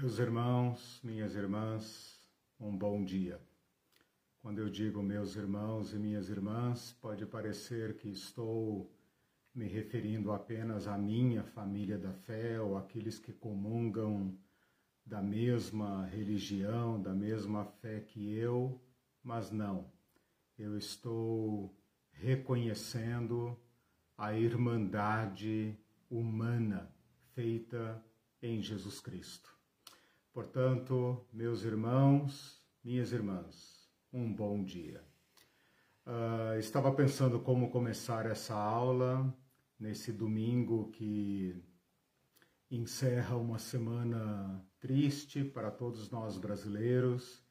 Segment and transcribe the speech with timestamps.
[0.00, 2.18] Meus irmãos, minhas irmãs,
[2.58, 3.38] um bom dia.
[4.40, 8.90] Quando eu digo meus irmãos e minhas irmãs, pode parecer que estou
[9.54, 14.34] me referindo apenas à minha família da fé ou aqueles que comungam
[15.04, 18.80] da mesma religião, da mesma fé que eu,
[19.22, 19.92] mas não.
[20.58, 21.76] Eu estou
[22.10, 23.54] reconhecendo
[24.16, 25.78] a irmandade
[26.08, 26.90] humana
[27.34, 28.02] feita
[28.40, 29.59] em Jesus Cristo.
[30.32, 35.04] Portanto, meus irmãos, minhas irmãs, um bom dia.
[36.06, 39.36] Uh, estava pensando como começar essa aula
[39.76, 41.60] nesse domingo que
[42.70, 47.44] encerra uma semana triste para todos nós brasileiros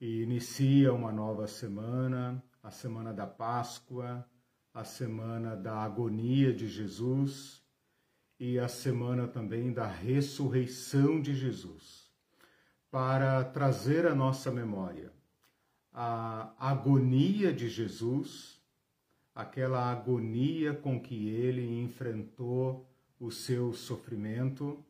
[0.00, 4.26] e inicia uma nova semana, a semana da Páscoa,
[4.72, 7.62] a semana da agonia de Jesus
[8.38, 12.05] e a semana também da ressurreição de Jesus,
[12.96, 15.12] para trazer à nossa memória.
[15.92, 18.58] A agonia de Jesus,
[19.34, 24.82] aquela agonia com que ele enfrentou o seu sofrimento,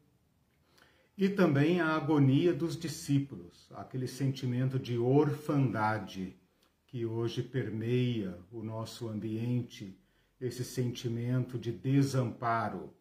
[1.19, 6.37] e também a agonia dos discípulos, aquele sentimento de orfandade
[6.87, 9.99] que hoje permeia o nosso ambiente,
[10.41, 12.95] esse sentimento de desamparo,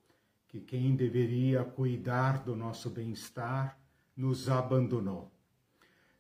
[0.47, 3.84] que quem deveria cuidar do nosso bem-estar
[4.15, 5.31] nos abandonou.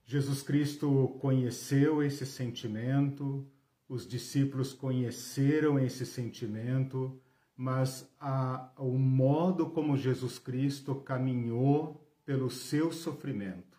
[0.03, 3.47] Jesus Cristo conheceu esse sentimento,
[3.87, 7.19] os discípulos conheceram esse sentimento,
[7.55, 13.75] mas a, o modo como Jesus Cristo caminhou pelo seu sofrimento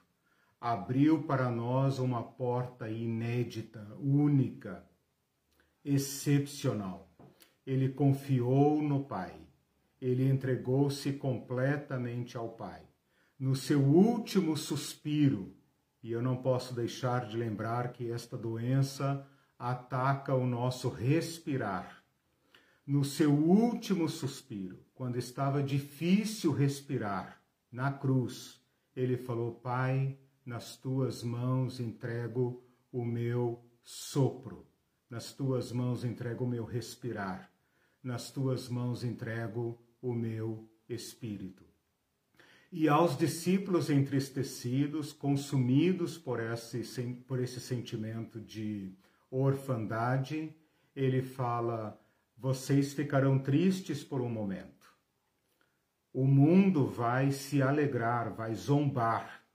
[0.61, 4.84] abriu para nós uma porta inédita, única,
[5.84, 7.08] excepcional.
[7.67, 9.34] Ele confiou no Pai,
[10.01, 12.83] ele entregou-se completamente ao Pai.
[13.39, 15.55] No seu último suspiro,
[16.03, 22.02] e eu não posso deixar de lembrar que esta doença ataca o nosso respirar.
[22.86, 28.58] No seu último suspiro, quando estava difícil respirar, na cruz,
[28.95, 34.67] ele falou: Pai, nas tuas mãos entrego o meu sopro,
[35.11, 37.52] nas tuas mãos entrego o meu respirar,
[38.02, 41.65] nas tuas mãos entrego o meu espírito.
[42.70, 46.82] E aos discípulos entristecidos, consumidos por esse,
[47.27, 48.92] por esse sentimento de
[49.30, 50.54] orfandade,
[50.94, 52.00] ele fala:
[52.36, 54.94] vocês ficarão tristes por um momento.
[56.12, 59.46] O mundo vai se alegrar, vai zombar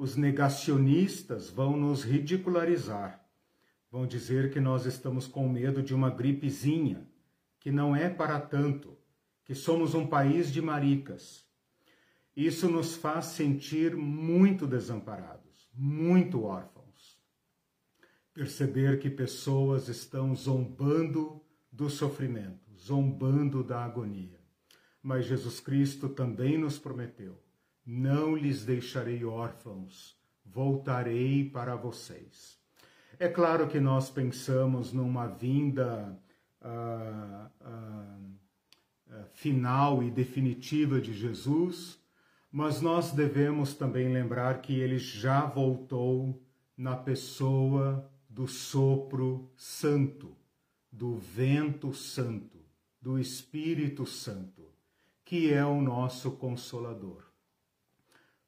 [0.00, 3.22] os negacionistas vão nos ridicularizar.
[3.90, 7.06] Vão dizer que nós estamos com medo de uma gripezinha,
[7.58, 8.96] que não é para tanto,
[9.44, 11.46] que somos um país de maricas.
[12.36, 17.18] Isso nos faz sentir muito desamparados, muito órfãos.
[18.32, 24.40] Perceber que pessoas estão zombando do sofrimento, zombando da agonia.
[25.02, 27.38] Mas Jesus Cristo também nos prometeu
[27.90, 32.58] não lhes deixarei órfãos, voltarei para vocês.
[33.18, 36.18] É claro que nós pensamos numa vinda
[36.62, 38.30] uh, uh,
[39.08, 41.99] uh, final e definitiva de Jesus,
[42.50, 46.42] mas nós devemos também lembrar que ele já voltou
[46.76, 50.36] na pessoa do sopro santo,
[50.90, 52.58] do vento santo,
[53.00, 54.68] do Espírito Santo,
[55.24, 57.24] que é o nosso consolador.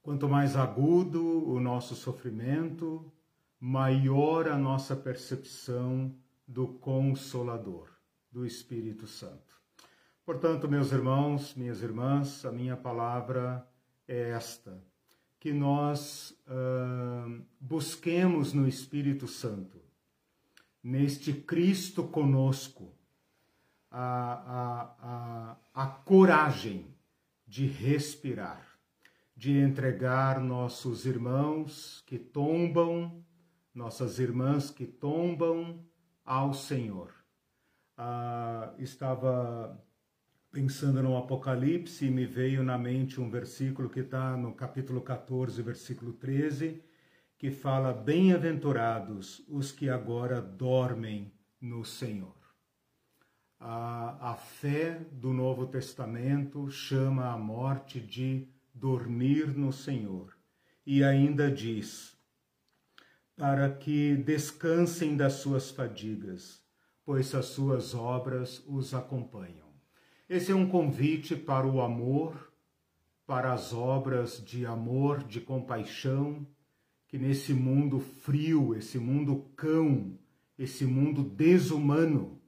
[0.02, 3.12] Quanto mais agudo o nosso sofrimento,
[3.60, 6.12] maior a nossa percepção
[6.46, 7.88] do Consolador,
[8.30, 9.62] do Espírito Santo.
[10.24, 13.64] Portanto, meus irmãos, minhas irmãs, a minha palavra
[14.12, 14.82] é esta:
[15.38, 19.80] que nós uh, busquemos no Espírito Santo,
[20.82, 22.92] neste Cristo conosco,
[23.90, 26.86] a, a, a, a coragem
[27.46, 28.72] de respirar
[29.42, 33.24] de entregar nossos irmãos que tombam,
[33.74, 35.84] nossas irmãs que tombam
[36.24, 37.12] ao Senhor.
[37.96, 39.76] Ah, estava
[40.52, 46.12] pensando no Apocalipse me veio na mente um versículo que está no capítulo 14, versículo
[46.12, 46.82] 13,
[47.38, 52.36] que fala: Bem-aventurados os que agora dormem no Senhor.
[53.58, 60.36] A, a fé do Novo Testamento chama a morte de dormir no Senhor.
[60.84, 62.14] E ainda diz:
[63.36, 66.62] para que descansem das suas fadigas,
[67.04, 69.61] pois as suas obras os acompanham.
[70.28, 72.52] Esse é um convite para o amor,
[73.26, 76.46] para as obras de amor, de compaixão,
[77.08, 80.18] que nesse mundo frio, esse mundo cão,
[80.58, 82.40] esse mundo desumano,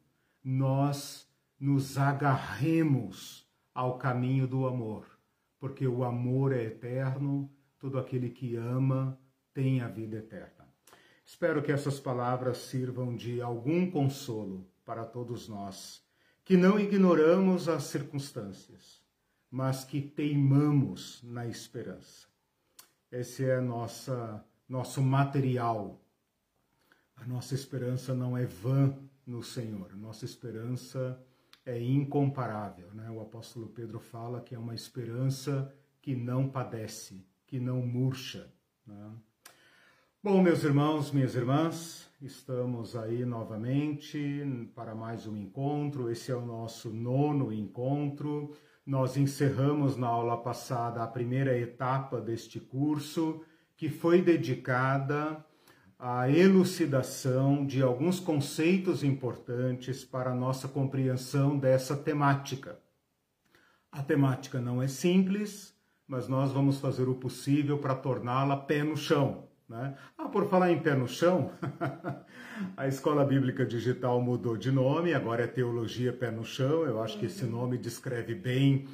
[0.42, 1.28] nós
[1.58, 5.06] nos agarremos ao caminho do amor,
[5.58, 9.18] porque o amor é eterno, todo aquele que ama
[9.52, 10.68] tem a vida eterna.
[11.24, 16.03] Espero que essas palavras sirvam de algum consolo para todos nós,
[16.44, 19.02] que não ignoramos as circunstâncias,
[19.50, 22.26] mas que teimamos na esperança.
[23.11, 26.00] Esse é nossa nosso material.
[27.17, 28.96] A nossa esperança não é vã
[29.26, 29.91] no Senhor.
[29.93, 31.23] A nossa esperança
[31.64, 33.11] é incomparável, né?
[33.11, 38.52] O apóstolo Pedro fala que é uma esperança que não padece, que não murcha,
[38.87, 39.12] né?
[40.23, 44.42] Bom, meus irmãos, minhas irmãs, estamos aí novamente
[44.74, 46.10] para mais um encontro.
[46.10, 48.56] Esse é o nosso nono encontro.
[48.86, 53.42] Nós encerramos na aula passada a primeira etapa deste curso,
[53.76, 55.44] que foi dedicada
[55.98, 62.78] à elucidação de alguns conceitos importantes para a nossa compreensão dessa temática.
[63.92, 65.78] A temática não é simples,
[66.08, 69.96] mas nós vamos fazer o possível para torná-la pé no chão né?
[70.16, 71.50] Ah, por falar em pé no chão,
[72.76, 76.84] a Escola Bíblica Digital mudou de nome, agora é Teologia Pé no Chão.
[76.84, 78.87] Eu acho que esse nome descreve bem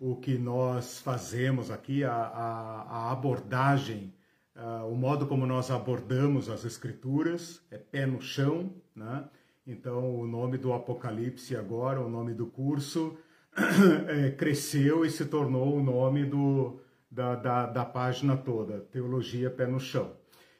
[0.00, 0.12] uhum.
[0.12, 4.12] o que nós fazemos aqui, a, a, a abordagem,
[4.56, 8.72] uh, o modo como nós abordamos as Escrituras, é pé no chão.
[8.94, 9.24] Né?
[9.66, 13.16] Então, o nome do Apocalipse agora, o nome do curso,
[14.08, 16.80] é, cresceu e se tornou o nome do
[17.16, 20.14] da, da, da página toda, Teologia Pé no Chão.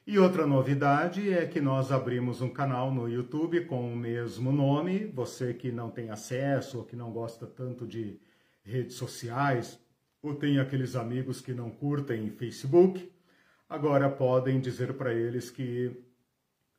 [0.07, 5.05] E outra novidade é que nós abrimos um canal no YouTube com o mesmo nome.
[5.05, 8.19] Você que não tem acesso ou que não gosta tanto de
[8.65, 9.79] redes sociais,
[10.23, 13.13] ou tem aqueles amigos que não curtem Facebook,
[13.69, 15.95] agora podem dizer para eles que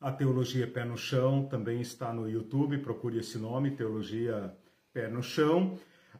[0.01, 2.80] a Teologia Pé no Chão também está no YouTube.
[2.80, 4.51] Procure esse nome, Teologia
[4.91, 5.77] Pé no Chão.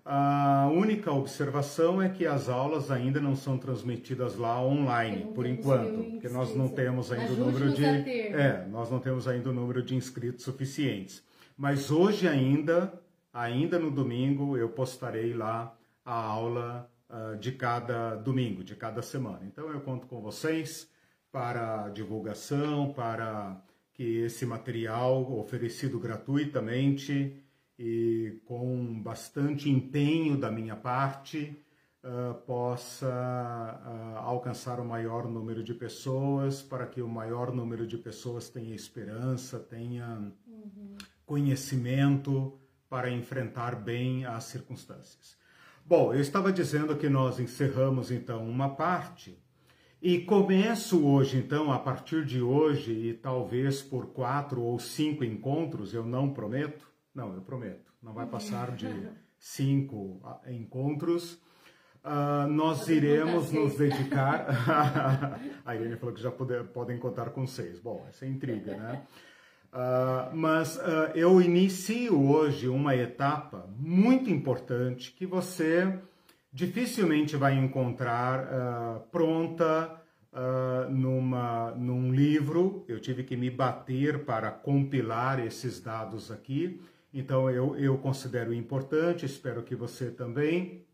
[0.10, 6.12] A única observação é que as aulas ainda não são transmitidas lá online, por enquanto,
[6.12, 9.84] porque nós não temos ainda o número de é, nós não temos ainda o número
[9.84, 11.22] de inscritos suficientes.
[11.58, 12.94] Mas hoje ainda,
[13.34, 15.76] ainda no domingo, eu postarei lá
[16.06, 19.42] a aula uh, de cada domingo, de cada semana.
[19.44, 20.90] Então eu conto com vocês
[21.34, 23.62] para divulgação, para
[23.94, 27.36] que esse material oferecido gratuitamente
[27.78, 31.56] e com bastante empenho da minha parte
[32.04, 37.98] uh, possa uh, alcançar o maior número de pessoas, para que o maior número de
[37.98, 40.98] pessoas tenha esperança, tenha uhum.
[41.26, 42.60] conhecimento
[42.90, 45.38] para enfrentar bem as circunstâncias.
[45.86, 49.38] Bom, eu estava dizendo que nós encerramos então uma parte
[50.00, 55.92] e começo hoje, então, a partir de hoje, e talvez por quatro ou cinco encontros,
[55.92, 56.87] eu não prometo,
[57.18, 57.92] não, eu prometo.
[58.02, 58.88] Não vai passar de
[59.40, 61.34] cinco ah, encontros.
[62.06, 64.46] Uh, nós iremos nos dedicar.
[65.66, 67.80] a Irene falou que já poder, podem contar com seis.
[67.80, 69.02] Bom, essa é intriga, né?
[69.74, 76.00] Uh, mas uh, eu inicio hoje uma etapa muito importante que você
[76.54, 80.02] dificilmente vai encontrar pronta
[80.90, 82.86] numa, num livro.
[82.88, 86.80] Eu tive que me bater para compilar esses dados aqui
[87.20, 90.86] então eu, eu considero importante, espero que você também,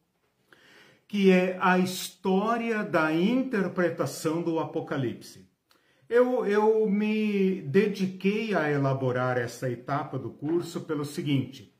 [1.05, 5.45] que é a história da interpretação do Apocalipse.
[6.07, 11.75] Eu, eu me dediquei a elaborar essa etapa do curso pelo seguinte: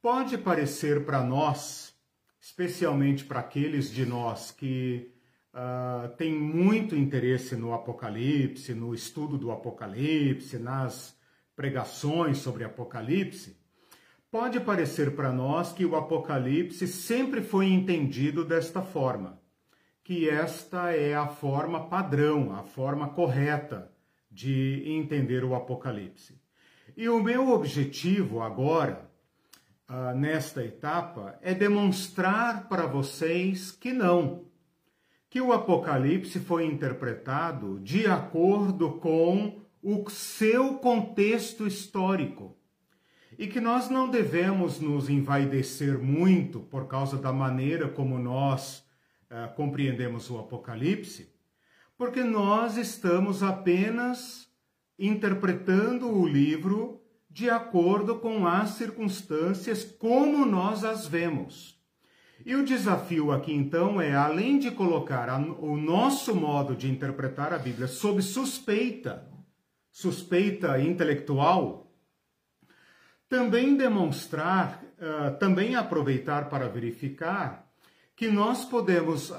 [0.00, 1.92] pode parecer para nós,
[2.40, 5.12] especialmente para aqueles de nós que
[5.52, 11.18] uh, têm muito interesse no Apocalipse, no estudo do Apocalipse, nas
[11.56, 13.57] pregações sobre Apocalipse,
[14.30, 19.40] Pode parecer para nós que o Apocalipse sempre foi entendido desta forma,
[20.04, 23.90] que esta é a forma padrão, a forma correta
[24.30, 26.38] de entender o Apocalipse.
[26.94, 29.10] E o meu objetivo agora,
[29.88, 34.44] uh, nesta etapa, é demonstrar para vocês que não,
[35.30, 42.57] que o Apocalipse foi interpretado de acordo com o seu contexto histórico
[43.38, 48.84] e que nós não devemos nos envaidecer muito por causa da maneira como nós
[49.30, 51.32] uh, compreendemos o Apocalipse,
[51.96, 54.48] porque nós estamos apenas
[54.98, 61.78] interpretando o livro de acordo com as circunstâncias como nós as vemos.
[62.44, 67.52] E o desafio aqui então é, além de colocar a, o nosso modo de interpretar
[67.52, 69.28] a Bíblia sob suspeita,
[69.92, 71.87] suspeita intelectual,
[73.28, 77.68] também demonstrar, uh, também aproveitar para verificar
[78.16, 79.34] que nós podemos uh,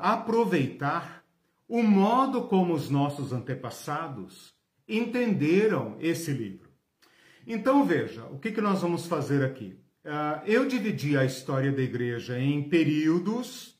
[0.00, 1.22] aproveitar
[1.68, 4.54] o modo como os nossos antepassados
[4.88, 6.70] entenderam esse livro.
[7.46, 9.78] Então veja, o que, que nós vamos fazer aqui?
[10.04, 13.78] Uh, eu dividi a história da igreja em períodos,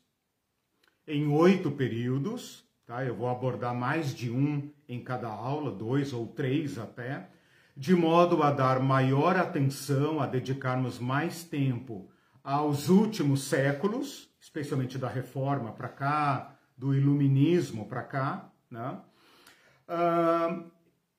[1.07, 3.05] em oito períodos, tá?
[3.05, 7.29] Eu vou abordar mais de um em cada aula, dois ou três até,
[7.77, 12.11] de modo a dar maior atenção, a dedicarmos mais tempo
[12.45, 18.99] aos últimos séculos, especialmente da Reforma para cá, do Iluminismo para cá, né?
[19.89, 20.71] Uh,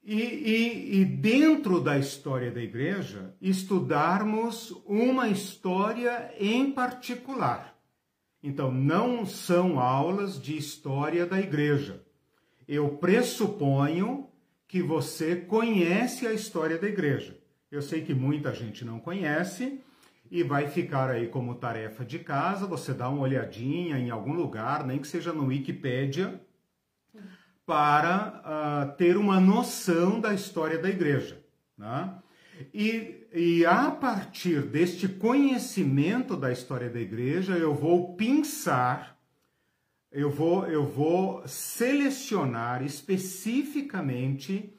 [0.03, 7.73] e, e, e, dentro da história da igreja, estudarmos uma história em particular.
[8.41, 12.03] Então, não são aulas de história da igreja.
[12.67, 14.27] Eu pressuponho
[14.73, 17.37] que você conhece a história da igreja.
[17.71, 19.79] Eu sei que muita gente não conhece
[20.31, 24.83] e vai ficar aí como tarefa de casa, você dá uma olhadinha em algum lugar,
[24.83, 26.41] nem que seja no Wikipédia,
[27.67, 31.39] para uh, ter uma noção da história da igreja.
[31.77, 32.11] Né?
[32.73, 39.12] E, e a partir deste conhecimento da história da igreja, eu vou pensar,
[40.13, 44.71] eu vou, eu vou selecionar especificamente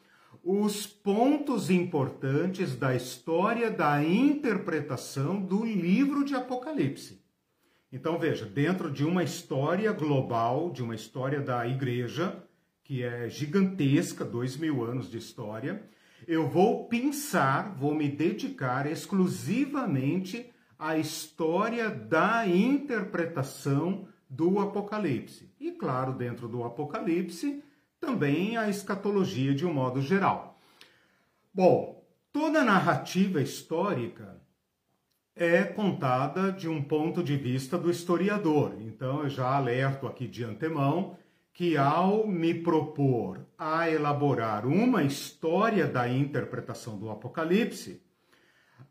[0.44, 7.20] os pontos importantes da história da interpretação do livro de Apocalipse.
[7.90, 12.44] Então veja, dentro de uma história global, de uma história da igreja,
[12.84, 15.82] que é gigantesca, dois mil anos de história,
[16.28, 20.48] eu vou pensar, vou me dedicar exclusivamente
[20.78, 25.48] à história da interpretação do Apocalipse.
[25.60, 27.62] E, claro, dentro do Apocalipse,
[28.00, 30.58] também a escatologia de um modo geral.
[31.52, 34.40] Bom, toda narrativa histórica
[35.36, 38.74] é contada de um ponto de vista do historiador.
[38.80, 41.16] Então, eu já alerto aqui de antemão
[41.52, 48.02] que ao me propor a elaborar uma história da interpretação do Apocalipse,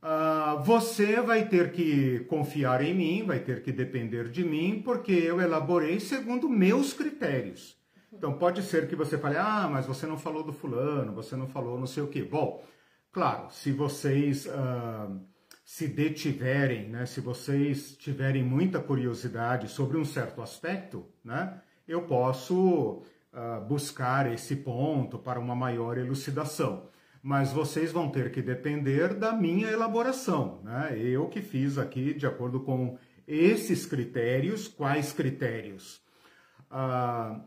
[0.04, 5.14] uh, você vai ter que confiar em mim, vai ter que depender de mim, porque
[5.14, 7.82] eu elaborei segundo meus critérios.
[8.12, 11.48] Então pode ser que você fale, ah, mas você não falou do fulano, você não
[11.48, 12.22] falou não sei o quê.
[12.22, 12.64] Bom,
[13.12, 15.20] claro, se vocês uh,
[15.66, 23.02] se detiverem, né, se vocês tiverem muita curiosidade sobre um certo aspecto, né, eu posso
[23.34, 26.93] uh, buscar esse ponto para uma maior elucidação.
[27.24, 30.62] Mas vocês vão ter que depender da minha elaboração.
[30.62, 31.00] Né?
[31.00, 34.68] Eu que fiz aqui de acordo com esses critérios.
[34.68, 36.02] Quais critérios?
[36.70, 37.42] Uh,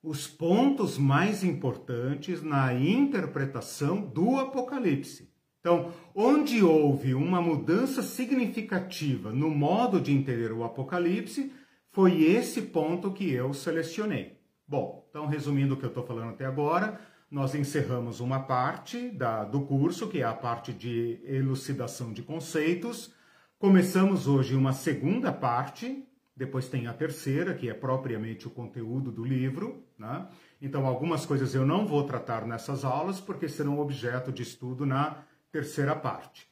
[0.00, 5.28] os pontos mais importantes na interpretação do Apocalipse.
[5.58, 11.52] Então, onde houve uma mudança significativa no modo de entender o Apocalipse,
[11.90, 14.38] foi esse ponto que eu selecionei.
[14.66, 19.44] Bom, então resumindo o que eu estou falando até agora, nós encerramos uma parte da,
[19.44, 23.12] do curso, que é a parte de elucidação de conceitos.
[23.58, 29.24] Começamos hoje uma segunda parte, depois tem a terceira, que é propriamente o conteúdo do
[29.24, 29.84] livro.
[29.98, 30.26] Né?
[30.62, 35.18] Então, algumas coisas eu não vou tratar nessas aulas, porque serão objeto de estudo na
[35.52, 36.48] terceira parte.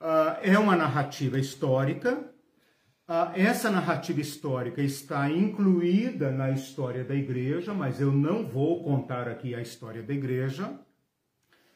[0.00, 2.33] Uh, é uma narrativa histórica,
[3.34, 9.54] essa narrativa histórica está incluída na história da igreja, mas eu não vou contar aqui
[9.54, 10.72] a história da igreja.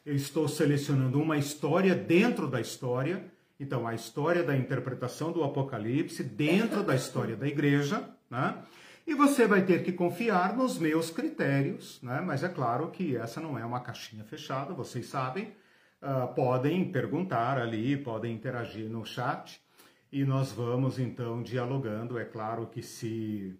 [0.03, 3.23] Eu estou selecionando uma história dentro da história.
[3.59, 8.57] Então, a história da interpretação do Apocalipse dentro da história da igreja, né?
[9.05, 12.21] E você vai ter que confiar nos meus critérios, né?
[12.21, 15.53] Mas é claro que essa não é uma caixinha fechada, vocês sabem.
[16.01, 19.61] Uh, podem perguntar ali, podem interagir no chat
[20.11, 22.17] e nós vamos então dialogando.
[22.17, 23.55] É claro que se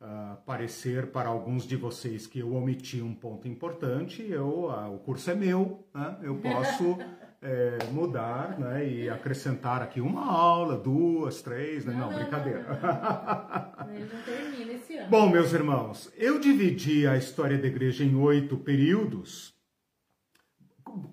[0.00, 4.98] uh, parecer para alguns de vocês que eu omiti um ponto importante, eu, uh, o
[4.98, 6.16] curso é meu, né?
[6.22, 6.96] eu posso
[7.42, 8.88] é, mudar né?
[8.88, 11.94] e acrescentar aqui uma aula, duas, três, né?
[11.94, 12.62] não, não, brincadeira.
[12.62, 14.00] Não, não.
[14.00, 15.10] não termina esse ano.
[15.10, 19.56] Bom, meus irmãos, eu dividi a história da igreja em oito períodos,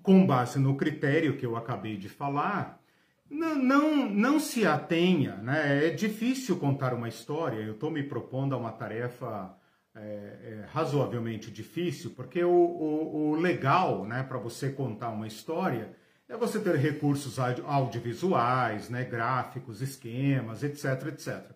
[0.02, 2.80] com base no critério que eu acabei de falar,
[3.30, 5.88] não, não, não se atenha, né?
[5.88, 7.58] É difícil contar uma história.
[7.58, 9.54] Eu estou me propondo a uma tarefa
[9.94, 15.90] é, é, razoavelmente difícil, porque o, o, o legal, né, para você contar uma história
[16.28, 21.50] é você ter recursos audiovisuais, né, gráficos, esquemas, etc, etc.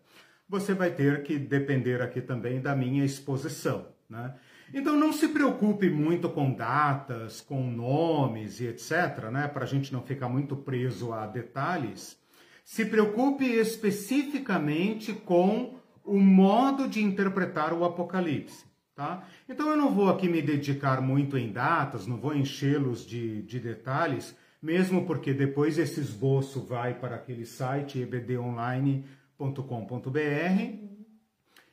[0.48, 3.88] você vai ter que depender aqui também da minha exposição.
[4.08, 4.34] Né?
[4.72, 9.48] Então não se preocupe muito com datas, com nomes e etc., né?
[9.48, 12.16] para a gente não ficar muito preso a detalhes.
[12.64, 15.74] Se preocupe especificamente com
[16.04, 18.64] o modo de interpretar o Apocalipse.
[18.94, 19.24] Tá?
[19.48, 23.58] Então eu não vou aqui me dedicar muito em datas, não vou enchê-los de, de
[23.58, 29.04] detalhes, mesmo porque depois esse esboço vai para aquele site ebdonline.com.br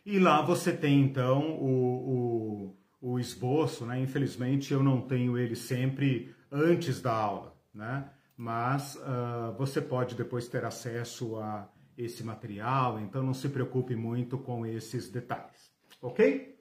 [0.05, 3.99] e lá você tem então o, o, o, esboço, né?
[3.99, 8.09] Infelizmente eu não tenho ele sempre antes da aula, né?
[8.35, 14.37] Mas uh, você pode depois ter acesso a esse material, então não se preocupe muito
[14.37, 16.55] com esses detalhes, ok?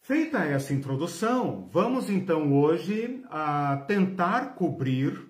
[0.00, 5.28] Feita essa introdução, vamos então hoje uh, tentar cobrir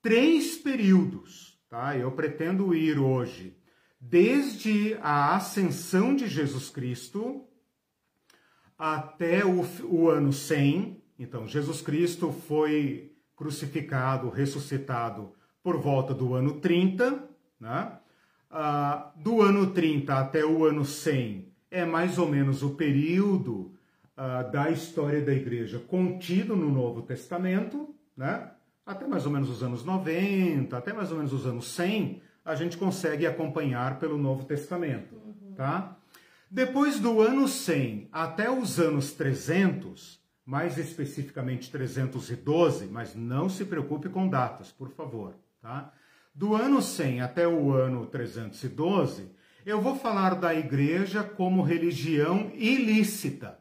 [0.00, 1.96] três períodos, tá?
[1.96, 3.56] Eu pretendo ir hoje
[4.00, 7.45] desde a ascensão de Jesus Cristo
[8.78, 11.02] até o, o ano 100.
[11.18, 17.28] Então, Jesus Cristo foi crucificado, ressuscitado por volta do ano 30,
[17.60, 17.98] né?
[18.50, 23.72] Ah, do ano 30 até o ano 100 é mais ou menos o período
[24.16, 28.50] ah, da história da igreja contido no Novo Testamento, né?
[28.86, 32.54] até mais ou menos os anos 90, até mais ou menos os anos 100, a
[32.54, 35.54] gente consegue acompanhar pelo Novo Testamento, uhum.
[35.56, 35.96] tá?
[36.50, 44.08] Depois do ano 100 até os anos 300, mais especificamente 312, mas não se preocupe
[44.08, 45.92] com datas, por favor, tá?
[46.34, 49.30] Do ano 100 até o ano 312,
[49.64, 53.58] eu vou falar da igreja como religião ilícita.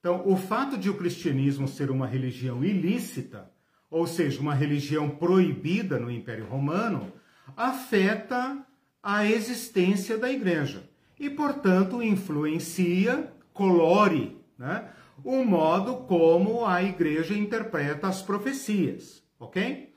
[0.00, 3.50] Então, o fato de o cristianismo ser uma religião ilícita
[3.90, 7.12] ou seja, uma religião proibida no Império Romano,
[7.56, 8.64] afeta
[9.02, 10.87] a existência da igreja
[11.18, 14.90] e, portanto, influencia, colore, né,
[15.24, 19.92] o modo como a igreja interpreta as profecias, ok?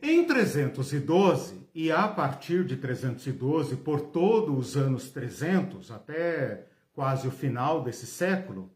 [0.00, 7.30] Em 312 e a partir de 312, por todos os anos 300, até quase o
[7.30, 8.70] final desse século,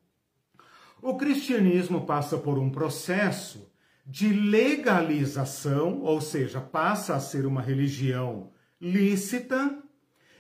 [1.01, 3.71] o cristianismo passa por um processo
[4.05, 9.83] de legalização, ou seja, passa a ser uma religião lícita,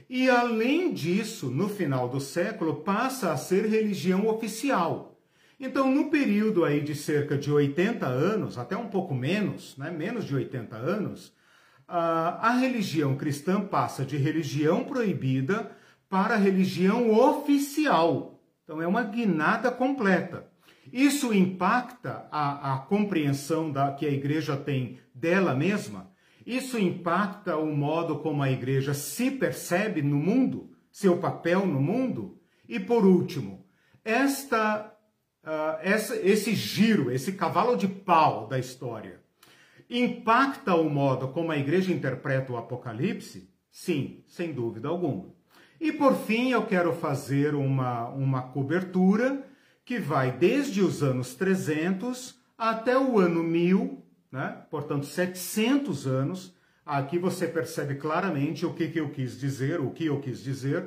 [0.08, 5.18] e além disso, no final do século, passa a ser religião oficial.
[5.58, 10.24] Então, no período aí de cerca de 80 anos, até um pouco menos, né, menos
[10.24, 11.32] de 80 anos,
[11.88, 15.72] a, a religião cristã passa de religião proibida
[16.08, 18.40] para religião oficial.
[18.62, 20.46] Então, é uma guinada completa.
[20.92, 26.10] Isso impacta a, a compreensão da, que a igreja tem dela mesma?
[26.46, 32.40] Isso impacta o modo como a igreja se percebe no mundo, seu papel no mundo?
[32.68, 33.66] E por último,
[34.04, 34.96] esta,
[35.44, 39.20] uh, essa, esse giro, esse cavalo de pau da história,
[39.90, 43.50] impacta o modo como a igreja interpreta o Apocalipse?
[43.68, 45.34] Sim, sem dúvida alguma.
[45.80, 49.44] E por fim, eu quero fazer uma, uma cobertura
[49.84, 54.05] que vai desde os anos 300 até o ano 1000,
[54.36, 54.64] né?
[54.70, 56.54] portanto 700 anos.
[56.84, 60.86] Aqui você percebe claramente o que, que eu quis dizer, o que eu quis dizer,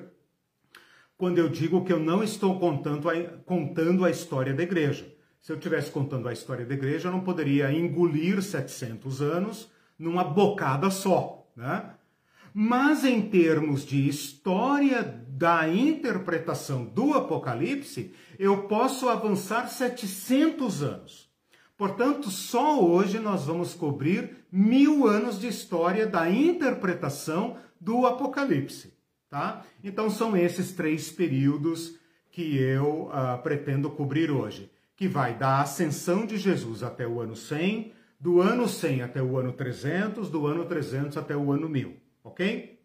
[1.18, 3.14] quando eu digo que eu não estou contando a,
[3.46, 5.12] contando a história da igreja.
[5.42, 10.24] Se eu estivesse contando a história da igreja, eu não poderia engolir 700 anos numa
[10.24, 11.50] bocada só.
[11.56, 11.90] Né?
[12.54, 21.29] Mas em termos de história da interpretação do Apocalipse, eu posso avançar 700 anos.
[21.80, 28.94] Portanto, só hoje nós vamos cobrir mil anos de história da interpretação do Apocalipse.
[29.28, 29.66] Tá?
[29.84, 31.96] Então, são esses três períodos
[32.30, 37.36] que eu uh, pretendo cobrir hoje, que vai da ascensão de Jesus até o ano
[37.36, 42.10] 100, do ano 100 até o ano 300, do ano 300 até o ano 1000
[42.30, 42.80] ok?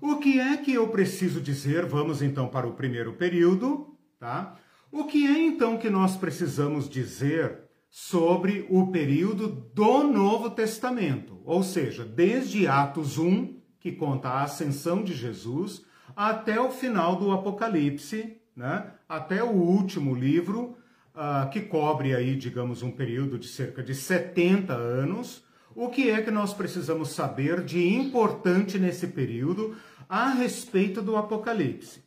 [0.00, 1.86] O que é que eu preciso dizer?
[1.86, 4.58] Vamos então para o primeiro período, tá?
[4.90, 7.58] O que é então que nós precisamos dizer
[7.94, 11.42] sobre o período do Novo Testamento?
[11.44, 15.84] Ou seja, desde Atos 1, que conta a ascensão de Jesus,
[16.16, 18.94] até o final do Apocalipse, né?
[19.06, 20.74] até o último livro,
[21.14, 26.22] uh, que cobre aí, digamos, um período de cerca de 70 anos, o que é
[26.22, 29.76] que nós precisamos saber de importante nesse período
[30.08, 32.01] a respeito do Apocalipse?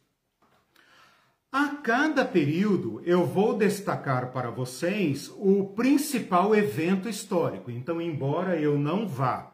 [1.58, 7.72] A cada período eu vou destacar para vocês o principal evento histórico.
[7.72, 9.54] Então, embora eu não vá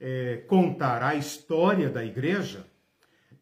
[0.00, 2.66] é, contar a história da igreja,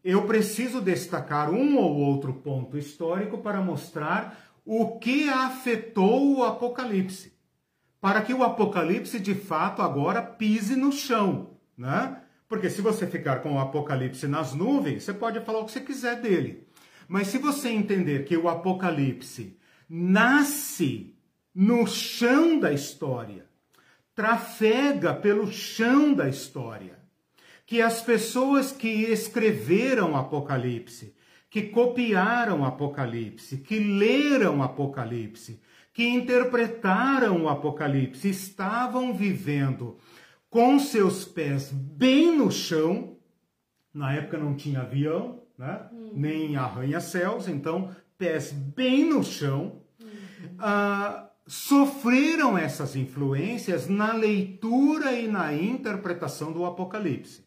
[0.03, 7.31] eu preciso destacar um ou outro ponto histórico para mostrar o que afetou o Apocalipse.
[8.01, 12.17] Para que o Apocalipse de fato agora pise no chão, né?
[12.49, 15.79] Porque se você ficar com o Apocalipse nas nuvens, você pode falar o que você
[15.79, 16.69] quiser dele.
[17.11, 19.57] Mas se você entender que o Apocalipse
[19.89, 21.13] nasce
[21.53, 23.45] no chão da história,
[24.15, 26.97] trafega pelo chão da história,
[27.65, 31.13] que as pessoas que escreveram Apocalipse,
[31.49, 35.59] que copiaram Apocalipse, que leram Apocalipse,
[35.91, 39.97] que interpretaram o Apocalipse, estavam vivendo
[40.49, 43.17] com seus pés bem no chão.
[43.93, 45.90] Na época não tinha avião, né?
[46.11, 49.81] Nem arranha-céus, então pés bem no chão.
[49.99, 50.55] Uhum.
[50.59, 57.43] Ah, sofreram essas influências na leitura e na interpretação do Apocalipse.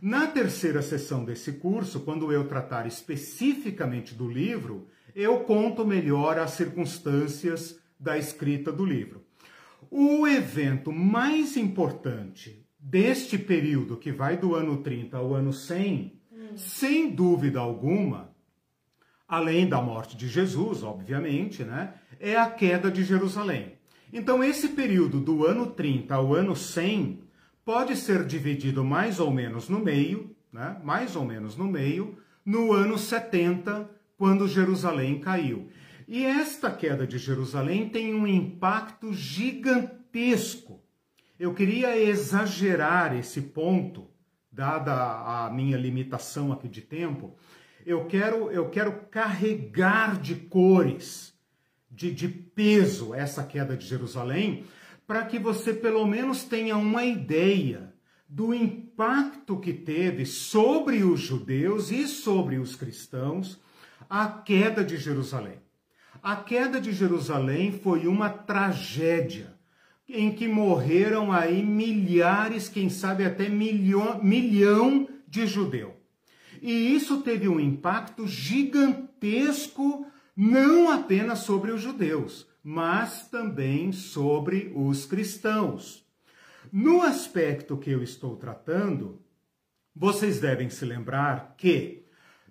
[0.00, 6.52] Na terceira sessão desse curso, quando eu tratar especificamente do livro, eu conto melhor as
[6.52, 9.24] circunstâncias da escrita do livro.
[9.90, 16.20] O evento mais importante deste período, que vai do ano 30 ao ano 100,
[16.54, 18.34] sem dúvida alguma,
[19.26, 23.72] além da morte de Jesus, obviamente, né, é a queda de Jerusalém.
[24.12, 27.20] Então, esse período do ano 30 ao ano 100
[27.64, 32.72] pode ser dividido mais ou menos no meio, né, mais ou menos no meio, no
[32.72, 35.68] ano 70, quando Jerusalém caiu.
[36.06, 40.80] E esta queda de Jerusalém tem um impacto gigantesco.
[41.38, 44.08] Eu queria exagerar esse ponto,
[44.56, 47.36] dada a minha limitação aqui de tempo,
[47.84, 51.34] eu quero, eu quero carregar de cores,
[51.90, 54.64] de, de peso essa queda de Jerusalém,
[55.06, 57.92] para que você pelo menos tenha uma ideia
[58.26, 63.60] do impacto que teve sobre os judeus e sobre os cristãos
[64.08, 65.60] a queda de Jerusalém.
[66.22, 69.55] A queda de Jerusalém foi uma tragédia
[70.08, 75.92] em que morreram aí milhares, quem sabe até milhão, milhão de judeus.
[76.62, 85.06] E isso teve um impacto gigantesco, não apenas sobre os judeus, mas também sobre os
[85.06, 86.04] cristãos.
[86.72, 89.20] No aspecto que eu estou tratando,
[89.94, 92.04] vocês devem se lembrar que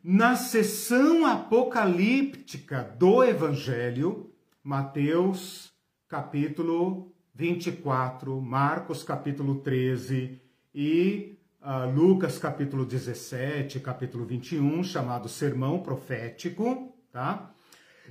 [0.04, 4.32] na sessão apocalíptica do Evangelho,
[4.64, 5.74] Mateus
[6.08, 10.42] capítulo 24, Marcos capítulo 13
[10.74, 17.52] e uh, Lucas capítulo 17, capítulo 21, chamado Sermão Profético, tá?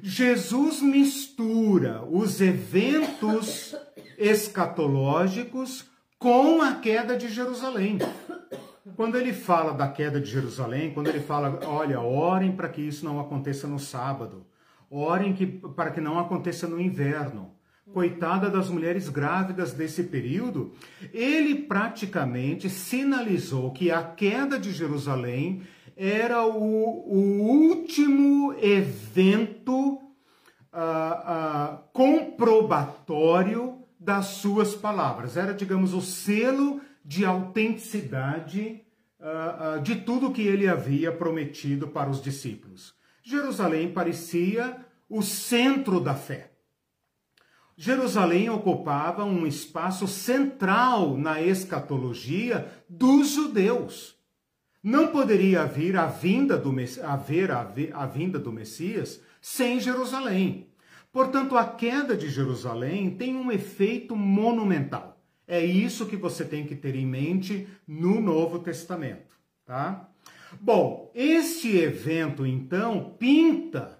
[0.03, 3.75] Jesus mistura os eventos
[4.19, 7.99] escatológicos com a queda de Jerusalém.
[8.95, 13.07] Quando ele fala da queda de Jerusalém, quando ele fala, olha, orem para que isso
[13.07, 14.45] não aconteça no sábado,
[14.91, 17.55] orem que, para que não aconteça no inverno,
[17.93, 20.73] coitada das mulheres grávidas desse período,
[21.13, 25.63] ele praticamente sinalizou que a queda de Jerusalém
[25.97, 29.99] era o, o último evento uh,
[30.75, 35.37] uh, comprobatório das suas palavras.
[35.37, 38.83] Era, digamos, o selo de autenticidade
[39.21, 42.95] uh, de tudo que ele havia prometido para os discípulos.
[43.23, 44.77] Jerusalém parecia
[45.09, 46.54] o centro da fé.
[47.77, 54.17] Jerusalém ocupava um espaço central na escatologia dos judeus.
[54.83, 60.69] Não poderia haver a vinda do, haver a, vinda do Messias sem Jerusalém.
[61.11, 65.19] Portanto, a queda de Jerusalém tem um efeito monumental.
[65.47, 70.09] É isso que você tem que ter em mente no Novo Testamento, tá?
[70.61, 73.99] Bom, este evento então pinta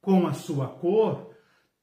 [0.00, 1.27] com a sua cor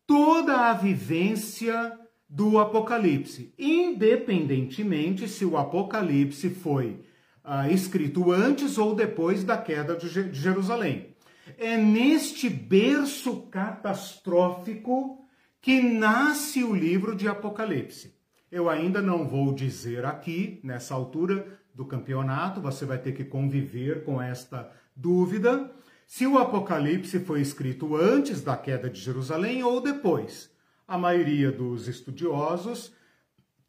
[0.07, 7.01] toda a vivência do Apocalipse, independentemente se o Apocalipse foi
[7.43, 11.15] ah, escrito antes ou depois da queda de Jerusalém.
[11.57, 15.25] É neste berço catastrófico
[15.61, 18.15] que nasce o livro de Apocalipse.
[18.51, 24.03] Eu ainda não vou dizer aqui, nessa altura do campeonato, você vai ter que conviver
[24.03, 25.71] com esta dúvida,
[26.05, 30.49] se o Apocalipse foi escrito antes da queda de Jerusalém ou depois.
[30.87, 32.93] A maioria dos estudiosos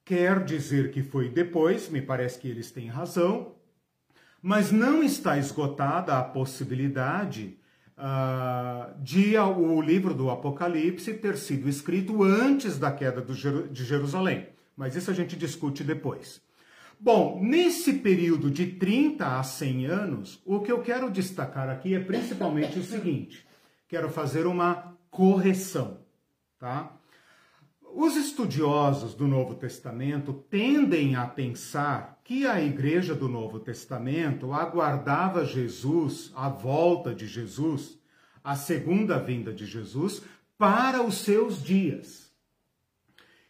[0.05, 3.55] quer dizer que foi depois, me parece que eles têm razão,
[4.41, 7.59] mas não está esgotada a possibilidade
[7.97, 14.49] uh, de o livro do Apocalipse ter sido escrito antes da queda de Jerusalém.
[14.77, 16.41] Mas isso a gente discute depois.
[16.99, 22.01] Bom, nesse período de 30 a 100 anos, o que eu quero destacar aqui é
[22.01, 23.47] principalmente o seguinte:
[23.87, 25.99] quero fazer uma correção,
[26.59, 26.97] tá?
[27.99, 35.45] Os estudiosos do Novo Testamento tendem a pensar que a igreja do Novo Testamento aguardava
[35.45, 37.99] Jesus, a volta de Jesus,
[38.45, 40.23] a segunda vinda de Jesus,
[40.59, 42.26] para os seus dias.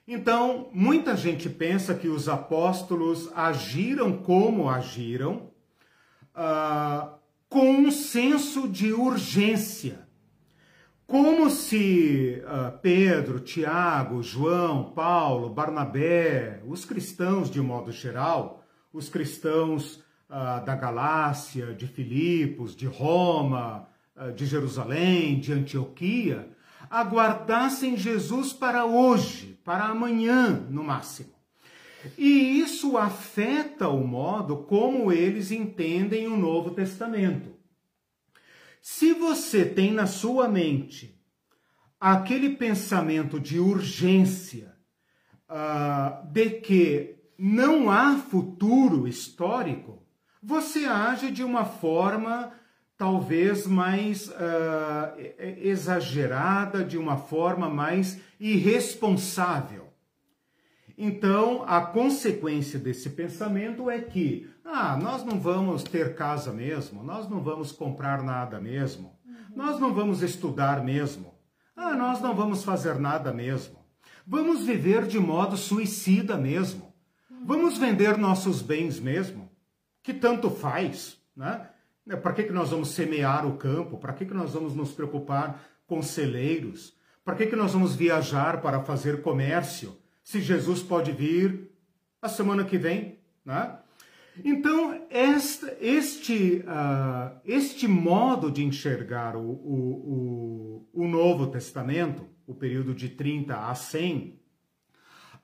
[0.09, 5.51] Então, muita gente pensa que os apóstolos agiram como agiram,
[6.33, 10.07] uh, com um senso de urgência.
[11.09, 19.97] Como se uh, Pedro, Tiago, João, Paulo, Barnabé, os cristãos de modo geral, os cristãos
[20.31, 23.89] uh, da Galácia, de Filipos, de Roma,
[24.35, 26.49] de Jerusalém, de Antioquia,
[26.91, 31.35] aguardassem Jesus para hoje, para amanhã no máximo.
[32.17, 37.55] E isso afeta o modo como eles entendem o Novo Testamento.
[38.81, 41.21] Se você tem na sua mente
[41.99, 44.77] aquele pensamento de urgência,
[45.51, 50.07] uh, de que não há futuro histórico,
[50.43, 52.53] você age de uma forma
[52.97, 54.33] talvez mais uh,
[55.39, 59.87] exagerada, de uma forma mais irresponsável.
[60.99, 67.29] Então, a consequência desse pensamento é que, ah, nós não vamos ter casa mesmo, nós
[67.29, 69.35] não vamos comprar nada mesmo, uhum.
[69.55, 71.35] nós não vamos estudar mesmo,
[71.77, 73.79] ah, nós não vamos fazer nada mesmo,
[74.27, 76.91] vamos viver de modo suicida mesmo,
[77.31, 77.45] uhum.
[77.45, 79.51] vamos vender nossos bens mesmo,
[80.03, 81.69] que tanto faz, né?
[82.23, 83.99] Para que, que nós vamos semear o campo?
[83.99, 86.97] Para que, que nós vamos nos preocupar com celeiros?
[87.25, 89.97] Para que, que nós vamos viajar para fazer comércio?
[90.27, 91.71] se Jesus pode vir
[92.21, 93.79] a semana que vem, né?
[94.45, 102.53] Então, este, este, uh, este modo de enxergar o, o, o, o, Novo Testamento, o
[102.53, 104.37] período de 30 a 100,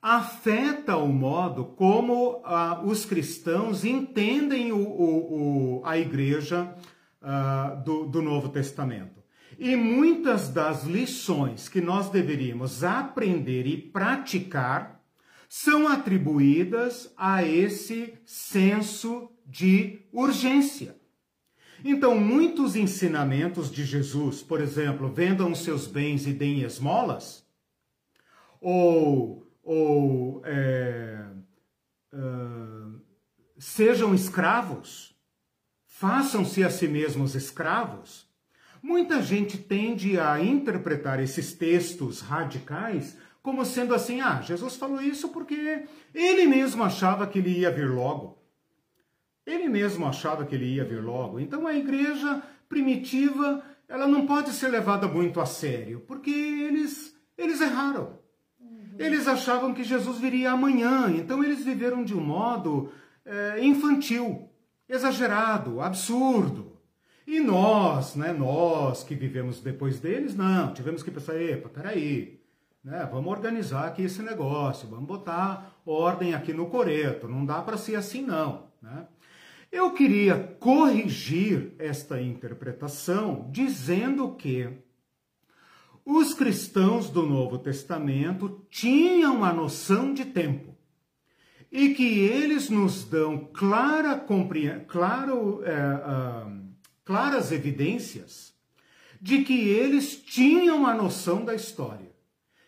[0.03, 6.75] afeta o modo como uh, os cristãos entendem o, a igreja
[7.23, 9.23] uh, do, do Novo Testamento.
[9.57, 15.01] E muitas das lições que nós deveríamos aprender e praticar
[15.49, 20.97] são atribuídas a esse senso de urgência.
[21.85, 27.45] Então, muitos ensinamentos de Jesus, por exemplo, vendam seus bens e deem esmolas,
[28.61, 31.27] ou, ou é,
[32.13, 33.01] uh,
[33.59, 35.17] sejam escravos,
[35.87, 38.33] façam-se a si mesmos escravos,
[38.83, 45.29] Muita gente tende a interpretar esses textos radicais como sendo assim: ah, Jesus falou isso
[45.29, 48.43] porque ele mesmo achava que ele ia vir logo.
[49.47, 51.39] Ele mesmo achava que ele ia vir logo.
[51.39, 57.61] Então a igreja primitiva, ela não pode ser levada muito a sério, porque eles eles
[57.61, 58.19] erraram.
[58.99, 62.93] Eles achavam que Jesus viria amanhã, então eles viveram de um modo
[63.25, 64.49] é, infantil,
[64.89, 66.73] exagerado, absurdo.
[67.27, 72.41] E nós, né, nós que vivemos depois deles, não, tivemos que pensar, epa, peraí,
[72.83, 77.77] né, vamos organizar aqui esse negócio, vamos botar ordem aqui no coreto, não dá para
[77.77, 79.07] ser assim não, né?
[79.71, 84.69] Eu queria corrigir esta interpretação dizendo que
[86.05, 90.77] os cristãos do Novo Testamento tinham a noção de tempo
[91.71, 94.23] e que eles nos dão clara
[94.87, 96.63] claro, é, uh,
[97.05, 98.53] claras evidências
[99.21, 102.13] de que eles tinham a noção da história,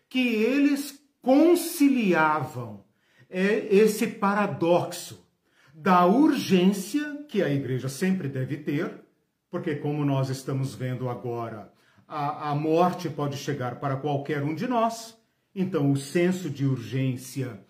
[0.09, 2.85] que eles conciliavam
[3.29, 5.27] é, esse paradoxo
[5.75, 9.03] da urgência que a igreja sempre deve ter,
[9.51, 11.73] porque, como nós estamos vendo agora,
[12.07, 15.17] a, a morte pode chegar para qualquer um de nós,
[15.55, 17.61] então o senso de urgência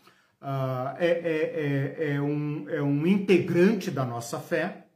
[0.40, 4.86] uh, é, é, é, um, é um integrante da nossa fé.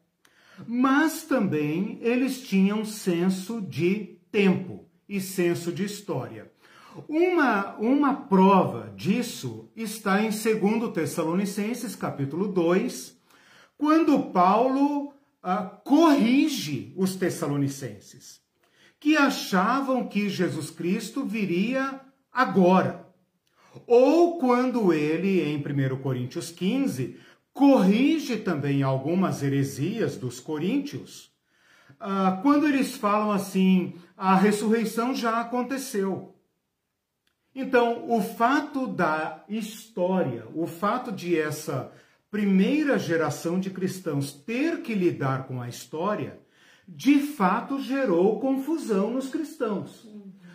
[0.66, 6.50] Mas também eles tinham senso de tempo e senso de história.
[7.08, 13.16] Uma, uma prova disso está em 2 Tessalonicenses, capítulo 2,
[13.76, 18.40] quando Paulo ah, corrige os tessalonicenses,
[19.00, 22.00] que achavam que Jesus Cristo viria
[22.32, 23.06] agora.
[23.86, 27.18] Ou quando ele, em 1 Coríntios 15,
[27.52, 31.30] corrige também algumas heresias dos coríntios,
[32.00, 36.34] ah, quando eles falam assim, a ressurreição já aconteceu.
[37.54, 41.90] Então, o fato da história, o fato de essa
[42.30, 46.38] primeira geração de cristãos ter que lidar com a história,
[46.88, 50.08] de fato gerou confusão nos cristãos.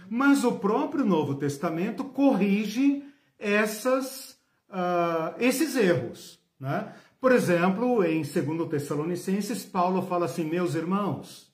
[0.09, 3.05] Mas o próprio Novo Testamento corrige
[3.37, 6.39] essas, uh, esses erros.
[6.59, 6.91] Né?
[7.21, 11.53] Por exemplo, em 2 Tessalonicenses, Paulo fala assim: meus irmãos,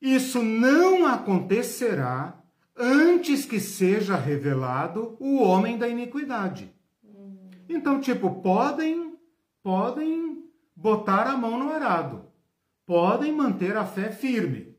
[0.00, 2.42] isso não acontecerá
[2.76, 6.72] antes que seja revelado o homem da iniquidade.
[7.68, 9.16] Então, tipo, podem,
[9.62, 12.27] podem botar a mão no arado,
[12.88, 14.74] podem manter a fé firme.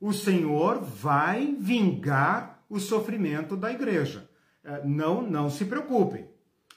[0.00, 4.28] O Senhor vai vingar o sofrimento da igreja.
[4.64, 6.28] É, não, não se preocupem.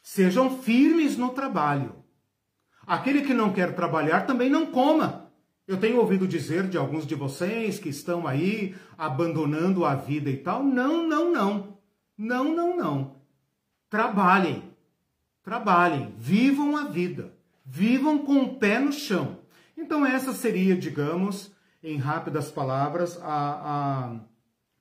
[0.04, 1.96] Sejam firmes no trabalho.
[2.86, 5.32] Aquele que não quer trabalhar também não coma.
[5.68, 10.38] Eu tenho ouvido dizer de alguns de vocês que estão aí abandonando a vida e
[10.38, 10.64] tal.
[10.64, 11.78] Não, não, não.
[12.16, 13.16] Não, não, não.
[13.90, 14.62] Trabalhem.
[15.42, 16.14] Trabalhem.
[16.20, 17.34] Vivam a vida.
[17.66, 19.41] Vivam com o pé no chão.
[19.82, 24.20] Então, essa seria, digamos, em rápidas palavras, a,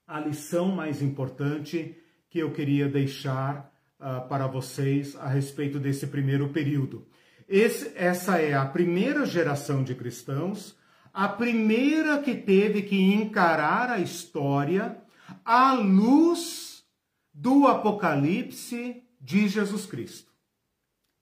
[0.07, 1.97] a, a lição mais importante
[2.29, 7.09] que eu queria deixar uh, para vocês a respeito desse primeiro período.
[7.49, 10.77] Esse, essa é a primeira geração de cristãos,
[11.15, 14.99] a primeira que teve que encarar a história
[15.43, 16.85] à luz
[17.33, 20.31] do Apocalipse de Jesus Cristo,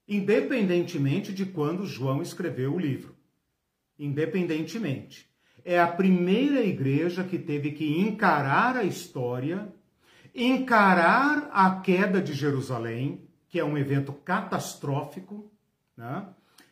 [0.05, 3.18] independentemente de quando João escreveu o livro.
[3.99, 5.29] Independentemente.
[5.63, 9.71] É a primeira igreja que teve que encarar a história
[10.33, 15.51] encarar a queda de Jerusalém, que é um evento catastrófico,
[15.97, 16.27] né?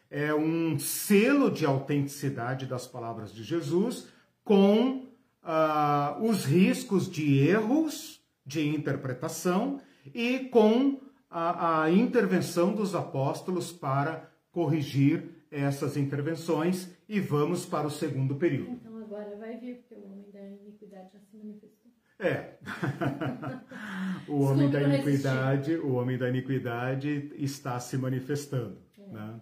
[0.10, 4.08] é um selo de autenticidade das palavras de Jesus,
[4.44, 5.08] com
[5.44, 9.82] uh, os riscos de erros de interpretação
[10.13, 16.90] e com a, a intervenção dos apóstolos para corrigir essas intervenções.
[17.08, 18.72] E vamos para o segundo período.
[18.72, 21.92] Então agora vai vir, porque o homem da iniquidade já se manifestou.
[22.20, 22.56] É.
[24.28, 28.78] o homem da iniquidade, o homem da iniquidade está se manifestando.
[28.98, 29.14] É.
[29.14, 29.40] Né?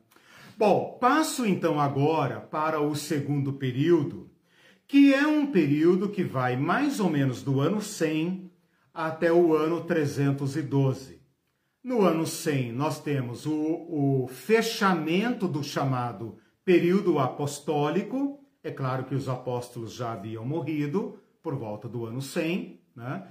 [0.57, 4.29] Bom, passo então agora para o segundo período,
[4.87, 8.51] que é um período que vai mais ou menos do ano 100
[8.93, 11.14] até o ano 312.
[11.85, 18.43] No ano 100, nós temos o, o fechamento do chamado período apostólico.
[18.63, 23.27] É claro que os apóstolos já haviam morrido, por volta do ano 100, né?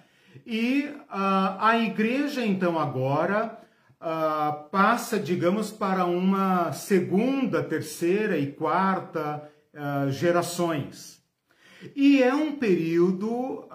[0.46, 3.58] E uh, a igreja, então, agora
[4.00, 11.20] uh, passa, digamos, para uma segunda, terceira e quarta uh, gerações.
[11.96, 13.68] E é um período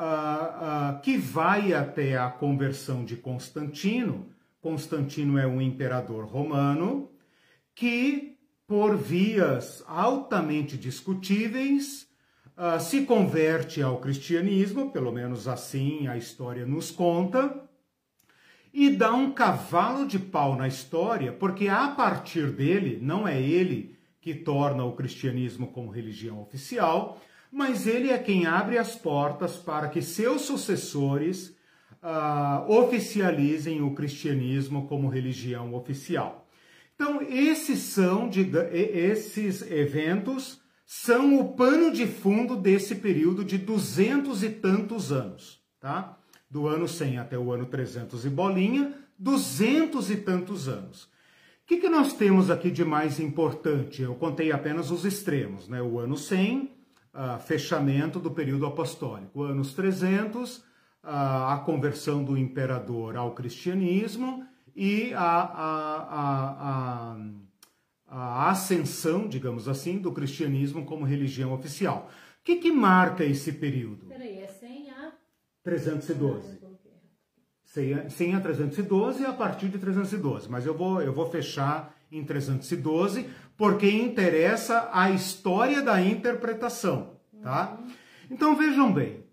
[1.04, 4.39] que vai até a conversão de Constantino.
[4.62, 7.10] Constantino é um imperador romano
[7.74, 12.08] que, por vias altamente discutíveis,
[12.58, 17.70] uh, se converte ao cristianismo, pelo menos assim a história nos conta,
[18.74, 23.98] e dá um cavalo de pau na história, porque a partir dele, não é ele
[24.22, 27.20] que torna o cristianismo como religião oficial,
[27.52, 31.58] mas ele é quem abre as portas para que seus sucessores
[32.04, 36.48] uh, oficializem o cristianismo como religião oficial.
[36.96, 44.44] Então, esses são de, esses eventos são o pano de fundo desse período de duzentos
[44.44, 46.18] e tantos anos, tá?
[46.50, 51.04] Do ano 100 até o ano 300 e bolinha, duzentos e tantos anos.
[51.04, 54.02] O que, que nós temos aqui de mais importante?
[54.02, 55.80] Eu contei apenas os extremos, né?
[55.80, 56.72] O ano 100,
[57.14, 59.44] uh, fechamento do período apostólico.
[59.44, 60.64] Anos 300, uh,
[61.12, 64.46] a conversão do imperador ao cristianismo
[64.76, 66.08] e a, a,
[66.60, 67.18] a,
[68.08, 72.12] a ascensão, digamos assim, do cristianismo como religião oficial.
[72.40, 74.06] O que, que marca esse período?
[74.06, 75.12] Peraí, é 100 a...
[75.64, 76.60] 312.
[78.10, 83.30] 100 a 312 a partir de 312, mas eu vou, eu vou fechar em 312
[83.56, 87.78] porque interessa a história da interpretação, tá?
[87.80, 87.92] Uhum.
[88.32, 89.24] Então vejam bem,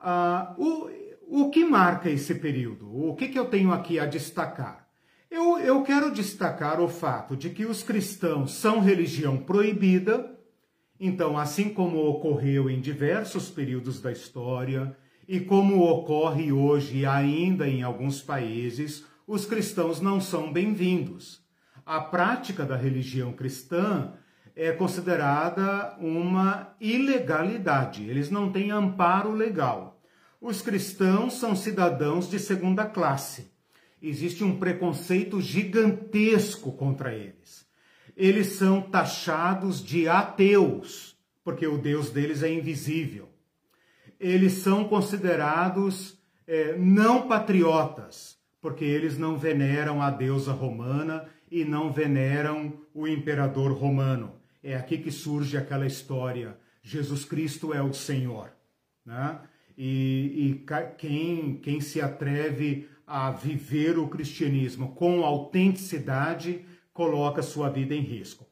[0.00, 1.01] uh, o,
[1.34, 2.94] o que marca esse período?
[2.94, 4.86] O que, que eu tenho aqui a destacar?
[5.30, 10.38] Eu, eu quero destacar o fato de que os cristãos são religião proibida,
[11.00, 14.94] então, assim como ocorreu em diversos períodos da história
[15.26, 21.42] e como ocorre hoje ainda em alguns países, os cristãos não são bem-vindos.
[21.86, 24.12] A prática da religião cristã
[24.54, 29.91] é considerada uma ilegalidade, eles não têm amparo legal.
[30.42, 33.52] Os cristãos são cidadãos de segunda classe
[34.02, 37.64] existe um preconceito gigantesco contra eles.
[38.16, 43.28] Eles são taxados de ateus, porque o Deus deles é invisível.
[44.18, 51.92] Eles são considerados é, não patriotas, porque eles não veneram a deusa romana e não
[51.92, 54.34] veneram o imperador romano.
[54.62, 58.52] É aqui que surge aquela história: Jesus Cristo é o Senhor.
[59.04, 59.40] Né?
[59.76, 60.66] E, e
[60.98, 68.46] quem, quem se atreve a viver o cristianismo com autenticidade coloca sua vida em risco.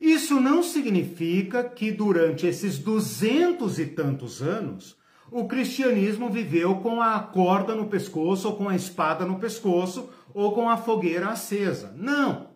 [0.00, 4.96] Isso não significa que durante esses duzentos e tantos anos
[5.30, 10.52] o cristianismo viveu com a corda no pescoço, ou com a espada no pescoço, ou
[10.52, 11.92] com a fogueira acesa.
[11.96, 12.50] Não!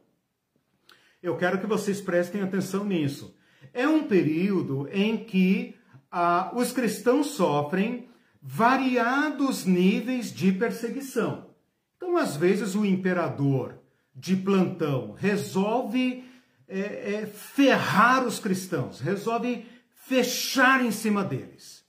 [1.23, 3.37] Eu quero que vocês prestem atenção nisso.
[3.73, 5.75] É um período em que
[6.11, 8.09] ah, os cristãos sofrem
[8.43, 11.51] variados níveis de perseguição.
[11.97, 13.79] Então, às vezes, o imperador
[14.15, 16.25] de plantão resolve
[16.67, 19.67] é, é, ferrar os cristãos, resolve
[20.07, 21.85] fechar em cima deles.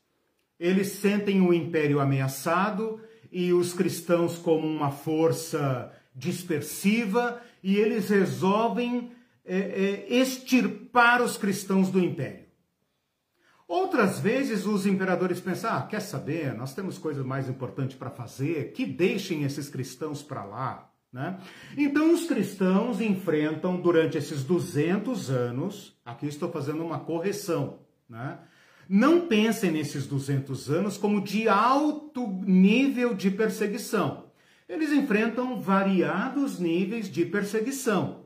[0.59, 3.01] Eles sentem o império ameaçado
[3.31, 9.11] e os cristãos como uma força dispersiva e eles resolvem
[9.45, 12.50] é, é, extirpar os cristãos do império.
[13.71, 18.73] Outras vezes os imperadores pensam: ah, quer saber, nós temos coisas mais importantes para fazer,
[18.73, 20.91] que deixem esses cristãos para lá.
[21.09, 21.39] Né?
[21.77, 28.39] Então os cristãos enfrentam durante esses 200 anos, aqui estou fazendo uma correção, né?
[28.89, 34.25] não pensem nesses 200 anos como de alto nível de perseguição.
[34.67, 38.20] Eles enfrentam variados níveis de perseguição.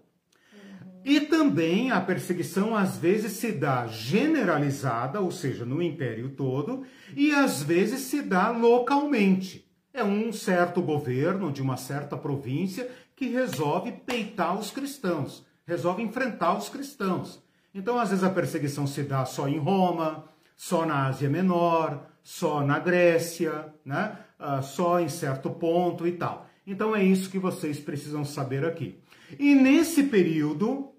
[1.05, 6.83] E também a perseguição às vezes se dá generalizada, ou seja, no império todo,
[7.15, 9.69] e às vezes se dá localmente.
[9.93, 16.57] É um certo governo de uma certa província que resolve peitar os cristãos, resolve enfrentar
[16.57, 17.39] os cristãos.
[17.71, 20.25] Então, às vezes a perseguição se dá só em Roma,
[20.55, 24.17] só na Ásia Menor, só na Grécia, né?
[24.39, 26.47] Uh, só em certo ponto e tal.
[26.65, 28.99] Então é isso que vocês precisam saber aqui.
[29.37, 30.94] E nesse período,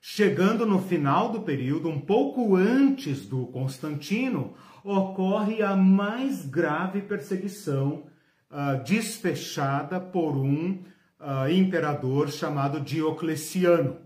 [0.00, 8.04] Chegando no final do período, um pouco antes do Constantino, ocorre a mais grave perseguição
[8.50, 10.82] uh, desfechada por um
[11.20, 13.98] uh, imperador chamado Diocleciano.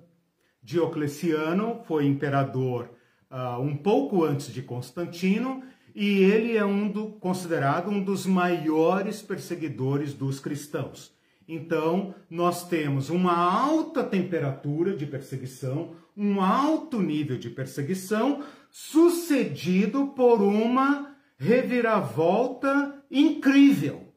[0.63, 2.91] Diocleciano foi imperador
[3.31, 5.63] uh, um pouco antes de Constantino
[5.95, 11.13] e ele é um do, considerado um dos maiores perseguidores dos cristãos.
[11.55, 20.41] Então, nós temos uma alta temperatura de perseguição, um alto nível de perseguição, sucedido por
[20.41, 24.09] uma reviravolta incrível,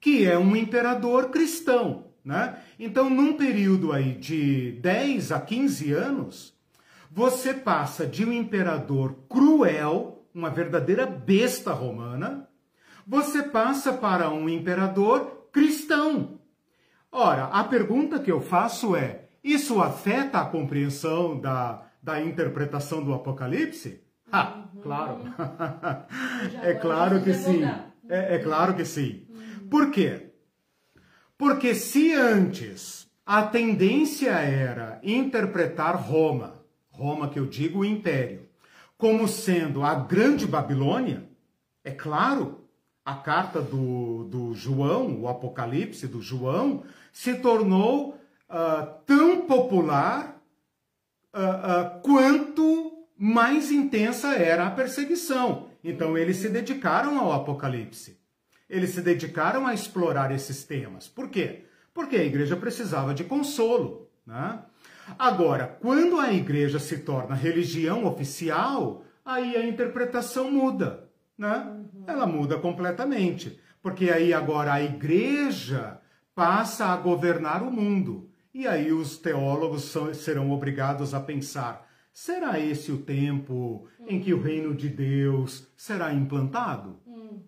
[0.00, 2.04] que é um imperador cristão.
[2.24, 2.56] Né?
[2.78, 6.54] Então, num período aí de 10 a 15 anos,
[7.10, 12.48] você passa de um imperador cruel, uma verdadeira besta romana,
[13.04, 16.33] você passa para um imperador cristão.
[17.16, 23.14] Ora, a pergunta que eu faço é: isso afeta a compreensão da, da interpretação do
[23.14, 24.02] Apocalipse?
[24.32, 25.20] Ah, claro.
[26.60, 27.62] é claro que sim.
[28.08, 29.28] É, é claro que sim.
[29.70, 30.32] Por quê?
[31.38, 38.48] Porque se antes a tendência era interpretar Roma, Roma que eu digo o império,
[38.98, 41.28] como sendo a grande Babilônia,
[41.84, 42.64] é claro
[43.04, 46.84] a carta do, do João, o Apocalipse do João,
[47.14, 48.18] se tornou
[48.50, 50.42] uh, tão popular
[51.32, 55.70] uh, uh, quanto mais intensa era a perseguição.
[55.82, 58.20] Então eles se dedicaram ao Apocalipse.
[58.68, 61.08] Eles se dedicaram a explorar esses temas.
[61.08, 61.64] Por quê?
[61.94, 64.10] Porque a igreja precisava de consolo.
[64.26, 64.58] Né?
[65.18, 71.04] Agora, quando a igreja se torna religião oficial, aí a interpretação muda
[71.36, 71.56] né?
[71.58, 72.04] Uhum.
[72.06, 76.00] Ela muda completamente, porque aí agora a igreja
[76.34, 78.30] passa a governar o mundo.
[78.52, 84.06] E aí os teólogos são, serão obrigados a pensar: será esse o tempo uhum.
[84.08, 87.00] em que o reino de Deus será implantado?
[87.06, 87.42] Uhum.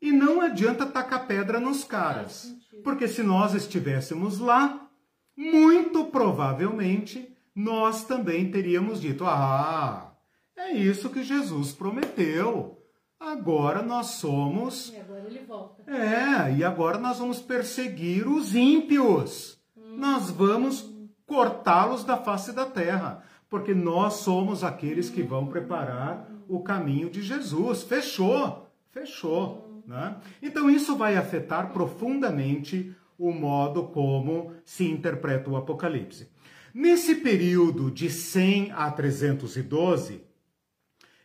[0.00, 4.88] E não adianta tacar pedra nos caras, porque se nós estivéssemos lá,
[5.36, 10.14] muito provavelmente nós também teríamos dito: ah,
[10.56, 12.79] é isso que Jesus prometeu.
[13.20, 14.90] Agora nós somos.
[14.94, 15.82] E agora ele volta.
[15.92, 19.60] É, e agora nós vamos perseguir os ímpios.
[19.76, 19.98] Hum.
[19.98, 20.90] Nós vamos
[21.26, 23.22] cortá-los da face da terra.
[23.50, 27.82] Porque nós somos aqueles que vão preparar o caminho de Jesus.
[27.82, 29.82] Fechou, fechou.
[29.86, 30.16] Né?
[30.40, 36.30] Então isso vai afetar profundamente o modo como se interpreta o Apocalipse.
[36.72, 40.22] Nesse período de 100 a 312,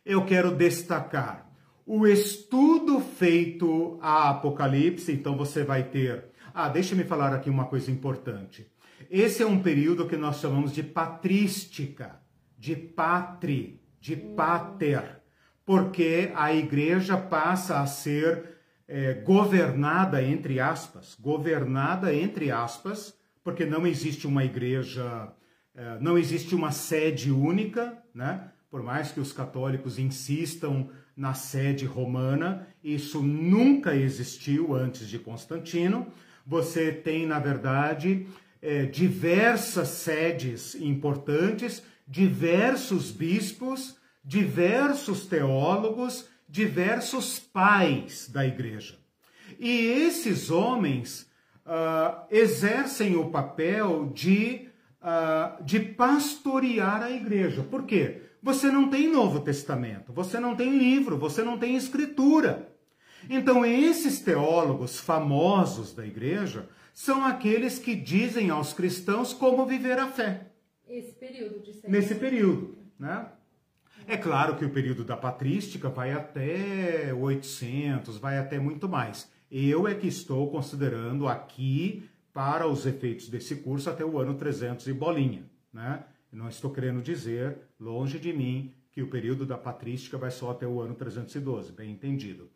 [0.04, 1.45] eu quero destacar
[1.86, 6.24] o estudo feito a Apocalipse, então você vai ter.
[6.52, 8.66] Ah, deixa-me falar aqui uma coisa importante.
[9.08, 12.20] Esse é um período que nós chamamos de patrística,
[12.58, 15.22] de patri, de pater,
[15.64, 18.56] porque a igreja passa a ser
[18.88, 25.32] é, governada, entre aspas, governada, entre aspas, porque não existe uma igreja,
[25.72, 28.50] é, não existe uma sede única, né?
[28.68, 36.12] Por mais que os católicos insistam na sede romana, isso nunca existiu antes de Constantino.
[36.46, 38.26] Você tem, na verdade,
[38.60, 48.98] é, diversas sedes importantes, diversos bispos, diversos teólogos, diversos pais da igreja.
[49.58, 51.30] E esses homens
[51.64, 54.68] uh, exercem o papel de,
[55.00, 57.62] uh, de pastorear a igreja.
[57.62, 58.22] Por quê?
[58.46, 62.72] Você não tem Novo Testamento, você não tem livro, você não tem escritura.
[63.28, 70.06] Então, esses teólogos famosos da igreja são aqueles que dizem aos cristãos como viver a
[70.06, 70.52] fé.
[70.88, 73.26] Esse período de Nesse período, né?
[74.06, 79.28] É claro que o período da patrística vai até 800, vai até muito mais.
[79.50, 84.86] Eu é que estou considerando aqui, para os efeitos desse curso, até o ano 300
[84.86, 85.50] e bolinha.
[85.72, 86.04] Né?
[86.32, 90.66] Não estou querendo dizer, longe de mim, que o período da patrística vai só até
[90.66, 92.50] o ano 312, bem entendido.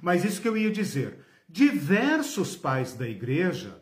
[0.00, 1.18] Mas isso que eu ia dizer.
[1.48, 3.80] Diversos pais da igreja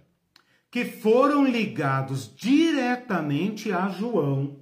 [0.70, 4.58] que foram ligados diretamente a João,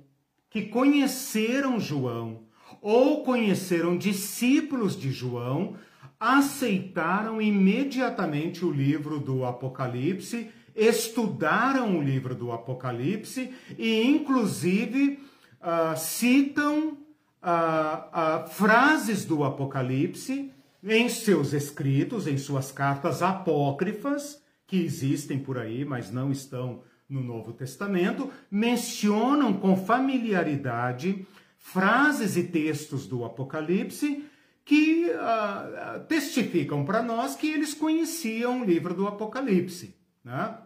[0.51, 2.43] que conheceram João
[2.83, 5.77] ou conheceram discípulos de João,
[6.21, 15.19] aceitaram imediatamente o livro do Apocalipse, estudaram o livro do Apocalipse e, inclusive,
[15.61, 16.97] uh, citam
[17.43, 20.51] uh, uh, frases do Apocalipse
[20.83, 27.23] em seus escritos, em suas cartas apócrifas, que existem por aí, mas não estão no
[27.23, 31.27] Novo Testamento, mencionam com familiaridade
[31.59, 34.25] frases e textos do Apocalipse
[34.65, 39.95] que uh, testificam para nós que eles conheciam o livro do Apocalipse.
[40.25, 40.57] Né?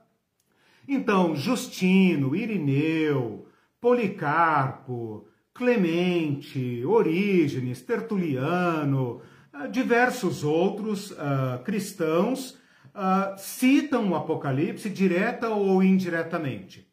[0.88, 3.46] Então, Justino, Irineu,
[3.80, 9.20] Policarpo, Clemente, Orígenes, Tertuliano,
[9.52, 12.58] uh, diversos outros uh, cristãos
[13.36, 16.88] citam o Apocalipse direta ou indiretamente.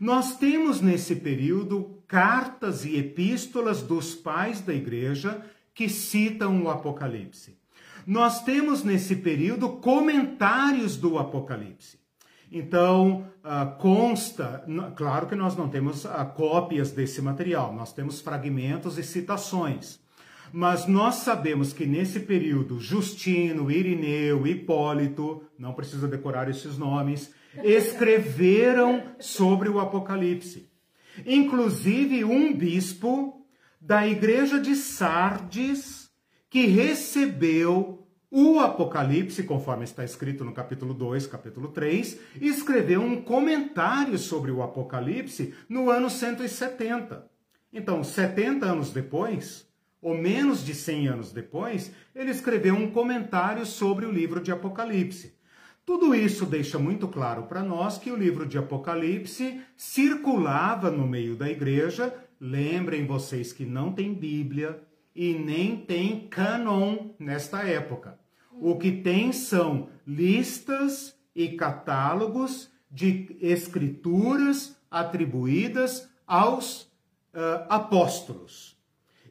[0.00, 5.44] Nós temos nesse período cartas e epístolas dos pais da igreja
[5.74, 7.58] que citam o Apocalipse.
[8.06, 11.98] Nós temos nesse período comentários do Apocalipse.
[12.50, 14.64] Então, uh, consta,
[14.96, 20.00] claro que nós não temos uh, cópias desse material, nós temos fragmentos e citações.
[20.50, 29.02] Mas nós sabemos que nesse período, Justino, Irineu, Hipólito, não precisa decorar esses nomes, escreveram
[29.18, 30.70] sobre o Apocalipse.
[31.26, 33.44] Inclusive, um bispo
[33.80, 36.08] da igreja de Sardes,
[36.48, 37.97] que recebeu
[38.30, 44.50] o Apocalipse, conforme está escrito no capítulo 2, capítulo 3, e escreveu um comentário sobre
[44.50, 47.26] o Apocalipse no ano 170.
[47.72, 49.66] Então, 70 anos depois,
[50.00, 55.36] ou menos de 100 anos depois, ele escreveu um comentário sobre o livro de Apocalipse.
[55.86, 61.34] Tudo isso deixa muito claro para nós que o livro de Apocalipse circulava no meio
[61.34, 64.80] da igreja Lembrem vocês que não tem Bíblia
[65.14, 68.17] e nem tem canon nesta época.
[68.60, 78.76] O que tem são listas e catálogos de escrituras atribuídas aos uh, apóstolos.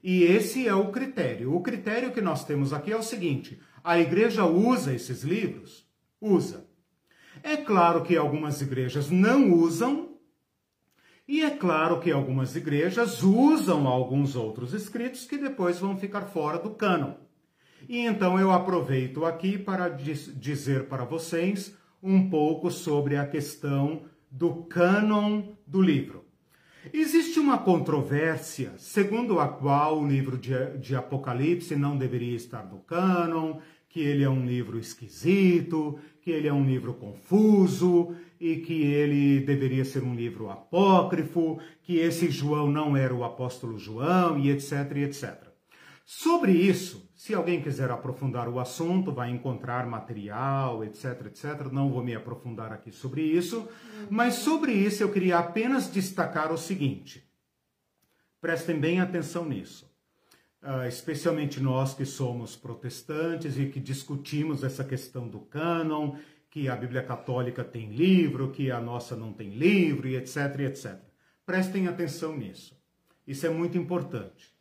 [0.03, 1.53] E esse é o critério.
[1.53, 5.85] O critério que nós temos aqui é o seguinte: a igreja usa esses livros?
[6.21, 6.65] Usa.
[7.43, 10.17] É claro que algumas igrejas não usam
[11.27, 16.57] e é claro que algumas igrejas usam alguns outros escritos que depois vão ficar fora
[16.57, 17.15] do cânon.
[17.87, 21.73] E então eu aproveito aqui para dizer para vocês
[22.03, 26.25] um pouco sobre a questão do cânon do livro.
[26.93, 32.79] Existe uma controvérsia segundo a qual o livro de, de Apocalipse não deveria estar no
[32.79, 33.59] cânon,
[33.89, 39.39] que ele é um livro esquisito, que ele é um livro confuso e que ele
[39.39, 44.91] deveria ser um livro apócrifo, que esse João não era o apóstolo João e etc
[44.95, 45.47] e etc.
[46.05, 51.69] Sobre isso, Se alguém quiser aprofundar o assunto, vai encontrar material, etc, etc.
[51.73, 53.67] Não vou me aprofundar aqui sobre isso,
[54.09, 57.29] mas sobre isso eu queria apenas destacar o seguinte.
[58.39, 59.93] Prestem bem atenção nisso.
[60.63, 66.15] Uh, especialmente nós que somos protestantes e que discutimos essa questão do cânon,
[66.49, 70.97] que a Bíblia Católica tem livro, que a nossa não tem livro, e etc, etc.
[71.45, 72.81] Prestem atenção nisso.
[73.27, 74.55] Isso é muito importante.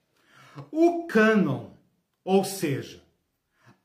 [0.72, 1.75] O cânon,
[2.26, 3.02] ou seja,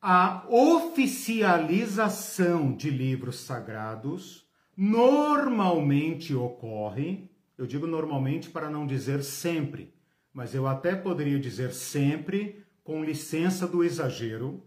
[0.02, 9.94] a oficialização de livros sagrados, normalmente ocorre, eu digo normalmente para não dizer sempre,
[10.34, 14.66] mas eu até poderia dizer sempre, com licença do exagero,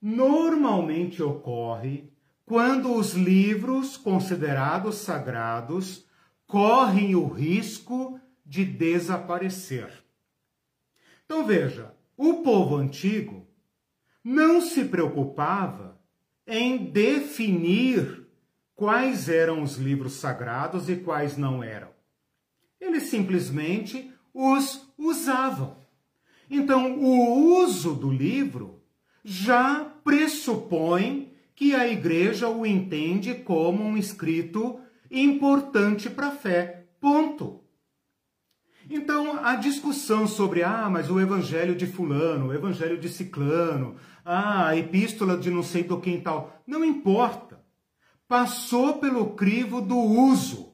[0.00, 2.10] normalmente ocorre
[2.44, 6.04] quando os livros considerados sagrados
[6.48, 10.02] correm o risco de desaparecer.
[11.24, 11.94] Então veja,
[12.28, 13.48] o povo antigo
[14.22, 16.00] não se preocupava
[16.46, 18.28] em definir
[18.76, 21.88] quais eram os livros sagrados e quais não eram.
[22.80, 25.76] Eles simplesmente os usavam.
[26.48, 28.82] Então, o uso do livro
[29.24, 36.86] já pressupõe que a igreja o entende como um escrito importante para a fé.
[37.00, 37.61] Ponto.
[38.90, 44.68] Então, a discussão sobre, ah, mas o evangelho de fulano, o evangelho de ciclano, ah,
[44.68, 47.60] a epístola de não sei do quem tal, não importa.
[48.26, 50.72] Passou pelo crivo do uso.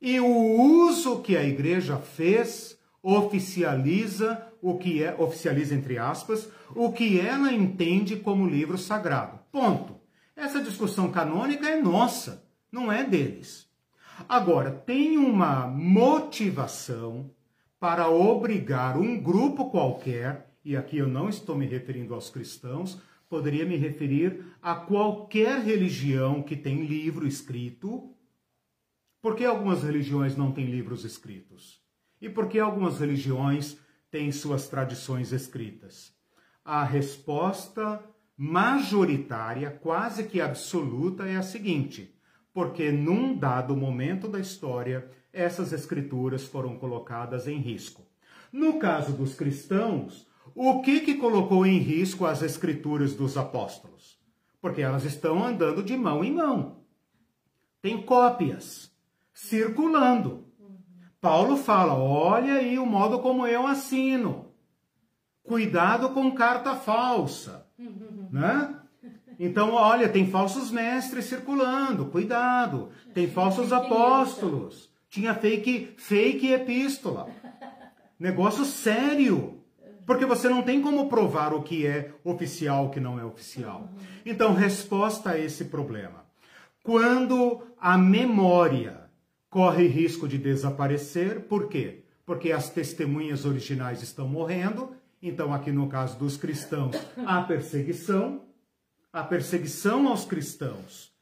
[0.00, 6.92] E o uso que a igreja fez oficializa o que é, oficializa entre aspas, o
[6.92, 9.38] que ela entende como livro sagrado.
[9.50, 9.98] Ponto.
[10.34, 13.67] Essa discussão canônica é nossa, não é deles.
[14.26, 17.30] Agora, tem uma motivação
[17.78, 23.66] para obrigar um grupo qualquer, e aqui eu não estou me referindo aos cristãos, poderia
[23.66, 28.14] me referir a qualquer religião que tem livro escrito.
[29.20, 31.80] Por que algumas religiões não têm livros escritos?
[32.20, 33.78] E por que algumas religiões
[34.10, 36.12] têm suas tradições escritas?
[36.64, 38.02] A resposta
[38.36, 42.17] majoritária, quase que absoluta, é a seguinte:
[42.58, 48.04] porque num dado momento da história, essas escrituras foram colocadas em risco.
[48.52, 54.18] No caso dos cristãos, o que, que colocou em risco as escrituras dos apóstolos?
[54.60, 56.80] Porque elas estão andando de mão em mão.
[57.80, 58.92] Tem cópias
[59.32, 60.48] circulando.
[61.20, 64.52] Paulo fala: olha aí o modo como eu assino.
[65.44, 67.68] Cuidado com carta falsa.
[68.30, 68.77] Né?
[69.38, 72.88] Então, olha, tem falsos mestres circulando, cuidado.
[73.14, 74.90] Tem falsos apóstolos.
[75.08, 77.28] Tinha fake, fake epístola.
[78.18, 79.62] Negócio sério.
[80.04, 83.88] Porque você não tem como provar o que é oficial, o que não é oficial.
[84.26, 86.24] Então, resposta a esse problema.
[86.82, 89.08] Quando a memória
[89.48, 92.02] corre risco de desaparecer, por quê?
[92.26, 94.94] Porque as testemunhas originais estão morrendo.
[95.22, 98.47] Então, aqui no caso dos cristãos, há perseguição
[99.12, 101.12] a perseguição aos cristãos,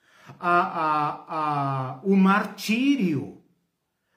[0.40, 3.42] a, a, a, o martírio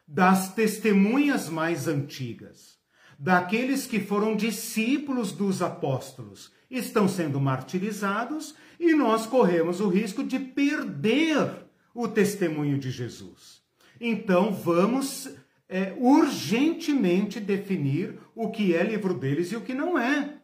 [0.08, 2.80] das testemunhas mais antigas,
[3.18, 10.40] daqueles que foram discípulos dos apóstolos, estão sendo martirizados e nós corremos o risco de
[10.40, 13.62] perder o testemunho de Jesus.
[14.00, 15.30] Então vamos
[15.68, 20.39] é, urgentemente definir o que é livro deles e o que não é.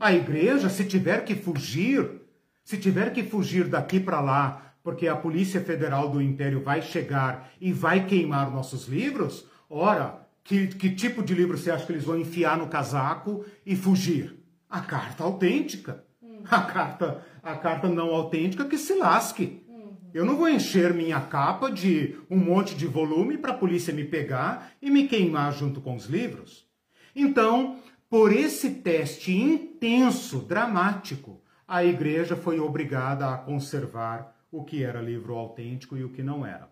[0.00, 2.22] A igreja, se tiver que fugir,
[2.64, 7.50] se tiver que fugir daqui para lá, porque a Polícia Federal do Império vai chegar
[7.60, 12.04] e vai queimar nossos livros, ora, que, que tipo de livro você acha que eles
[12.04, 14.38] vão enfiar no casaco e fugir?
[14.68, 16.04] A carta autêntica.
[16.50, 19.64] A carta, a carta não autêntica que se lasque.
[20.12, 24.04] Eu não vou encher minha capa de um monte de volume para a polícia me
[24.04, 26.68] pegar e me queimar junto com os livros.
[27.16, 27.78] Então,
[28.14, 35.34] por esse teste intenso, dramático, a igreja foi obrigada a conservar o que era livro
[35.34, 36.70] autêntico e o que não era.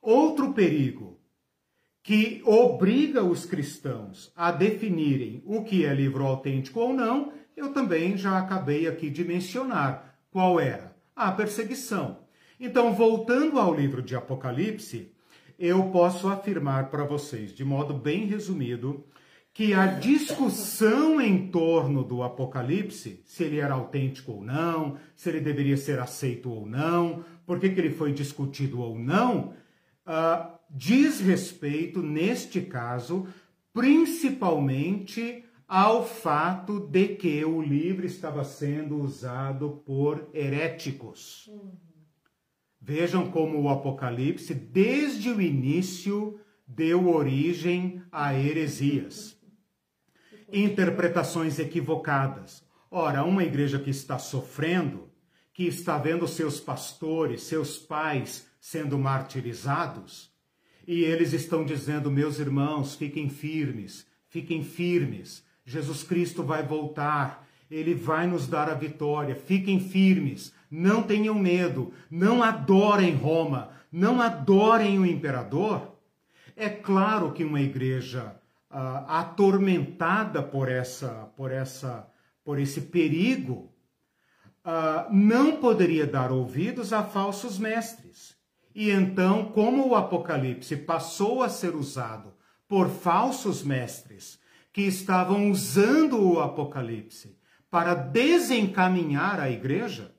[0.00, 1.18] Outro perigo
[2.00, 8.16] que obriga os cristãos a definirem o que é livro autêntico ou não, eu também
[8.16, 10.16] já acabei aqui de mencionar.
[10.30, 10.96] Qual era?
[11.16, 12.20] A perseguição.
[12.60, 15.10] Então, voltando ao livro de Apocalipse,
[15.58, 19.04] eu posso afirmar para vocês, de modo bem resumido,
[19.56, 25.40] que a discussão em torno do Apocalipse, se ele era autêntico ou não, se ele
[25.40, 29.54] deveria ser aceito ou não, por que, ele foi discutido ou não,
[30.06, 33.26] uh, diz respeito, neste caso,
[33.72, 41.50] principalmente ao fato de que o livro estava sendo usado por heréticos.
[42.78, 49.35] Vejam como o Apocalipse, desde o início, deu origem a heresias,
[50.52, 52.64] interpretações equivocadas.
[52.90, 55.10] Ora, uma igreja que está sofrendo,
[55.52, 60.30] que está vendo seus pastores, seus pais sendo martirizados,
[60.86, 65.44] e eles estão dizendo: meus irmãos, fiquem firmes, fiquem firmes.
[65.64, 69.34] Jesus Cristo vai voltar, ele vai nos dar a vitória.
[69.34, 75.96] Fiquem firmes, não tenham medo, não adorem Roma, não adorem o imperador.
[76.54, 78.36] É claro que uma igreja
[78.70, 82.08] uh, atormentada por essa, por essa,
[82.44, 83.72] por esse perigo,
[84.64, 88.36] uh, não poderia dar ouvidos a falsos mestres.
[88.74, 92.34] E então, como o Apocalipse passou a ser usado
[92.68, 94.38] por falsos mestres
[94.72, 97.38] que estavam usando o Apocalipse
[97.70, 100.14] para desencaminhar a igreja,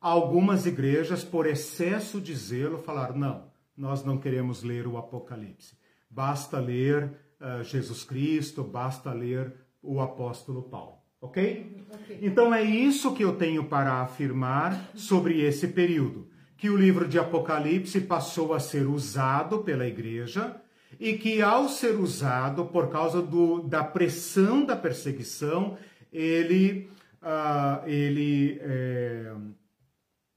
[0.00, 5.76] algumas igrejas, por excesso de zelo, falaram: não, nós não queremos ler o Apocalipse.
[6.08, 10.98] Basta ler uh, Jesus Cristo, basta ler o apóstolo Paulo.
[11.20, 11.84] Okay?
[11.90, 12.18] ok?
[12.22, 17.18] Então é isso que eu tenho para afirmar sobre esse período que o livro de
[17.18, 20.56] Apocalipse passou a ser usado pela igreja
[20.98, 25.76] e que, ao ser usado, por causa do, da pressão da perseguição,
[26.10, 26.90] ele,
[27.22, 29.32] uh, ele é,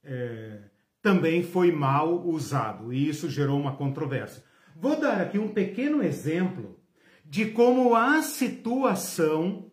[0.04, 0.58] é,
[1.00, 4.44] também foi mal usado e isso gerou uma controvérsia.
[4.76, 6.79] Vou dar aqui um pequeno exemplo
[7.30, 9.70] de como a situação,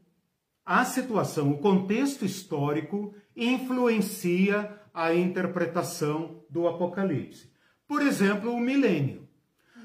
[0.64, 7.52] a situação, o contexto histórico influencia a interpretação do Apocalipse.
[7.88, 9.28] Por exemplo, o milênio.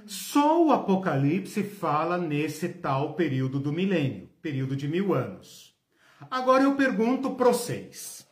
[0.04, 5.74] Só o Apocalipse fala nesse tal período do milênio, período de mil anos.
[6.30, 8.28] Agora eu pergunto para vocês: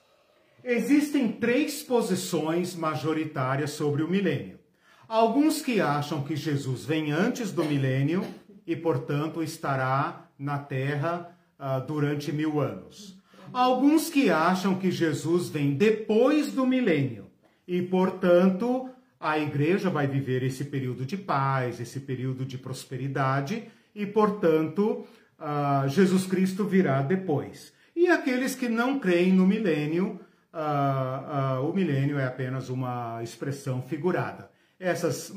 [0.63, 4.61] existem três posições majoritárias sobre o milênio.
[5.09, 8.23] Alguns que acham que Jesus vem antes do milênio
[8.67, 13.19] e, portanto, estará na terra uh, durante mil anos.
[13.53, 17.27] Alguns que acham que Jesus vem depois do milênio
[17.67, 18.89] e, portanto,
[19.19, 25.05] a igreja vai viver esse período de paz, esse período de prosperidade e, portanto,
[25.39, 27.73] uh, Jesus Cristo virá depois.
[27.95, 30.21] E aqueles que não creem no milênio,
[30.55, 34.51] uh, o milênio é apenas uma expressão figurada.
[34.81, 35.31] Essas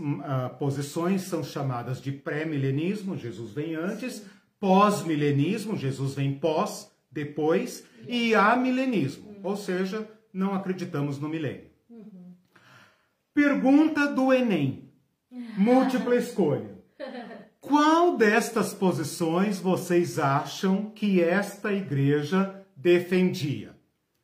[0.57, 4.25] posições são chamadas de pré-milenismo, Jesus vem antes,
[4.57, 11.69] pós-milenismo, Jesus vem pós, depois, e amilenismo, ou seja, não acreditamos no milênio.
[13.33, 14.89] Pergunta do Enem.
[15.57, 16.77] Múltipla escolha.
[17.59, 23.75] Qual destas posições vocês acham que esta igreja defendia?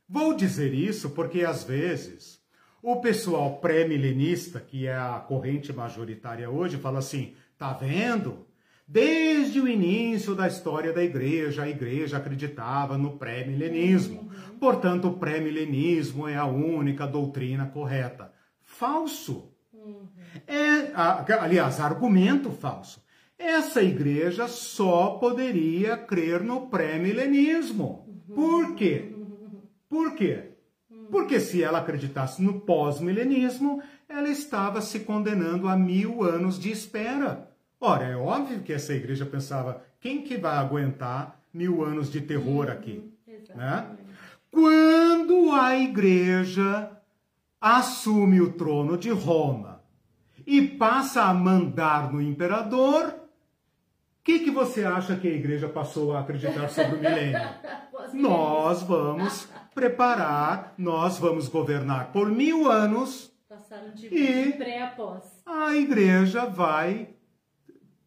[0.08, 2.39] Vou dizer isso porque às vezes
[2.82, 8.46] o pessoal pré-milenista, que é a corrente majoritária hoje, fala assim: tá vendo?
[8.86, 14.22] Desde o início da história da igreja, a igreja acreditava no pré-milenismo.
[14.22, 14.58] Uhum.
[14.58, 18.32] Portanto, o pré-milenismo é a única doutrina correta.
[18.62, 19.52] Falso.
[19.72, 20.08] Uhum.
[20.44, 20.92] É,
[21.40, 23.00] aliás, argumento falso.
[23.38, 28.24] Essa igreja só poderia crer no pré-milenismo.
[28.28, 28.34] Uhum.
[28.34, 29.14] Por quê?
[29.88, 30.49] Por quê?
[31.10, 37.50] Porque se ela acreditasse no pós-milenismo, ela estava se condenando a mil anos de espera.
[37.80, 42.66] Ora, é óbvio que essa igreja pensava: quem que vai aguentar mil anos de terror
[42.66, 43.12] uhum, aqui?
[43.54, 43.86] Né?
[44.50, 46.90] Quando a igreja
[47.60, 49.82] assume o trono de Roma
[50.46, 53.19] e passa a mandar no imperador,
[54.20, 57.40] o que, que você acha que a igreja passou a acreditar sobre o milênio?
[58.12, 63.32] nós vamos preparar, nós vamos governar por mil anos.
[63.48, 64.94] Passaram de e pré
[65.46, 67.08] a igreja vai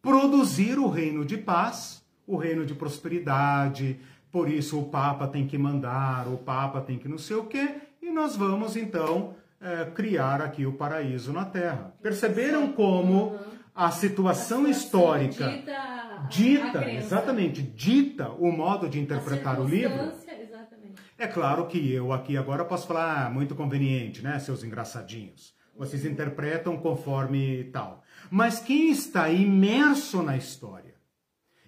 [0.00, 3.98] produzir o reino de paz, o reino de prosperidade.
[4.30, 7.74] Por isso o Papa tem que mandar, o Papa tem que não sei o quê,
[8.00, 11.92] e nós vamos então é, criar aqui o paraíso na Terra.
[12.00, 13.38] Perceberam como
[13.74, 20.12] a situação, a situação histórica dita, dita exatamente, dita o modo de interpretar o livro?
[20.40, 21.02] Exatamente.
[21.18, 25.54] É claro que eu aqui agora posso falar, ah, muito conveniente, né, seus engraçadinhos.
[25.76, 28.02] Vocês interpretam conforme tal.
[28.30, 30.94] Mas quem está imerso na história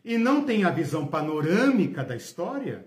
[0.04, 2.86] e não tem a visão panorâmica da história,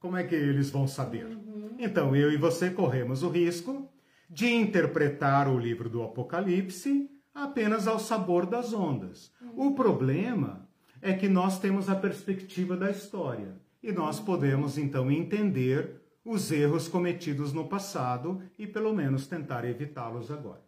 [0.00, 1.26] como é que eles vão saber?
[1.26, 1.76] Uhum.
[1.78, 3.90] Então eu e você corremos o risco
[4.30, 7.10] de interpretar o livro do Apocalipse
[7.44, 9.32] apenas ao sabor das ondas.
[9.40, 9.68] Uhum.
[9.68, 10.68] O problema
[11.00, 16.88] é que nós temos a perspectiva da história e nós podemos então entender os erros
[16.88, 20.62] cometidos no passado e pelo menos tentar evitá-los agora.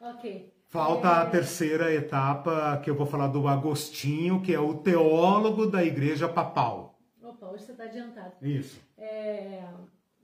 [0.00, 0.54] Ok.
[0.68, 5.66] Falta É, a terceira etapa que eu vou falar do Agostinho, que é o teólogo
[5.66, 6.98] da Igreja Papal.
[7.22, 8.34] Opa, hoje você está adiantado.
[8.42, 8.80] Isso.
[8.96, 9.64] É,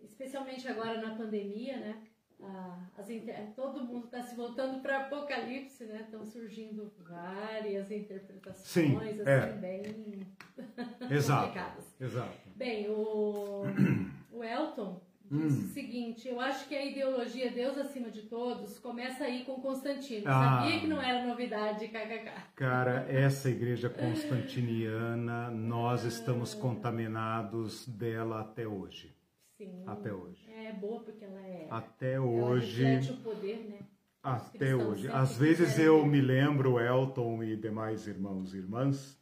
[0.02, 1.96] especialmente agora na pandemia, né?
[2.44, 6.00] Ah, as inter- Todo mundo está se voltando para Apocalipse, né?
[6.02, 9.46] Estão surgindo várias interpretações Sim, assim, é.
[9.52, 10.26] bem
[11.10, 11.46] Exato.
[11.48, 11.94] complicadas.
[12.00, 12.48] Exato.
[12.56, 13.62] Bem, o,
[14.32, 15.46] o Elton Hum.
[15.48, 19.54] disse o seguinte: eu acho que a ideologia Deus acima de todos começa aí com
[19.62, 20.24] Constantino.
[20.26, 20.60] Ah.
[20.60, 22.30] Sabia que não era novidade, kkk.
[22.54, 29.16] Cara, essa igreja constantiniana, nós estamos contaminados dela até hoje.
[29.62, 29.82] Sim.
[29.86, 30.50] Até hoje.
[30.66, 31.66] É boa porque ela é.
[31.70, 33.12] Até ela hoje.
[33.12, 33.78] o poder, né?
[34.22, 35.08] Até hoje.
[35.08, 36.08] Às vezes eu ver.
[36.08, 39.20] me lembro, Elton e demais irmãos e irmãs,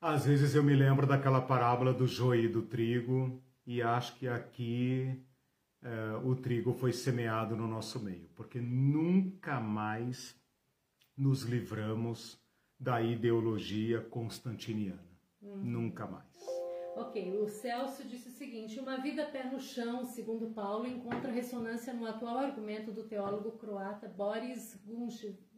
[0.00, 4.28] às vezes eu me lembro daquela parábola do joio e do trigo, e acho que
[4.28, 5.20] aqui
[5.82, 10.36] eh, o trigo foi semeado no nosso meio, porque nunca mais
[11.16, 12.40] nos livramos
[12.78, 15.00] da ideologia constantiniana.
[15.40, 15.62] Uhum.
[15.64, 16.55] Nunca mais.
[16.96, 21.92] Ok, o Celso disse o seguinte: uma vida pé no chão, segundo Paulo, encontra ressonância
[21.92, 24.80] no atual argumento do teólogo croata Boris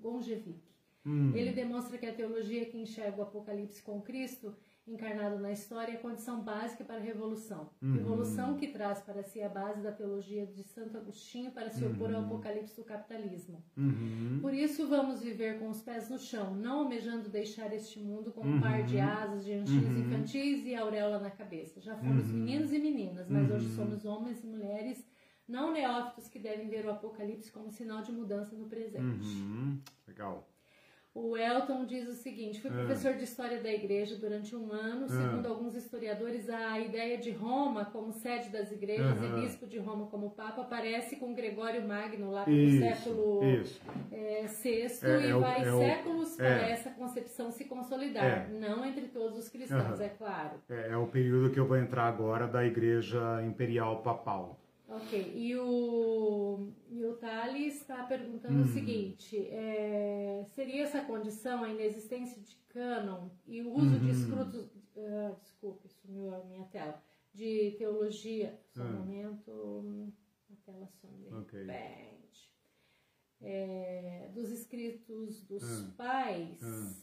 [0.00, 0.60] Gonjevic.
[1.06, 4.52] Hum, Ele demonstra que a teologia que enxerga o Apocalipse com Cristo
[4.92, 7.70] encarnado na história é a condição básica para a revolução.
[7.82, 7.94] Uhum.
[7.94, 12.12] Revolução que traz para si a base da teologia de Santo Agostinho para se opor
[12.14, 13.62] ao Apocalipse do capitalismo.
[13.76, 18.32] uhum, Por isso vamos viver com os pés no chão, não almejando deixar este mundo
[18.32, 18.60] com um Uhum.
[18.60, 20.00] par de asas de anchinhos Uhum.
[20.00, 21.80] infantis e auréola na cabeça.
[21.80, 22.38] Já fomos Uhum.
[22.38, 23.74] meninos e meninas, mas hoje Uhum.
[23.76, 25.06] somos homens e mulheres
[25.46, 28.98] não neófitos que devem ver o Apocalipse como sinal de mudança no presente.
[29.04, 29.78] uhum.
[30.06, 30.47] Legal.
[31.20, 32.74] O Elton diz o seguinte: fui Ah.
[32.74, 35.08] professor de história da igreja durante um ano.
[35.08, 39.38] Segundo alguns historiadores, a ideia de Roma como sede das igrejas Aham.
[39.38, 43.80] e bispo de Roma como papa aparece com Gregório Magno lá pelo Isso, século isso.
[44.12, 46.42] é, sexto É, e é vai é o- séculos é.
[46.58, 48.24] para essa concepção se consolidar.
[48.24, 48.48] É.
[48.52, 50.02] Não entre todos os cristãos, Aham.
[50.04, 50.50] é claro.
[50.70, 54.56] É, é o período que eu vou entrar agora da Igreja Imperial Papal.
[54.88, 58.62] Ok, e o, e o Thales está perguntando Hum.
[58.62, 64.10] o seguinte: é, seria essa condição a inexistência de cânon e o uso de Uhum.
[64.10, 64.70] escrutos.
[64.96, 67.02] ah, desculpe, sumiu a minha tela.
[67.34, 68.58] De teologia.
[68.74, 68.92] Só um Ah.
[68.92, 70.12] momento.
[70.50, 71.38] A tela sumiu.
[71.38, 71.62] Ok.
[71.64, 72.50] Repente.
[73.40, 75.94] É, dos escritos dos Ah.
[75.98, 76.58] pais.
[76.62, 76.94] Ah.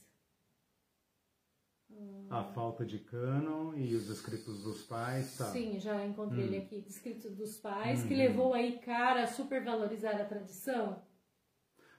[2.30, 5.46] A falta de cânon e os escritos dos pais, tá?
[5.46, 6.48] Sim, já encontrei Hum.
[6.48, 6.84] ele aqui.
[6.88, 8.18] Escritos dos pais, que Uhum.
[8.20, 11.02] levou aí cara a supervalorizar a tradição.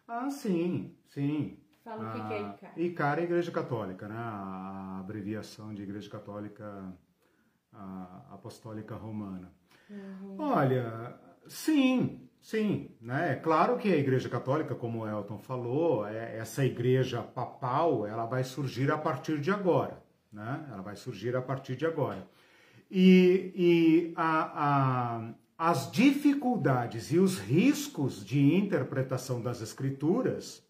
[0.07, 1.59] Ah, sim, sim.
[1.85, 2.79] Fala o que, é Ah, ICAR.
[2.79, 4.17] ICAR é Igreja Católica, né?
[4.17, 6.93] A abreviação de Igreja Católica
[8.31, 9.53] Apostólica Romana.
[9.89, 10.37] Uhum.
[10.41, 13.33] Olha, sim, sim, né?
[13.33, 18.25] É claro que a Igreja Católica, como o Elton falou, é, essa Igreja Papal, ela
[18.25, 20.01] vai surgir a partir de agora,
[20.33, 20.65] né?
[20.71, 22.25] Ela vai surgir a partir de agora.
[22.89, 30.65] E, e a- a- as dificuldades e os riscos de interpretação das Escrituras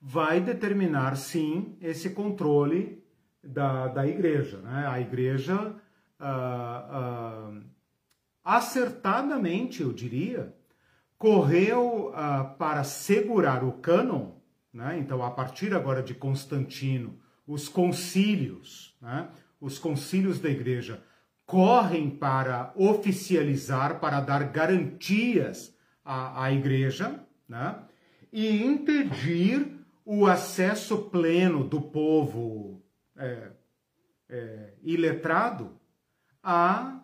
[0.00, 3.00] vai determinar, sim, esse controle
[3.42, 4.58] da, da igreja.
[4.58, 4.86] Né?
[4.88, 5.76] A igreja,
[6.18, 7.60] ah, ah,
[8.42, 10.52] acertadamente, eu diria,
[11.24, 14.32] correu ah, para segurar o cânon,
[14.70, 14.98] né?
[14.98, 19.30] então, a partir agora de Constantino, os concílios, né?
[19.58, 21.02] os concílios da igreja
[21.46, 27.18] correm para oficializar, para dar garantias à, à igreja,
[27.48, 27.78] né?
[28.30, 32.84] e impedir o acesso pleno do povo
[33.16, 33.50] é,
[34.28, 35.80] é, iletrado
[36.42, 37.02] à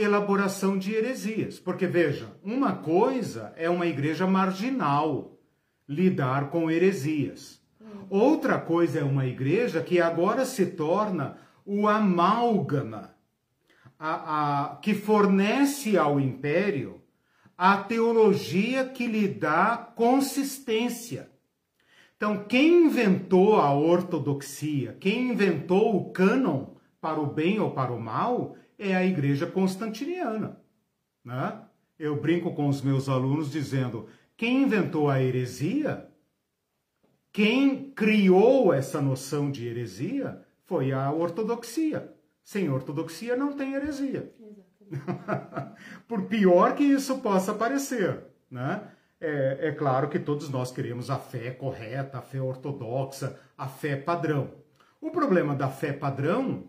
[0.00, 1.58] elaboração de heresias.
[1.58, 5.38] Porque, veja, uma coisa é uma igreja marginal
[5.88, 7.60] lidar com heresias.
[8.10, 13.14] Outra coisa é uma igreja que agora se torna o amálgama,
[13.98, 17.02] a, a, que fornece ao império
[17.56, 21.28] a teologia que lhe dá consistência.
[22.16, 26.66] Então, quem inventou a ortodoxia, quem inventou o cânon
[27.00, 30.60] para o bem ou para o mal, é a igreja constantiniana.
[31.24, 31.60] Né?
[31.98, 34.06] Eu brinco com os meus alunos dizendo:
[34.36, 36.08] quem inventou a heresia,
[37.32, 42.14] quem criou essa noção de heresia, foi a ortodoxia.
[42.44, 44.32] Sem ortodoxia não tem heresia.
[46.06, 48.88] Por pior que isso possa parecer, né?
[49.20, 53.96] É, é, claro que todos nós queremos a fé correta, a fé ortodoxa, a fé
[53.96, 54.52] padrão.
[55.00, 56.68] O problema da fé padrão,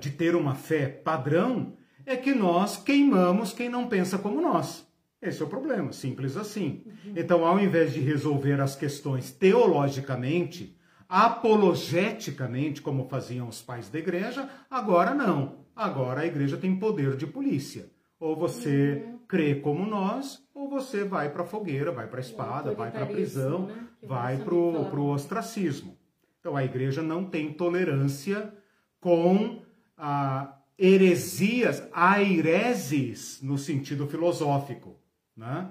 [0.00, 1.74] de ter uma fé padrão,
[2.04, 4.86] é que nós queimamos quem não pensa como nós.
[5.20, 6.82] Esse é o problema, simples assim.
[6.84, 7.12] Uhum.
[7.16, 10.76] Então, ao invés de resolver as questões teologicamente,
[11.08, 15.62] apologeticamente, como faziam os pais da igreja, agora não.
[15.76, 17.88] Agora a igreja tem poder de polícia.
[18.18, 19.18] Ou você uhum.
[19.28, 23.04] crê como nós, ou você vai para a fogueira, vai para a espada, vai para
[23.04, 23.86] a prisão, né?
[24.02, 25.96] vai para o ostracismo.
[26.40, 28.52] Então a igreja não tem tolerância
[29.00, 29.61] com
[30.04, 34.98] a heresias, aireses no sentido filosófico.
[35.36, 35.70] Né?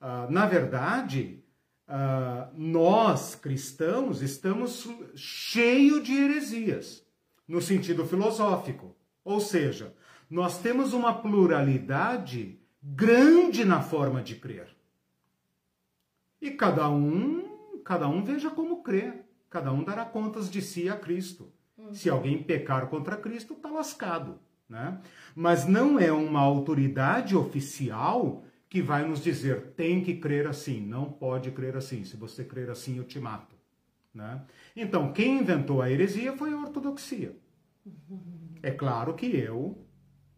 [0.00, 1.44] Uh, na verdade,
[1.86, 7.06] uh, nós cristãos estamos cheios de heresias,
[7.46, 8.96] no sentido filosófico.
[9.22, 9.94] Ou seja,
[10.30, 14.74] nós temos uma pluralidade grande na forma de crer.
[16.40, 19.12] E cada um, cada um veja como crê.
[19.50, 21.52] Cada um dará contas de si a Cristo.
[21.78, 21.94] Uhum.
[21.94, 24.38] Se alguém pecar contra Cristo, está lascado.
[24.68, 25.00] Né?
[25.34, 31.10] Mas não é uma autoridade oficial que vai nos dizer tem que crer assim, não
[31.10, 32.04] pode crer assim.
[32.04, 33.56] Se você crer assim, eu te mato.
[34.12, 34.42] Né?
[34.76, 37.34] Então, quem inventou a heresia foi a ortodoxia.
[38.62, 39.78] É claro que eu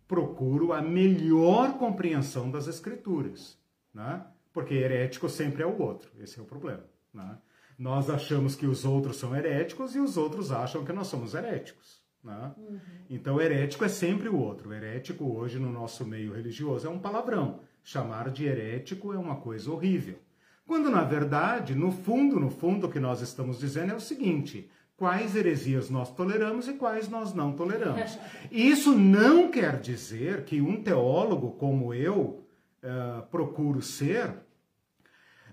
[0.06, 3.58] procuro a melhor compreensão das escrituras,
[3.94, 4.24] né?
[4.52, 6.84] porque herético sempre é o outro, esse é o problema.
[7.12, 7.38] Né?
[7.80, 12.02] Nós achamos que os outros são heréticos e os outros acham que nós somos heréticos.
[12.22, 12.52] Né?
[12.58, 12.78] Uhum.
[13.08, 14.70] Então, herético é sempre o outro.
[14.70, 19.70] Herético, hoje, no nosso meio religioso, é um palavrão chamar de herético é uma coisa
[19.70, 20.18] horrível.
[20.66, 24.70] Quando, na verdade, no fundo, no fundo, o que nós estamos dizendo é o seguinte:
[24.94, 28.18] quais heresias nós toleramos e quais nós não toleramos.
[28.52, 32.44] Isso não quer dizer que um teólogo como eu
[32.84, 34.28] uh, procuro ser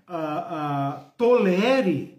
[0.06, 2.17] uh, uh, tolere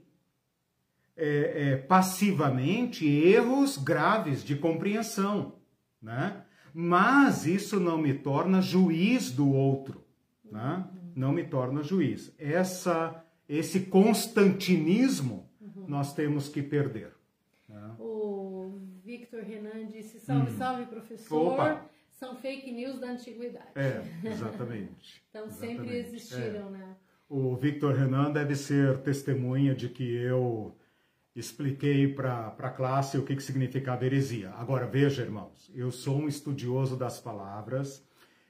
[1.19, 5.55] é, é, passivamente erros graves de compreensão,
[6.01, 6.43] né?
[6.73, 10.05] Mas isso não me torna juiz do outro,
[10.49, 10.87] né?
[11.15, 12.33] não me torna juiz.
[12.39, 15.85] Essa, esse constantinismo uhum.
[15.87, 17.11] nós temos que perder.
[17.67, 17.95] Né?
[17.99, 20.57] O Victor Renan disse: salve, hum.
[20.57, 21.53] salve, professor.
[21.53, 21.85] Opa.
[22.11, 23.71] São fake news da antiguidade.
[23.75, 25.21] É, exatamente.
[25.29, 25.79] então exatamente.
[25.79, 26.71] sempre existiram, é.
[26.71, 26.95] né?
[27.27, 30.75] O Victor Renan deve ser testemunha de que eu
[31.35, 34.51] expliquei para a classe o que, que significava heresia.
[34.51, 38.05] Agora, veja, irmãos, eu sou um estudioso das palavras,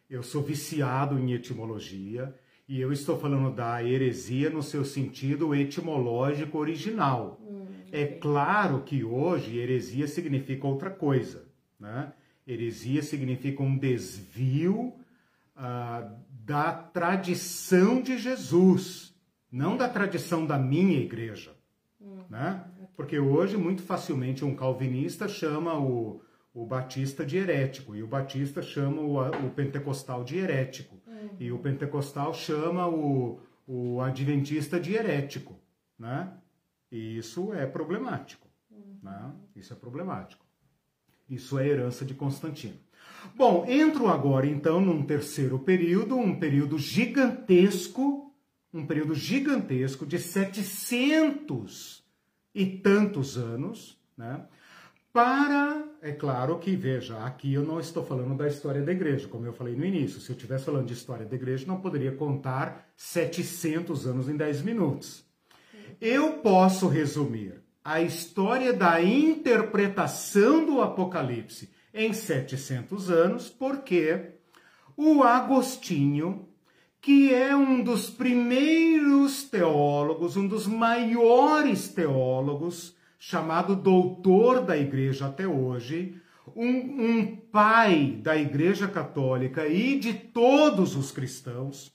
[0.10, 2.34] eu sou viciado em etimologia,
[2.68, 7.40] e eu estou falando da heresia no seu sentido etimológico original.
[7.42, 11.48] Hum, é claro que hoje heresia significa outra coisa.
[11.80, 12.14] Né?
[12.48, 14.94] Heresia significa um desvio
[15.56, 19.16] ah, da tradição de Jesus,
[19.52, 21.59] não da tradição da minha igreja.
[22.30, 22.64] Né?
[22.96, 26.22] Porque hoje, muito facilmente, um calvinista chama o,
[26.54, 31.30] o batista de herético, e o batista chama o, o pentecostal de herético, uhum.
[31.40, 35.60] e o pentecostal chama o, o adventista de herético.
[35.98, 36.32] Né?
[36.92, 38.48] E isso é problemático.
[38.70, 39.00] Uhum.
[39.02, 39.32] Né?
[39.56, 40.46] Isso é problemático.
[41.28, 42.78] Isso é herança de Constantino.
[43.36, 48.34] Bom, entro agora então num terceiro período, um período gigantesco,
[48.74, 52.00] um período gigantesco de 700
[52.60, 54.46] e tantos anos, né?
[55.14, 59.46] Para, é claro que, veja, aqui eu não estou falando da história da igreja, como
[59.46, 60.20] eu falei no início.
[60.20, 64.62] Se eu estivesse falando de história da igreja, não poderia contar 700 anos em 10
[64.64, 65.24] minutos.
[66.02, 74.34] Eu posso resumir a história da interpretação do Apocalipse em 700 anos, porque
[74.98, 76.49] o Agostinho
[77.02, 85.48] que é um dos primeiros teólogos, um dos maiores teólogos, chamado doutor da igreja até
[85.48, 86.22] hoje,
[86.56, 91.94] um, um, pai da igreja católica e de todos os cristãos,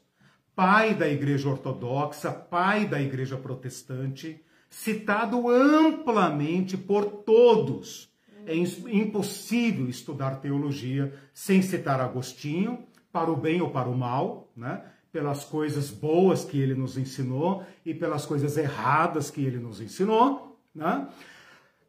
[0.54, 8.12] pai da igreja ortodoxa, pai da igreja protestante, citado amplamente por todos.
[8.46, 14.82] É impossível estudar teologia sem citar Agostinho, para o bem ou para o mal, né?
[15.14, 20.58] Pelas coisas boas que ele nos ensinou e pelas coisas erradas que ele nos ensinou.
[20.74, 21.06] Né?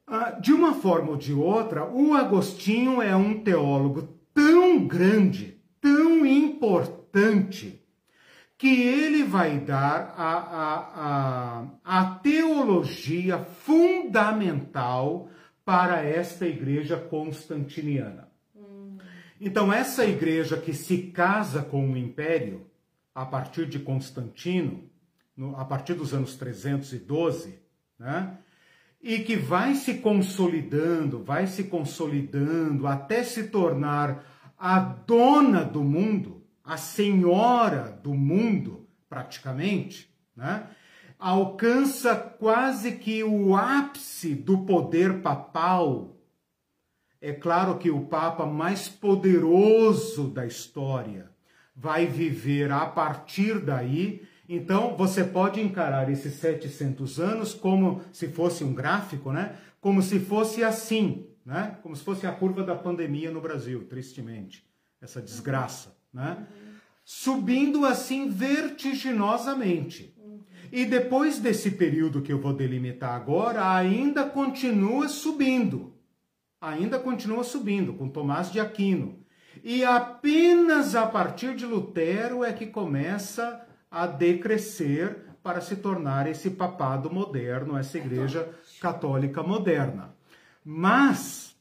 [0.06, 6.24] Ah, de uma forma ou de outra, o Agostinho é um teólogo tão grande, tão
[6.24, 7.82] importante,
[8.60, 15.32] que ele vai dar a, a, a, a teologia fundamental
[15.66, 18.30] para esta igreja constantiniana.
[18.56, 18.98] Hum.
[19.42, 22.68] Então, essa igreja que se casa com o império,
[23.16, 24.84] a partir de Constantino,
[25.38, 27.58] no, a partir dos anos 312,
[27.98, 28.38] né?
[29.02, 34.26] e que vai se consolidando, vai se consolidando até se tornar
[34.60, 40.68] a dona do mundo, a senhora do mundo, praticamente, né?
[41.18, 46.18] alcança quase que o ápice do poder papal.
[47.22, 51.35] É claro que o Papa mais poderoso da história
[51.76, 58.64] vai viver a partir daí então, você pode encarar esses 700 anos como se fosse
[58.64, 59.56] um gráfico, né?
[59.82, 61.78] Como se fosse assim, né?
[61.82, 64.64] Como se fosse a curva da pandemia no Brasil, tristemente,
[65.02, 66.46] essa desgraça, né?
[67.04, 70.14] Subindo assim vertiginosamente.
[70.72, 75.94] E depois desse período que eu vou delimitar agora, ainda continua subindo.
[76.60, 79.25] Ainda continua subindo com Tomás de Aquino.
[79.68, 86.52] E apenas a partir de Lutero é que começa a decrescer para se tornar esse
[86.52, 88.48] papado moderno, essa igreja
[88.80, 90.14] católica moderna.
[90.64, 91.56] Mas,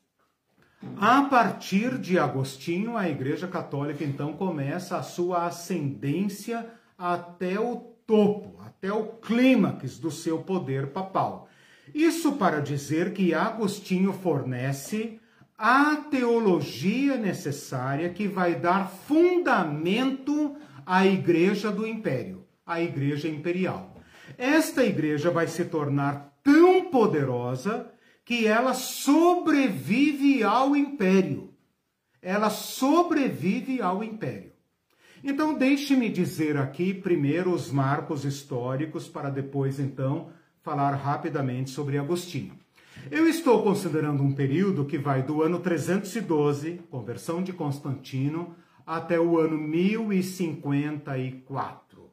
[1.01, 6.67] a partir de Agostinho, a igreja católica então começa a sua ascendência
[6.99, 7.77] até o
[8.07, 11.49] topo, até o clímax do seu poder papal.
[11.95, 15.19] Isso para dizer que Agostinho fornece
[15.57, 23.97] a teologia necessária que vai dar fundamento a igreja do império, a igreja imperial.
[24.37, 27.91] Esta igreja vai se tornar tão poderosa
[28.25, 31.55] que ela sobrevive ao império.
[32.21, 34.53] Ela sobrevive ao império.
[35.23, 40.31] Então, deixe-me dizer aqui primeiro os marcos históricos para depois, então,
[40.63, 42.59] falar rapidamente sobre Agostinho.
[43.11, 49.39] Eu estou considerando um período que vai do ano 312, conversão de Constantino, até o
[49.39, 52.11] ano 1054.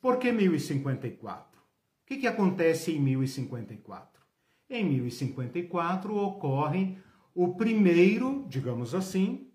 [0.00, 1.60] Por que 1054?
[1.60, 1.62] O
[2.06, 4.20] que, que acontece em 1054?
[4.68, 6.98] Em 1054 ocorre
[7.34, 9.46] o primeiro, digamos assim,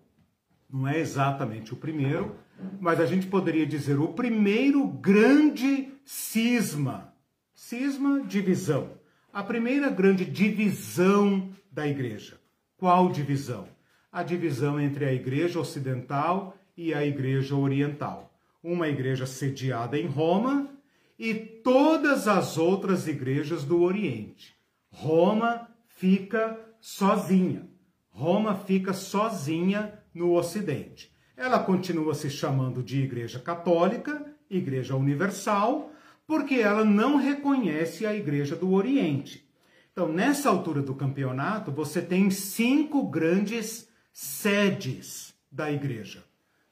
[0.69, 2.37] não é exatamente o primeiro,
[2.79, 7.13] mas a gente poderia dizer o primeiro grande cisma.
[7.53, 8.96] Cisma, divisão.
[9.37, 12.39] A primeira grande divisão da igreja.
[12.75, 13.67] Qual divisão?
[14.11, 18.35] A divisão entre a igreja ocidental e a Igreja Oriental.
[18.63, 20.67] Uma igreja sediada em Roma
[21.19, 24.55] e todas as outras igrejas do Oriente.
[24.89, 27.69] Roma fica sozinha.
[28.09, 31.15] Roma fica sozinha no Ocidente.
[31.37, 35.91] Ela continua se chamando de Igreja Católica, Igreja Universal,
[36.27, 39.49] porque ela não reconhece a Igreja do Oriente.
[39.91, 46.27] Então, nessa altura do campeonato, você tem cinco grandes sedes da Igreja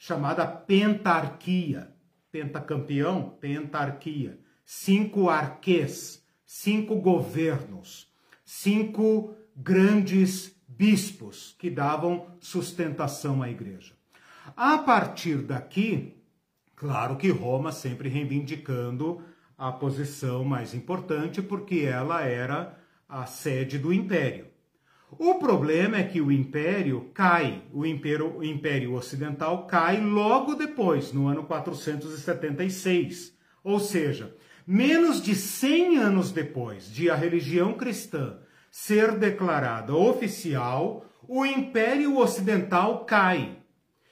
[0.05, 1.91] chamada pentarquia.
[2.31, 4.37] Pentacampeão, pentarquia.
[4.63, 8.11] Cinco arquês, cinco governos,
[8.43, 13.93] cinco grandes bispos que davam sustentação à igreja.
[14.55, 16.17] A partir daqui,
[16.75, 19.23] claro que Roma sempre reivindicando
[19.57, 22.77] a posição mais importante, porque ela era
[23.07, 24.47] a sede do império.
[25.17, 31.13] O problema é que o império cai, o império, o império ocidental cai logo depois,
[31.13, 33.33] no ano 476.
[33.63, 34.35] Ou seja,
[34.67, 38.37] menos de 100 anos depois de a religião cristã
[38.69, 43.57] ser declarada oficial, o império ocidental cai.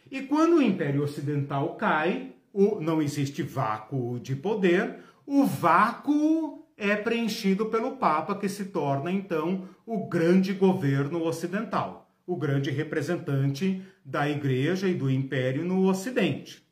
[0.09, 6.95] E quando o império ocidental cai, o, não existe vácuo de poder, o vácuo é
[6.95, 14.29] preenchido pelo Papa, que se torna então o grande governo ocidental, o grande representante da
[14.29, 16.63] Igreja e do Império no Ocidente.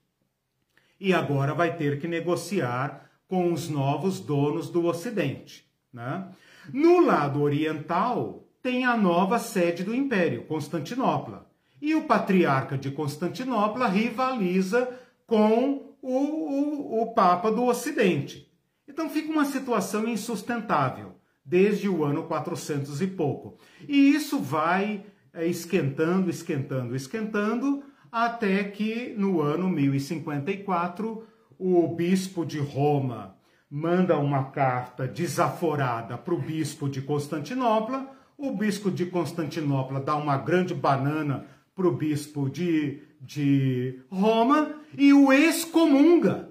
[1.00, 5.66] E agora vai ter que negociar com os novos donos do Ocidente.
[5.94, 6.28] Né?
[6.74, 11.50] No lado oriental, tem a nova sede do Império, Constantinopla.
[11.82, 14.88] E o patriarca de Constantinopla rivaliza
[15.26, 18.52] com o, o, o Papa do Ocidente.
[18.88, 21.16] Então fica uma situação insustentável
[21.46, 23.58] desde o ano 400 e pouco.
[23.88, 31.26] E isso vai é, esquentando, esquentando, esquentando, até que no ano 1054
[31.58, 33.36] o bispo de Roma
[33.70, 38.12] manda uma carta desaforada para o bispo de Constantinopla.
[38.38, 45.14] O bispo de Constantinopla dá uma grande banana para o bispo de, de Roma e
[45.14, 46.50] o excomunga.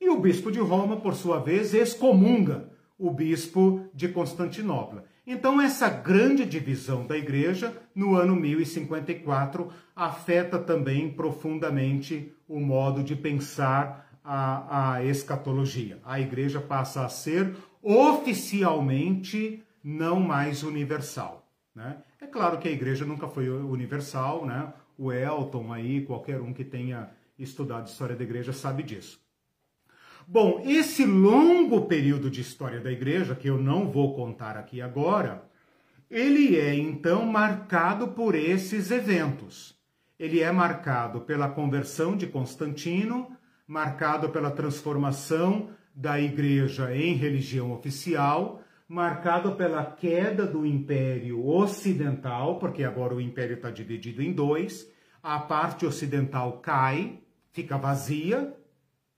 [0.00, 2.68] E o bispo de Roma, por sua vez, excomunga
[2.98, 5.04] o bispo de Constantinopla.
[5.26, 13.16] Então, essa grande divisão da igreja, no ano 1054, afeta também profundamente o modo de
[13.16, 15.98] pensar a, a escatologia.
[16.04, 21.48] A igreja passa a ser oficialmente não mais universal.
[21.74, 21.98] Né?
[22.20, 24.72] É claro que a igreja nunca foi universal, né?
[24.98, 29.20] O Elton aí, qualquer um que tenha estudado história da igreja sabe disso.
[30.26, 35.44] Bom, esse longo período de história da igreja, que eu não vou contar aqui agora,
[36.10, 39.76] ele é então marcado por esses eventos.
[40.18, 43.36] Ele é marcado pela conversão de Constantino,
[43.66, 52.84] marcado pela transformação da igreja em religião oficial, marcado pela queda do Império Ocidental, porque
[52.84, 54.90] agora o Império está dividido em dois,
[55.22, 58.54] a parte ocidental cai, fica vazia,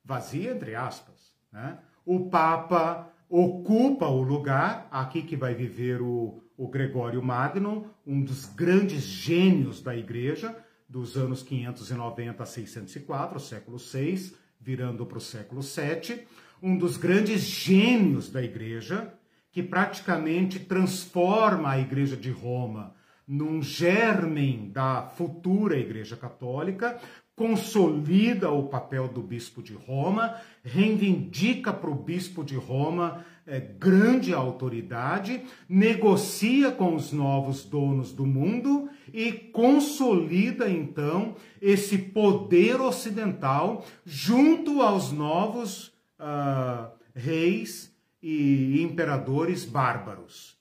[0.02, 1.34] vazia entre aspas.
[1.52, 1.78] Né?
[2.04, 8.46] O Papa ocupa o lugar, aqui que vai viver o, o Gregório Magno, um dos
[8.46, 10.56] grandes gênios da Igreja,
[10.88, 16.26] dos anos 590 a 604, século VI, virando para o século VII,
[16.62, 19.12] um dos grandes gênios da Igreja,
[19.58, 22.94] que praticamente transforma a Igreja de Roma
[23.26, 26.96] num germen da futura Igreja Católica,
[27.34, 34.32] consolida o papel do bispo de Roma, reivindica para o bispo de Roma é, grande
[34.32, 44.82] autoridade, negocia com os novos donos do mundo e consolida então esse poder ocidental junto
[44.82, 45.88] aos novos
[46.20, 47.87] uh, reis
[48.22, 50.56] e imperadores bárbaros.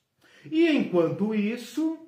[0.50, 1.98] E enquanto isso,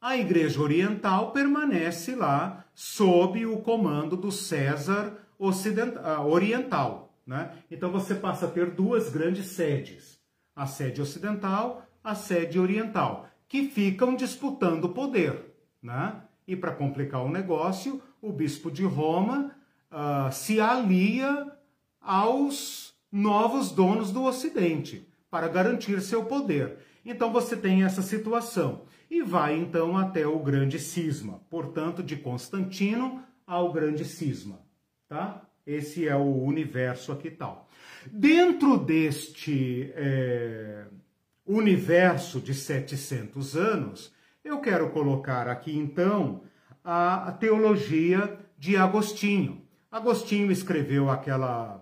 [0.00, 7.14] a Igreja Oriental permanece lá sob o comando do César Ocidental, Oriental.
[7.26, 7.52] Né?
[7.70, 10.18] Então você passa a ter duas grandes sedes,
[10.56, 15.54] a sede ocidental, a sede oriental, que ficam disputando poder.
[15.80, 16.20] Né?
[16.46, 19.54] E para complicar o negócio, o bispo de Roma
[19.90, 21.52] uh, se alia
[22.00, 26.78] aos novos donos do Ocidente para garantir seu poder.
[27.04, 33.22] Então você tem essa situação e vai então até o grande cisma, portanto de Constantino
[33.46, 34.58] ao grande cisma,
[35.08, 35.42] tá?
[35.66, 37.68] Esse é o universo aqui tal.
[38.10, 40.86] Dentro deste é,
[41.46, 44.12] universo de 700 anos,
[44.44, 46.42] eu quero colocar aqui então
[46.82, 49.62] a, a teologia de Agostinho.
[49.90, 51.81] Agostinho escreveu aquela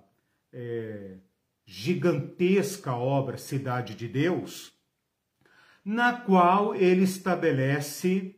[0.53, 1.19] é,
[1.65, 4.73] gigantesca obra Cidade de Deus,
[5.85, 8.37] na qual ele estabelece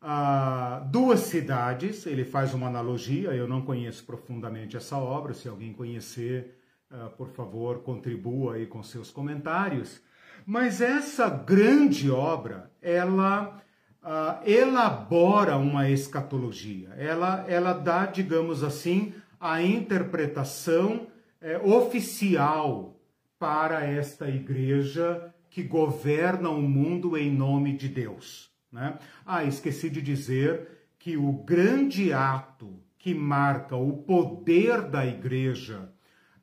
[0.00, 2.06] ah, duas cidades.
[2.06, 6.58] Ele faz uma analogia, eu não conheço profundamente essa obra, se alguém conhecer,
[6.90, 10.02] ah, por favor, contribua aí com seus comentários.
[10.44, 13.62] Mas essa grande obra, ela
[14.02, 21.06] ah, elabora uma escatologia, ela, ela dá, digamos assim, a interpretação
[21.42, 23.00] eh, oficial
[23.38, 28.50] para esta igreja que governa o mundo em nome de Deus.
[28.70, 28.96] Né?
[29.26, 35.92] Ah, esqueci de dizer que o grande ato que marca o poder da igreja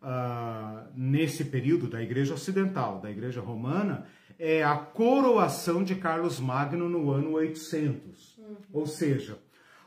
[0.02, 4.06] uh, nesse período, da igreja ocidental, da igreja romana,
[4.38, 8.38] é a coroação de Carlos Magno no ano 800.
[8.38, 8.56] Uhum.
[8.74, 9.40] Ou seja,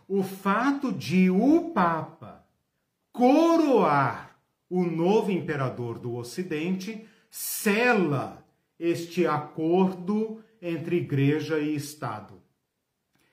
[0.08, 2.44] o fato de o Papa
[3.12, 4.31] coroar
[4.72, 8.42] o novo imperador do Ocidente cela
[8.80, 12.40] este acordo entre igreja e Estado,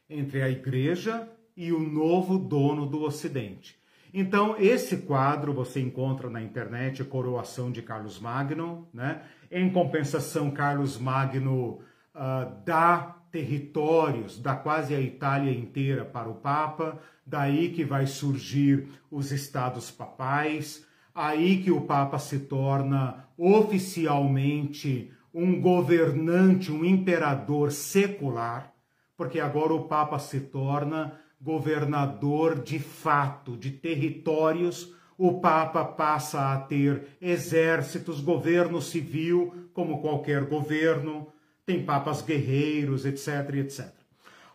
[0.09, 3.79] entre a igreja e o novo dono do Ocidente.
[4.13, 8.89] Então, esse quadro você encontra na internet, Coroação de Carlos Magno.
[8.93, 9.21] Né?
[9.49, 11.79] Em compensação, Carlos Magno
[12.15, 18.89] uh, dá territórios, dá quase a Itália inteira para o Papa, daí que vai surgir
[19.09, 28.73] os estados papais, aí que o Papa se torna oficialmente um governante, um imperador secular,
[29.15, 34.93] porque agora o Papa se torna governador de fato de territórios.
[35.17, 41.27] O Papa passa a ter exércitos, governo civil, como qualquer governo,
[41.65, 43.93] tem papas guerreiros, etc, etc.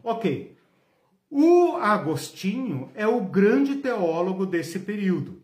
[0.02, 0.56] Ok.
[1.30, 5.43] O Agostinho é o grande teólogo desse período.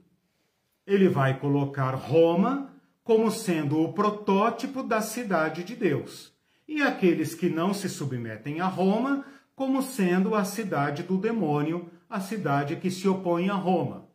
[0.90, 6.32] Ele vai colocar Roma como sendo o protótipo da cidade de Deus,
[6.66, 12.18] e aqueles que não se submetem a Roma como sendo a cidade do demônio, a
[12.18, 14.08] cidade que se opõe a Roma.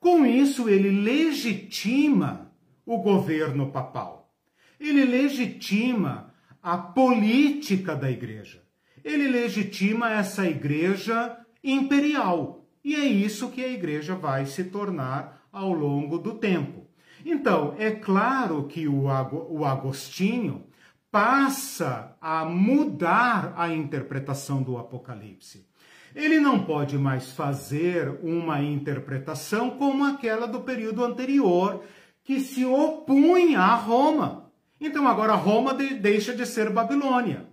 [0.00, 2.50] Com isso, ele legitima
[2.86, 4.34] o governo papal.
[4.80, 6.32] Ele legitima
[6.62, 8.62] a política da igreja.
[9.04, 12.66] Ele legitima essa igreja imperial.
[12.82, 16.86] E é isso que a igreja vai se tornar ao longo do tempo.
[17.24, 19.08] Então, é claro que o,
[19.64, 20.64] Agostinho
[21.10, 25.68] passa a mudar a interpretação do Apocalipse.
[26.14, 31.84] Ele não pode mais fazer uma interpretação como aquela do período anterior,
[32.24, 34.50] que se opunha a Roma.
[34.80, 37.46] Então agora Roma deixa de ser Babilônia.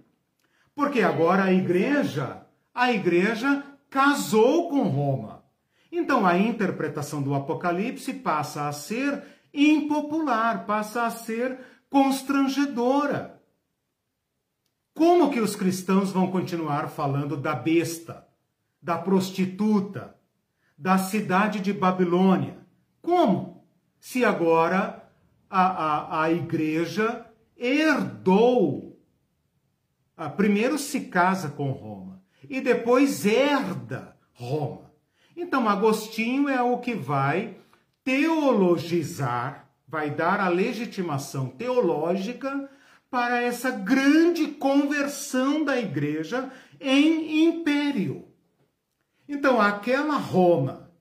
[0.76, 5.29] Porque agora a igreja, a igreja casou com Roma.
[5.92, 11.60] Então a interpretação do Apocalipse passa a ser impopular, passa a ser
[11.90, 13.42] constrangedora.
[14.94, 18.28] Como que os cristãos vão continuar falando da besta,
[18.82, 20.16] da prostituta,
[20.78, 22.58] da cidade de Babilônia?
[23.02, 23.66] Como?
[24.00, 25.10] Se agora
[25.50, 27.26] a, a, a igreja
[27.58, 29.00] herdou,
[30.36, 34.89] primeiro se casa com Roma e depois herda Roma.
[35.42, 37.56] Então, Agostinho é o que vai
[38.04, 42.70] teologizar, vai dar a legitimação teológica
[43.10, 48.28] para essa grande conversão da igreja em império.
[49.30, 50.92] Então, aquela Roma,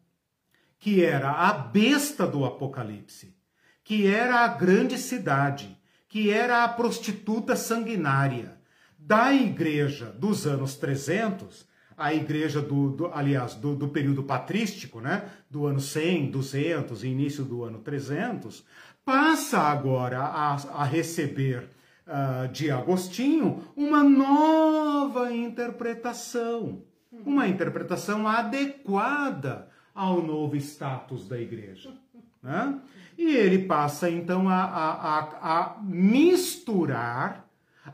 [0.79, 3.37] que era a besta do Apocalipse,
[3.83, 5.77] que era a grande cidade,
[6.09, 8.57] que era a prostituta sanguinária
[8.97, 11.67] da igreja dos anos 300,
[11.99, 17.09] a igreja do, do aliás, do, do, período patrístico, né, do ano 100, 200 e
[17.09, 18.65] início do ano 300,
[19.05, 21.69] passa agora a, a receber
[22.07, 31.93] uh, de Agostinho uma nova interpretação, uma interpretação adequada ao novo status da igreja.
[32.41, 32.81] Né?
[33.17, 37.49] E ele passa então a, a, a, misturar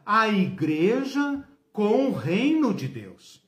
[0.05, 3.44] a igreja com o reino de Deus.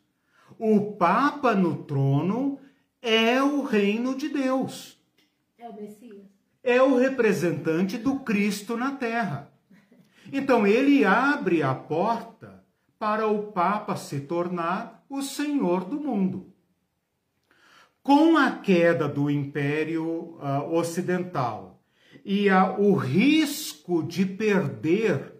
[0.58, 2.58] O Papa no trono
[3.02, 4.98] é o reino de Deus.
[5.58, 6.26] É o Messias.
[6.62, 9.52] É o representante do Cristo na terra.
[10.32, 12.64] Então ele abre a porta
[12.98, 16.52] para o Papa se tornar o Senhor do mundo.
[18.02, 21.80] Com a queda do Império uh, Ocidental
[22.24, 25.35] e a, o risco de perder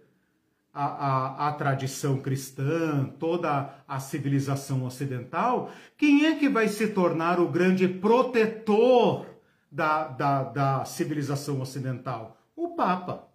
[0.76, 7.40] a, a, a, tradição cristã, toda a civilização ocidental, quem é que vai se tornar
[7.40, 9.24] o grande protetor
[9.72, 12.36] da, da, da civilização ocidental?
[12.54, 13.26] O Papa.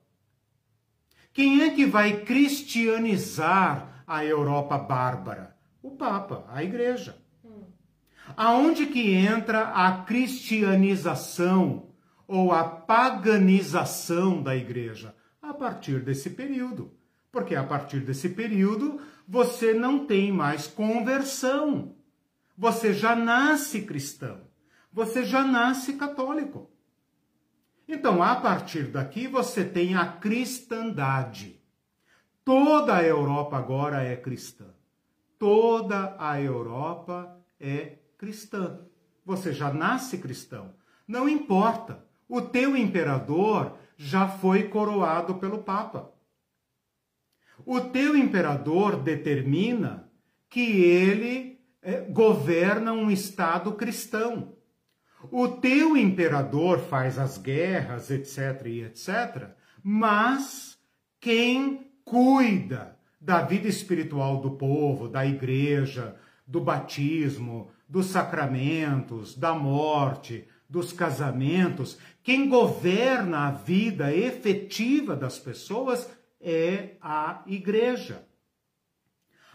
[1.34, 5.58] Quem é que vai cristianizar a Europa bárbara?
[5.82, 7.18] O Papa, a Igreja.
[8.38, 11.90] Aonde que entra a cristianização
[12.28, 15.16] ou a paganização da Igreja?
[15.42, 17.01] A partir desse período.
[17.32, 21.96] Porque a partir desse período você não tem mais conversão.
[22.58, 24.42] Você já nasce cristão.
[24.92, 26.70] Você já nasce católico.
[27.88, 31.62] Então, a partir daqui, você tem a cristandade.
[32.44, 34.66] Toda a Europa agora é cristã.
[35.40, 38.80] Toda a Europa é cristã.
[39.26, 40.74] Você já nasce cristão.
[41.08, 42.06] Não importa.
[42.28, 46.11] O teu imperador já foi coroado pelo Papa.
[47.74, 50.06] O teu imperador determina
[50.50, 54.58] que ele é, governa um Estado cristão.
[55.32, 58.66] O teu imperador faz as guerras, etc.
[58.66, 59.52] e etc.
[59.82, 60.78] Mas
[61.18, 70.46] quem cuida da vida espiritual do povo, da igreja, do batismo, dos sacramentos, da morte,
[70.70, 76.10] dos casamentos, quem governa a vida efetiva das pessoas
[76.42, 78.26] é a igreja.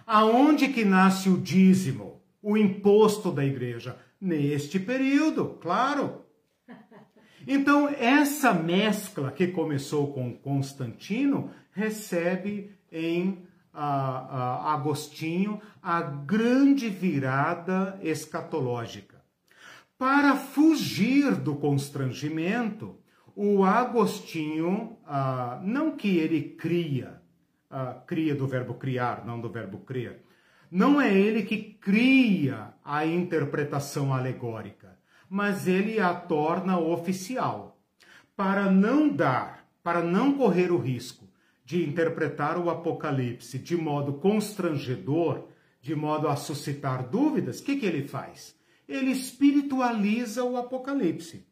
[0.07, 3.99] Aonde que nasce o dízimo, o imposto da igreja?
[4.21, 6.25] neste período, claro.
[7.47, 19.23] Então, essa mescla que começou com Constantino recebe em Agostinho a grande virada escatológica.
[19.99, 22.97] Para fugir do constrangimento,
[23.39, 24.97] o Agostinho,
[25.63, 27.21] não que ele cria,
[28.07, 30.23] cria do verbo criar, não do verbo crer,
[30.71, 34.99] não é ele que cria a interpretação alegórica,
[35.29, 37.79] mas ele a torna oficial,
[38.35, 41.29] para não dar, para não correr o risco
[41.63, 45.49] de interpretar o Apocalipse de modo constrangedor,
[45.83, 48.57] de modo a suscitar dúvidas, o que, que ele faz?
[48.89, 51.47] Ele espiritualiza o Apocalipse.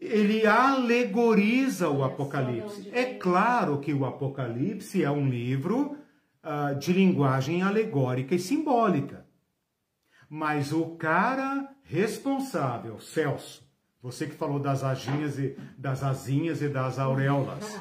[0.00, 2.90] Ele alegoriza o Apocalipse.
[2.92, 5.96] É claro que o Apocalipse é um livro
[6.42, 9.26] uh, de linguagem alegórica e simbólica.
[10.28, 13.62] Mas o cara responsável, Celso,
[14.02, 17.78] você que falou das asinhas e das asinhas e das auréolas.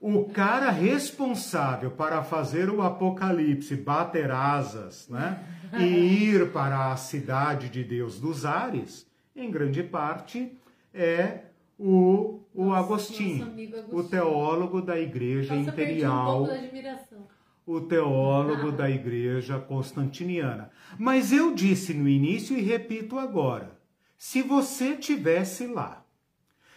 [0.00, 5.44] o cara responsável para fazer o apocalipse bater asas, né?
[5.78, 9.06] E ir para a cidade de Deus dos ares,
[9.36, 10.57] em grande parte
[10.92, 11.44] é
[11.78, 16.42] o, o nosso, Agostinho, nosso Agostinho, o teólogo da Igreja Nossa, Imperial.
[16.44, 17.38] Um
[17.68, 20.70] o teólogo da Igreja Constantiniana.
[20.98, 23.78] Mas eu disse no início e repito agora:
[24.16, 26.02] se você tivesse lá,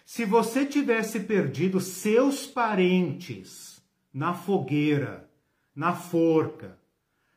[0.06, 3.82] se você tivesse perdido seus parentes
[4.14, 5.30] na fogueira,
[5.74, 6.78] na forca,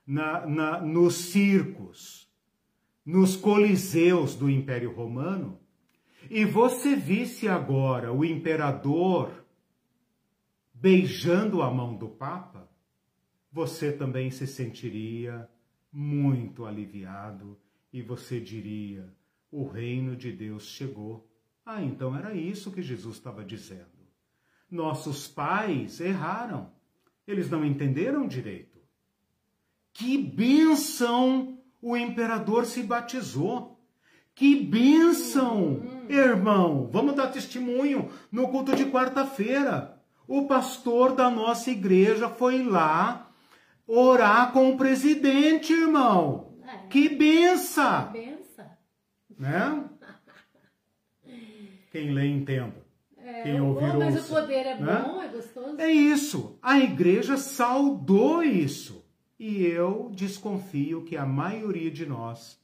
[0.05, 2.29] na, na, nos circos,
[3.07, 5.61] nos coliseus do Império Romano,
[6.31, 9.45] e você visse agora o imperador
[10.73, 12.69] beijando a mão do Papa,
[13.51, 15.49] você também se sentiria
[15.93, 17.59] muito aliviado
[17.93, 19.09] e você diria:
[19.51, 21.31] o reino de Deus chegou.
[21.65, 23.87] Ah, então era isso que Jesus estava dizendo.
[24.71, 26.73] Nossos pais erraram.
[27.27, 28.79] Eles não entenderam direito.
[29.93, 33.81] Que bênção o imperador se batizou.
[34.35, 36.89] Que bênção, irmão.
[36.93, 40.01] Vamos dar testemunho no culto de quarta-feira.
[40.27, 43.31] O pastor da nossa igreja foi lá
[43.87, 46.55] orar com o presidente, irmão.
[46.67, 46.87] É.
[46.89, 48.13] Que benção.
[48.13, 48.67] Que benção.
[49.39, 49.85] Né?
[51.91, 52.85] Quem lê, entenda.
[53.17, 54.33] É, Quem ouvir, bom, mas ouça.
[54.33, 55.05] o poder é né?
[55.07, 55.81] bom, é gostoso.
[55.81, 56.59] É isso.
[56.61, 59.05] A igreja saudou isso.
[59.39, 62.61] E eu desconfio que a maioria de nós,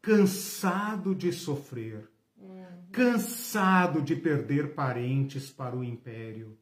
[0.00, 2.08] cansado de sofrer.
[2.92, 6.58] Cansado de perder parentes para o império,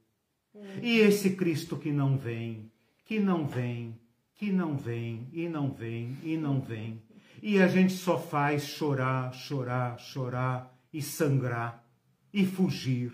[0.55, 0.79] uhum.
[0.81, 2.71] e esse Cristo que não vem,
[3.05, 3.99] que não vem,
[4.35, 7.03] que não vem, e não vem, e não vem.
[7.43, 11.85] E a gente só faz chorar, chorar, chorar e sangrar
[12.33, 13.13] e fugir.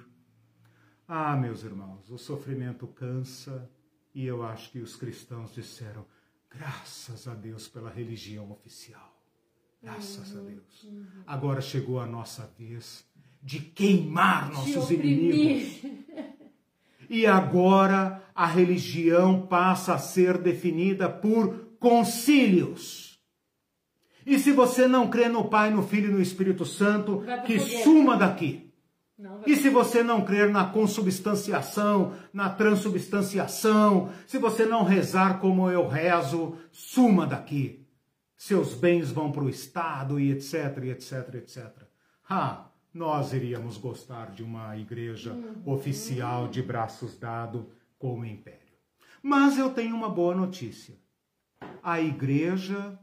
[1.08, 3.70] Ah, meus irmãos, o sofrimento cansa
[4.14, 6.04] e eu acho que os cristãos disseram:
[6.50, 9.15] graças a Deus pela religião oficial.
[9.82, 10.84] Graças uhum, a Deus.
[10.84, 11.06] Uhum.
[11.26, 13.04] Agora chegou a nossa vez
[13.42, 15.82] de queimar nossos inimigos.
[17.08, 23.20] E agora a religião passa a ser definida por concílios.
[24.26, 28.16] E se você não crê no Pai, no Filho e no Espírito Santo, que suma
[28.16, 28.72] daqui.
[29.46, 35.86] E se você não crer na consubstanciação, na transubstanciação, se você não rezar como eu
[35.88, 37.85] rezo, suma daqui.
[38.36, 41.72] Seus bens vão para o Estado e etc, etc, etc.
[42.28, 45.72] Ah, nós iríamos gostar de uma igreja uhum.
[45.72, 47.64] oficial de braços dados
[47.98, 48.60] com o império.
[49.22, 50.96] Mas eu tenho uma boa notícia.
[51.82, 52.98] A igreja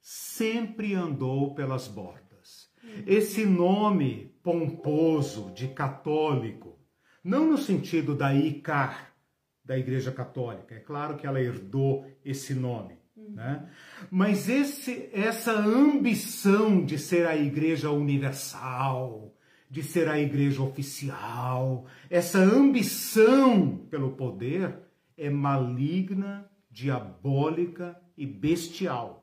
[0.00, 2.70] sempre andou pelas bordas.
[2.82, 3.02] Uhum.
[3.06, 6.78] Esse nome pomposo de católico,
[7.22, 9.14] não no sentido da ICAR,
[9.62, 10.74] da Igreja Católica.
[10.74, 12.97] É claro que ela herdou esse nome.
[13.30, 13.68] Né?
[14.10, 19.34] Mas esse, essa ambição de ser a Igreja universal,
[19.70, 24.78] de ser a Igreja oficial, essa ambição pelo poder
[25.16, 29.18] é maligna, diabólica e bestial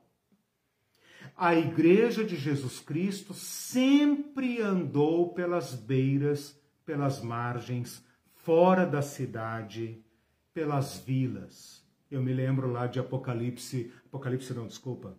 [1.36, 8.02] a Igreja de Jesus Cristo sempre andou pelas beiras, pelas margens,
[8.32, 10.02] fora da cidade,
[10.54, 11.85] pelas vilas.
[12.08, 15.18] Eu me lembro lá de Apocalipse, Apocalipse não, desculpa,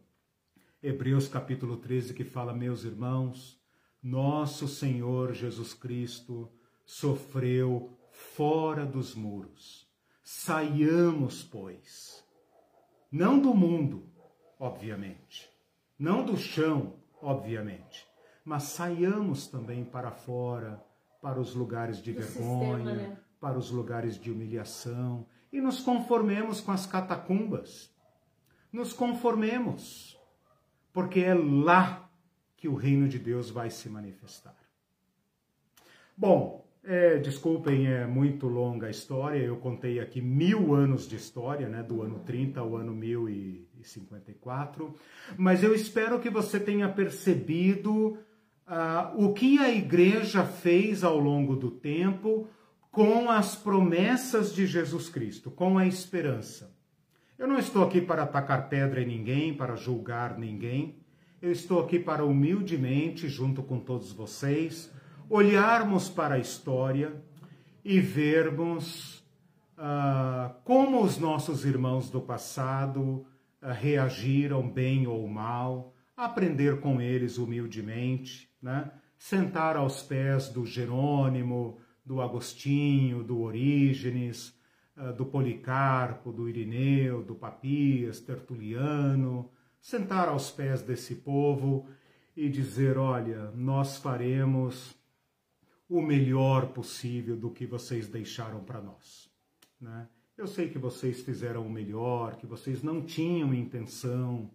[0.82, 3.62] Hebreus capítulo 13, que fala, meus irmãos,
[4.02, 6.50] nosso Senhor Jesus Cristo
[6.86, 9.86] sofreu fora dos muros.
[10.24, 12.24] Saiamos, pois,
[13.12, 14.06] não do mundo,
[14.58, 15.50] obviamente,
[16.00, 18.08] não do chão, obviamente,
[18.46, 20.82] mas saiamos também para fora,
[21.22, 23.20] para os lugares de do vergonha, sistema, né?
[23.42, 27.94] para os lugares de humilhação e nos conformemos com as catacumbas.
[28.72, 30.20] Nos conformemos,
[30.92, 32.10] porque é lá
[32.56, 34.56] que o reino de Deus vai se manifestar.
[36.16, 39.40] Bom, é, desculpem, é muito longa a história.
[39.40, 43.68] Eu contei aqui mil anos de história, né, do ano 30 ao ano mil e
[43.84, 44.96] 54.
[45.38, 48.18] Mas eu espero que você tenha percebido
[48.68, 52.48] uh, o que a igreja fez ao longo do tempo
[52.98, 56.76] com as promessas de Jesus Cristo, com a esperança.
[57.38, 60.98] Eu não estou aqui para atacar pedra em ninguém, para julgar ninguém.
[61.40, 64.92] Eu estou aqui para humildemente, junto com todos vocês,
[65.30, 67.14] olharmos para a história
[67.86, 69.20] e vermos
[69.78, 73.28] uh, como os nossos irmãos do passado
[73.62, 78.90] eh, reagiram bem ou mal, aprender com eles humildemente, né?
[79.20, 84.58] sentar aos pés do Jerônimo, do Agostinho, do Orígenes,
[84.96, 89.52] uh, do Policarpo, do Irineu, do Papias, Tertuliano,
[89.82, 91.86] sentar aos pés desse povo
[92.34, 94.96] e dizer: olha, nós faremos
[95.90, 99.30] o melhor possível do que vocês deixaram para nós.
[99.80, 100.08] Né?
[100.38, 104.50] Eu sei que vocês fizeram o melhor, que vocês não tinham intenção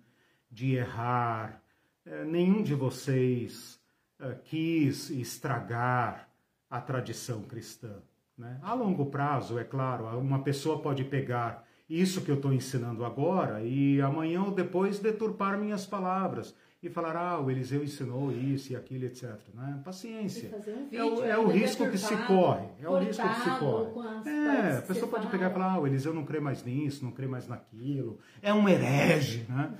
[0.51, 1.63] de errar,
[2.07, 3.79] é, nenhum de vocês
[4.19, 6.32] é, quis estragar
[6.73, 7.97] a tradição cristã.
[8.37, 8.59] Né?
[8.63, 13.63] A longo prazo, é claro, uma pessoa pode pegar isso que eu estou ensinando agora
[13.63, 18.77] e amanhã ou depois deturpar minhas palavras e falar, ah, o Eliseu ensinou isso e
[18.77, 19.39] aquilo, etc.
[19.55, 19.83] Né?
[19.85, 20.51] Paciência.
[20.67, 22.67] Um é o, é o risco que se corre.
[22.81, 24.31] É o risco que se corre.
[24.31, 27.13] É, a pessoa pode pegar e falar, ah, o Eliseu não crê mais nisso, não
[27.13, 28.19] crê mais naquilo.
[28.41, 29.75] É um herege, né?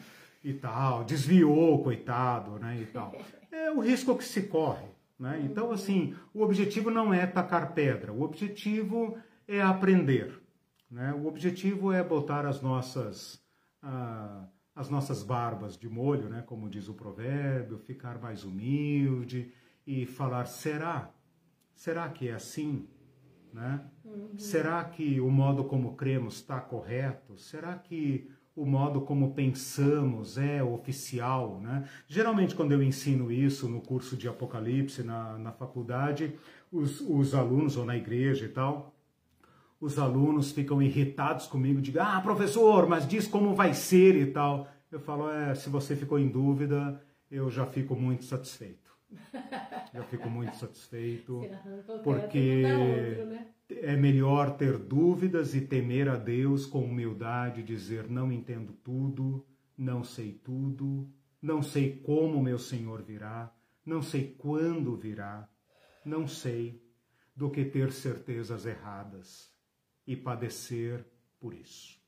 [0.45, 2.77] E tal, desviou, coitado, né?
[2.79, 3.17] E tal.
[3.53, 4.92] É o risco que se corre.
[5.19, 5.41] Né?
[5.45, 9.17] Então, assim, o objetivo não é tacar pedra, o objetivo
[9.47, 10.41] é aprender.
[10.91, 11.13] Né?
[11.13, 13.43] O objetivo é botar as nossas.
[13.83, 19.53] Ah, as nossas barbas de molho, né, como diz o provérbio, ficar mais humilde
[19.87, 21.11] e falar: será?
[21.75, 22.89] Será que é assim?
[23.53, 23.85] Né?
[24.05, 24.39] Uhum.
[24.39, 27.37] Será que o modo como cremos está correto?
[27.37, 31.61] Será que o modo como pensamos é oficial?
[31.61, 31.89] Né?
[32.07, 36.35] Geralmente, quando eu ensino isso no curso de Apocalipse na, na faculdade,
[36.71, 38.95] os, os alunos ou na igreja e tal,
[39.81, 44.69] os alunos ficam irritados comigo, digam, ah, professor, mas diz como vai ser e tal.
[44.91, 48.93] Eu falo, é, se você ficou em dúvida, eu já fico muito satisfeito.
[49.93, 51.43] Eu fico muito satisfeito,
[52.03, 53.47] porque outro, né?
[53.81, 59.47] É melhor ter dúvidas e temer a Deus com humildade, dizer não entendo tudo,
[59.77, 63.53] não sei tudo, não sei como meu Senhor virá,
[63.85, 65.49] não sei quando virá,
[66.05, 66.83] não sei,
[67.35, 69.53] do que ter certezas erradas
[70.07, 71.05] e padecer
[71.41, 72.01] por isso.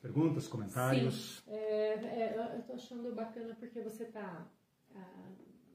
[0.00, 1.42] Perguntas, comentários?
[1.44, 4.46] Sim, é, é, eu estou achando bacana porque você está
[4.94, 5.32] ah,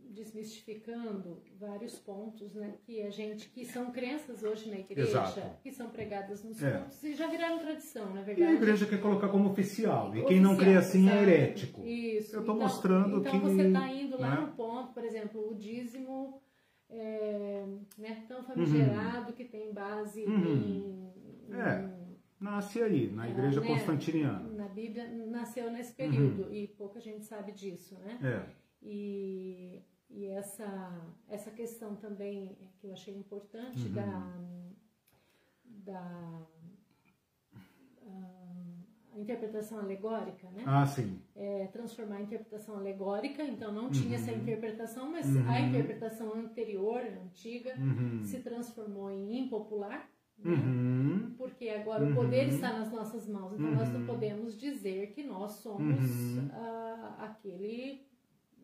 [0.09, 5.41] desmistificando vários pontos, né, que a gente, que são crenças hoje na igreja, Exato.
[5.61, 6.71] que são pregadas nos é.
[6.71, 8.41] cultos e já viraram tradição, na verdade.
[8.41, 11.85] E a igreja quer colocar como oficial, e quem não crê assim é herético.
[11.85, 12.35] Isso.
[12.35, 13.37] Eu estou então, mostrando então que...
[13.37, 14.41] Então você está indo lá né?
[14.41, 16.41] no ponto, por exemplo, o dízimo
[16.89, 17.65] é,
[17.97, 19.33] né, tão famigerado uhum.
[19.33, 21.13] que tem base uhum.
[21.49, 21.89] em, é,
[22.39, 24.49] nasce aí, na igreja né, constantiniana.
[24.49, 26.53] Na Bíblia nasceu nesse período uhum.
[26.53, 28.17] e pouca gente sabe disso, né?
[28.23, 28.59] É.
[28.81, 30.91] E, e essa,
[31.27, 33.93] essa questão também que eu achei importante uhum.
[33.93, 34.37] da,
[35.85, 36.47] da
[39.19, 40.63] interpretação alegórica, né?
[40.65, 41.19] Ah, sim.
[41.35, 44.23] É, transformar a interpretação alegórica, então não tinha uhum.
[44.23, 45.49] essa interpretação, mas uhum.
[45.49, 48.23] a interpretação anterior, antiga, uhum.
[48.23, 50.51] se transformou em impopular, né?
[50.51, 51.35] Uhum.
[51.37, 52.55] porque agora o poder uhum.
[52.55, 54.07] está nas nossas mãos, então nós não uhum.
[54.07, 55.99] podemos dizer que nós somos
[56.37, 58.07] uh, aquele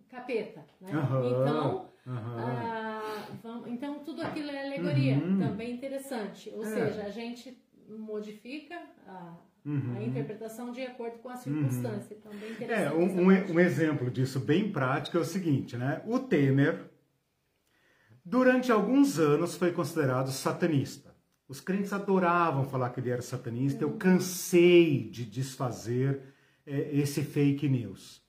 [0.10, 0.92] capeta, né?
[0.92, 6.66] Então, uh, vamos, então tudo aquilo é alegoria, também interessante, ou é.
[6.66, 7.58] seja, a gente
[7.88, 9.96] modifica a Uhum.
[9.98, 12.16] A interpretação de acordo com a circunstância.
[12.16, 12.20] Uhum.
[12.20, 12.88] Então, bem interessante.
[12.88, 16.04] É, um, um, exemplo disso bem prático é o seguinte, né?
[16.06, 16.86] O Temer,
[18.24, 21.16] durante alguns anos, foi considerado satanista.
[21.48, 23.86] Os crentes adoravam falar que ele era satanista.
[23.86, 23.94] Uhum.
[23.94, 26.22] Eu cansei de desfazer
[26.66, 28.24] é, esse fake news.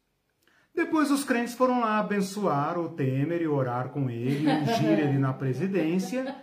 [0.76, 5.32] Depois os crentes foram lá abençoar o Temer e orar com ele, ungir ele na
[5.32, 6.36] presidência.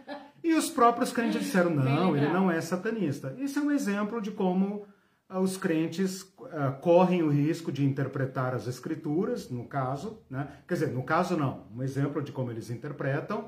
[0.43, 3.35] E os próprios crentes disseram: não, ele não é satanista.
[3.37, 4.87] Isso é um exemplo de como
[5.29, 10.47] uh, os crentes uh, correm o risco de interpretar as escrituras, no caso, né?
[10.67, 13.41] quer dizer, no caso não, um exemplo de como eles interpretam,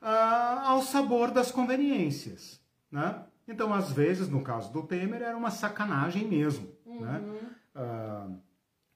[0.00, 2.58] uh, ao sabor das conveniências.
[2.90, 3.22] Né?
[3.46, 6.68] Então, às vezes, no caso do Temer, era uma sacanagem mesmo.
[6.86, 7.22] Né?
[7.22, 7.32] Uhum.
[7.74, 8.38] Né?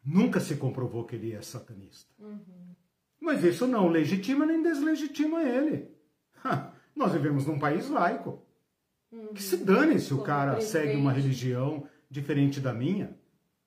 [0.06, 2.14] Nunca se comprovou que ele é satanista.
[2.18, 2.74] Uhum.
[3.20, 5.90] Mas isso não legitima nem deslegitima ele.
[6.94, 8.42] Nós vivemos num país laico.
[9.10, 9.34] Uhum.
[9.34, 13.18] Que se dane se o cara segue uma religião diferente da minha.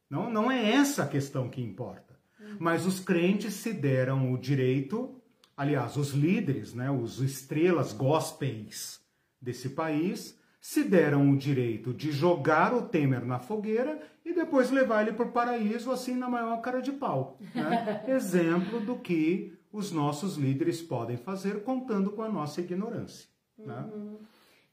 [0.10, 2.18] Não, não é essa a questão que importa.
[2.40, 2.58] Uhum.
[2.60, 5.22] Mas os crentes se deram o direito,
[5.58, 9.02] aliás, os líderes, né, os estrelas gospels
[9.42, 15.02] desse país, se deram o direito de jogar o Temer na fogueira e depois levar
[15.02, 17.38] ele para o paraíso assim na maior cara de pau.
[17.56, 18.04] Né?
[18.08, 23.30] Exemplo do que os nossos líderes podem fazer contando com a nossa ignorância.
[23.58, 23.90] Né?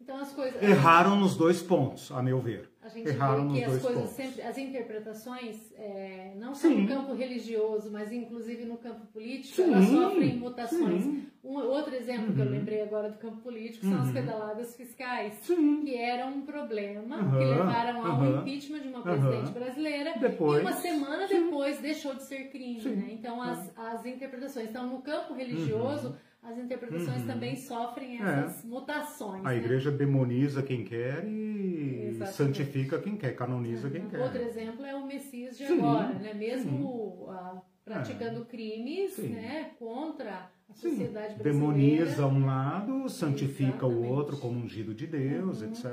[0.07, 0.15] Uhum.
[0.15, 0.63] Então as coisas.
[0.63, 2.71] Erraram nos dois pontos, a meu ver.
[2.83, 4.11] A gente Erraram nos as dois pontos.
[4.11, 6.83] sempre, as interpretações, é, não só Sim.
[6.83, 11.03] no campo religioso, mas inclusive no campo político, Sim, elas sofrem mutações.
[11.03, 11.27] sim.
[11.43, 15.83] Um outro exemplo que eu lembrei agora do campo político são as pedaladas fiscais, Sim.
[15.85, 20.63] que eram um problema, Aham, que levaram ao impeachment de uma presidente brasileira Depois, e
[20.63, 22.81] uma semana depois deixou de ser crime.
[22.81, 23.09] Né?
[23.13, 24.69] Então as, as interpretações.
[24.71, 26.17] Então no campo religioso,
[26.47, 29.43] as interpretações também sofrem essas mutações.
[29.43, 29.47] Uhum.
[29.49, 29.51] É.
[29.51, 29.57] A né?
[29.59, 32.37] igreja demoniza quem quer e Exatamente.
[32.37, 34.21] santifica quem quer, canoniza quem quer.
[34.21, 36.33] Outro exemplo é o Messias de Sim, agora, né?
[36.35, 39.29] Mesmo ah, praticando crimes Sim.
[39.31, 39.71] né?
[39.79, 41.43] contra a Sim, sociedade brasileira.
[41.53, 44.09] demoniza um lado, santifica o Exatamente.
[44.11, 44.17] Uhum.
[44.17, 45.85] outro como ungido de Deus, etc.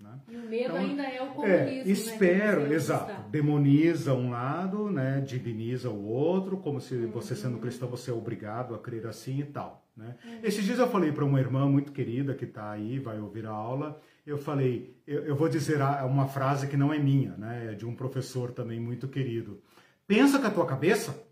[0.00, 0.18] Né?
[0.28, 1.28] E o medo Então, ainda é o É,
[1.64, 1.92] comunismo.
[1.92, 2.74] espero, né?
[2.74, 3.10] exato.
[3.10, 3.22] está.
[3.28, 5.20] Demoniza um lado, né?
[5.20, 7.10] Diviniza o outro, como se Uhum.
[7.10, 10.16] você sendo cristão você é obrigado a crer assim e tal, né?
[10.24, 10.40] Uhum.
[10.42, 13.50] Esses dias eu falei para uma irmã muito querida que está aí, vai ouvir a
[13.50, 14.00] aula.
[14.26, 17.72] Eu falei, eu, eu vou dizer uma frase que não é minha, né?
[17.72, 19.62] É de um professor também muito querido.
[20.06, 21.22] Pensa com a tua cabeça.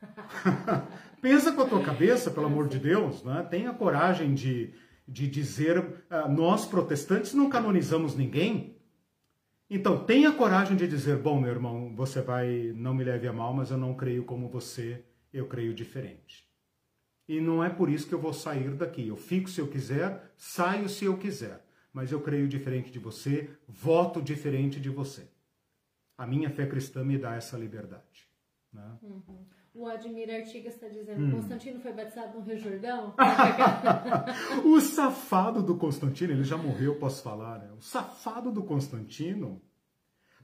[1.20, 3.46] Pensa com a tua cabeça, pelo amor de Deus, né?
[3.50, 4.74] Tenha coragem de,
[5.08, 8.76] de dizer, ah, nós protestantes não canonizamos ninguém.
[9.68, 13.54] Então, tenha coragem de dizer, bom, meu irmão, você vai, não me leve a mal,
[13.54, 16.43] mas eu não creio como você, eu creio diferente.
[17.26, 19.08] E não é por isso que eu vou sair daqui.
[19.08, 21.64] Eu fico se eu quiser, saio se eu quiser.
[21.92, 25.28] Mas eu creio diferente de você, voto diferente de você.
[26.18, 28.28] A minha fé cristã me dá essa liberdade.
[28.72, 28.98] Né?
[29.72, 31.30] O Admir Artigas está dizendo: Hum.
[31.32, 33.14] Constantino foi batizado no Rio Jordão?
[34.64, 37.72] O safado do Constantino, ele já morreu, posso falar, né?
[37.72, 39.60] O safado do Constantino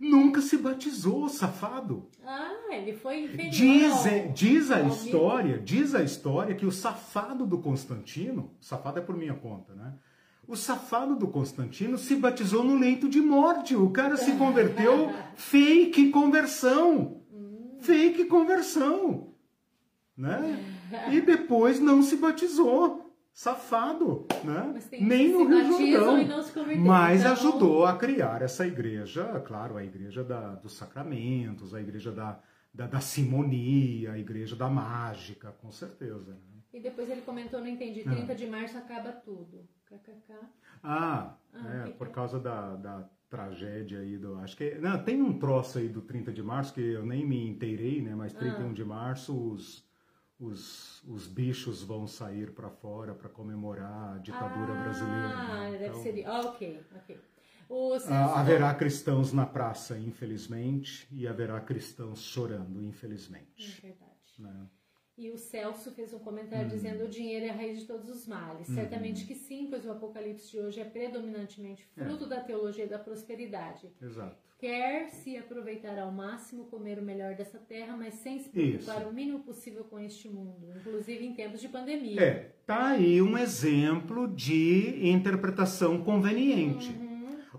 [0.00, 2.08] nunca se batizou, safado.
[2.24, 3.50] ah, ele foi inferior.
[3.52, 9.02] Diz, ao- diz a história, diz a história que o safado do Constantino, safado é
[9.02, 9.92] por minha conta, né?
[10.48, 13.76] O safado do Constantino se batizou no leito de morte.
[13.76, 17.20] O cara se converteu fake conversão.
[17.80, 19.28] Fake conversão.
[20.16, 20.58] Né?
[21.12, 23.09] E depois não se batizou.
[23.32, 24.70] Safado, né?
[24.74, 26.18] Mas tem Nem que no Rio Jordão.
[26.20, 30.56] e não se converteram, Mas então- ajudou a criar essa igreja, claro, a igreja da-
[30.56, 32.38] dos sacramentos, a igreja da,
[32.74, 36.32] da, da simonia, a igreja da mágica, com certeza.
[36.32, 36.38] né?
[36.72, 39.66] E depois ele comentou: Não entendi, 30 de março acaba tudo.
[39.86, 40.34] KKK.
[40.82, 44.38] Ah, Ah, é, que por causa da, da tragédia aí do.
[44.38, 44.74] Acho que.
[44.76, 48.14] Não, tem um troço aí do 30 de março que eu nem me inteirei, né?
[48.14, 49.84] Mas 31 de março os,
[50.40, 55.70] os, os bichos vão sair para fora para comemorar a ditadura ah, brasileira.
[55.70, 55.78] né?
[55.78, 56.26] deve Então, ser.
[56.26, 57.18] Ah, ok, ok.
[58.08, 63.80] Ah, haverá cristãos na praça, infelizmente, e haverá cristãos chorando, É infelizmente.
[63.80, 64.10] verdade.
[64.38, 64.66] né?
[65.16, 66.70] E o Celso fez um comentário Hum.
[66.70, 68.66] dizendo o dinheiro é a raiz de todos os males.
[68.68, 73.92] Certamente que sim, pois o Apocalipse de hoje é predominantemente fruto da teologia da prosperidade.
[74.00, 74.49] Exato.
[74.60, 79.12] Quer se aproveitar ao máximo, comer o melhor dessa terra, mas sem se preocupar o
[79.12, 82.20] mínimo possível com este mundo, inclusive em tempos de pandemia.
[82.20, 86.94] É, tá aí um exemplo de interpretação conveniente.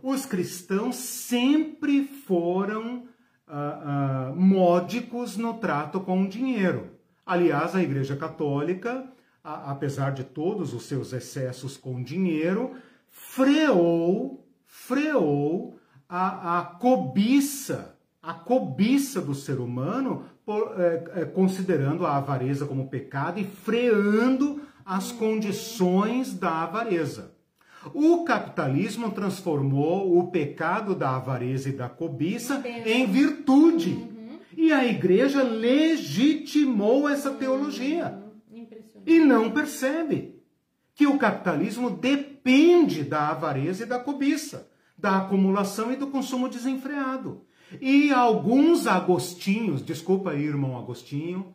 [0.03, 3.07] Os cristãos sempre foram
[3.48, 6.91] ah, ah, módicos no trato com o dinheiro.
[7.26, 9.11] Aliás, a Igreja Católica,
[9.44, 12.76] a- apesar de todos os seus excessos com dinheiro,
[13.10, 15.80] freou, freou
[16.14, 22.90] a, a cobiça, a cobiça do ser humano, por- eh, eh, considerando a avareza como
[22.90, 27.32] pecado e freando as condições da avareza.
[27.94, 34.08] O capitalismo transformou o pecado da avareza e da cobiça em virtude.
[34.56, 38.20] E a igreja legitimou essa teologia.
[38.52, 39.10] Hum, Impressionante.
[39.12, 40.36] E não percebe
[40.94, 44.70] que o capitalismo depende da avareza e da cobiça,
[45.02, 47.41] da acumulação e do consumo desenfreado.
[47.82, 51.53] E alguns agostinhos, desculpa aí, irmão Agostinho,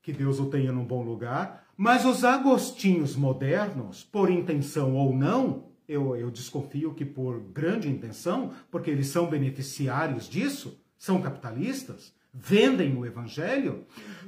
[0.00, 5.66] que Deus o tenha num bom lugar, mas os agostinhos modernos, por intenção ou não,
[5.88, 12.96] eu, eu desconfio que por grande intenção, porque eles são beneficiários disso, são capitalistas, vendem
[12.96, 13.84] o evangelho,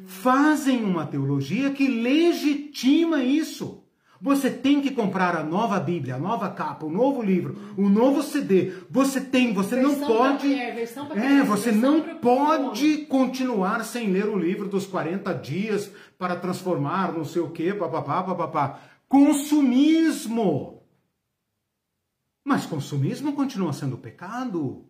[0.07, 3.85] fazem uma teologia que legitima isso.
[4.21, 8.23] Você tem que comprar a nova Bíblia, a nova capa, o novo livro, o novo
[8.23, 8.73] CD.
[8.91, 10.47] Você tem, você não Versão pra pode.
[10.49, 10.75] mulher,
[11.17, 17.25] É, você não pode continuar sem ler o livro dos 40 dias para transformar não
[17.25, 18.81] sei o quê, papapá, papapá.
[19.09, 20.83] Consumismo.
[22.45, 24.87] Mas consumismo continua sendo pecado.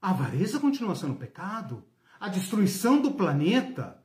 [0.00, 1.84] A avareza continua sendo pecado.
[2.20, 4.01] A destruição do planeta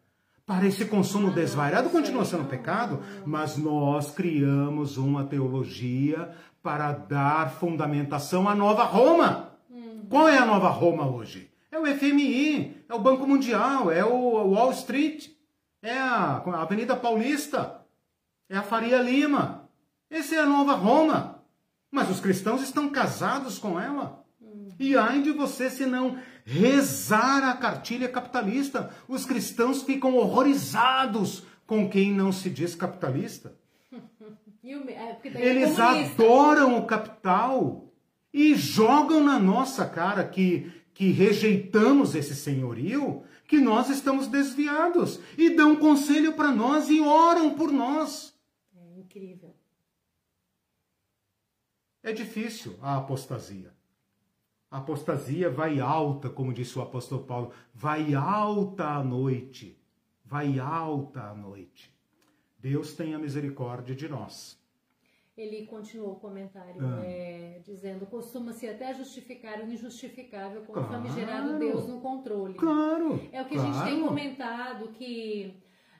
[0.47, 6.33] para esse consumo desvairado continua sendo pecado, mas nós criamos uma teologia
[6.63, 9.51] para dar fundamentação à nova Roma.
[10.09, 11.51] Qual é a nova Roma hoje?
[11.69, 15.27] É o FMI, é o Banco Mundial, é o Wall Street,
[15.81, 17.81] é a Avenida Paulista,
[18.49, 19.69] é a Faria Lima.
[20.09, 21.43] Essa é a nova Roma.
[21.91, 24.25] Mas os cristãos estão casados com ela.
[24.79, 28.91] E ai de você se não rezar a cartilha capitalista.
[29.07, 33.55] Os cristãos ficam horrorizados com quem não se diz capitalista.
[34.69, 37.87] É, é Eles adoram o capital
[38.33, 45.51] e jogam na nossa cara que, que rejeitamos esse senhorio, que nós estamos desviados e
[45.51, 48.37] dão conselho para nós e oram por nós.
[48.75, 49.55] É incrível.
[52.03, 53.76] É difícil a apostasia.
[54.69, 59.79] A apostasia vai alta, como disse o apóstolo Paulo, vai alta à noite,
[60.25, 61.95] vai alta à noite.
[62.59, 64.57] Deus tenha misericórdia de nós.
[65.37, 67.05] Ele continuou o comentário ah.
[67.05, 72.55] é, dizendo: costuma-se até justificar o injustificável com claro, o famigerado Deus no controle.
[72.55, 73.21] Claro.
[73.31, 73.69] É o que claro.
[73.69, 75.53] a gente tem comentado que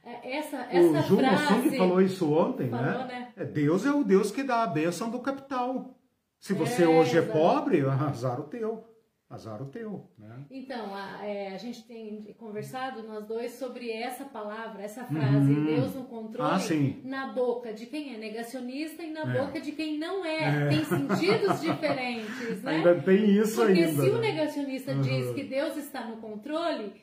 [0.03, 1.77] é, essa, essa o Ju frase.
[1.77, 3.07] falou isso ontem, falou, né?
[3.07, 3.33] né?
[3.35, 5.96] É, Deus é o Deus que dá a bênção do capital.
[6.39, 8.83] Se você é, hoje é pobre, azar o teu.
[9.29, 10.45] Azar o teu, né?
[10.49, 15.65] Então, a, é, a gente tem conversado, nós dois, sobre essa palavra, essa frase, uhum.
[15.65, 19.45] Deus no controle, ah, na boca de quem é negacionista e na é.
[19.45, 20.67] boca de quem não é.
[20.67, 20.69] é.
[20.69, 22.77] Tem sentidos diferentes, né?
[22.77, 24.01] Ainda tem isso Porque ainda.
[24.01, 24.31] se o né?
[24.31, 25.01] negacionista uhum.
[25.01, 26.93] diz que Deus está no controle,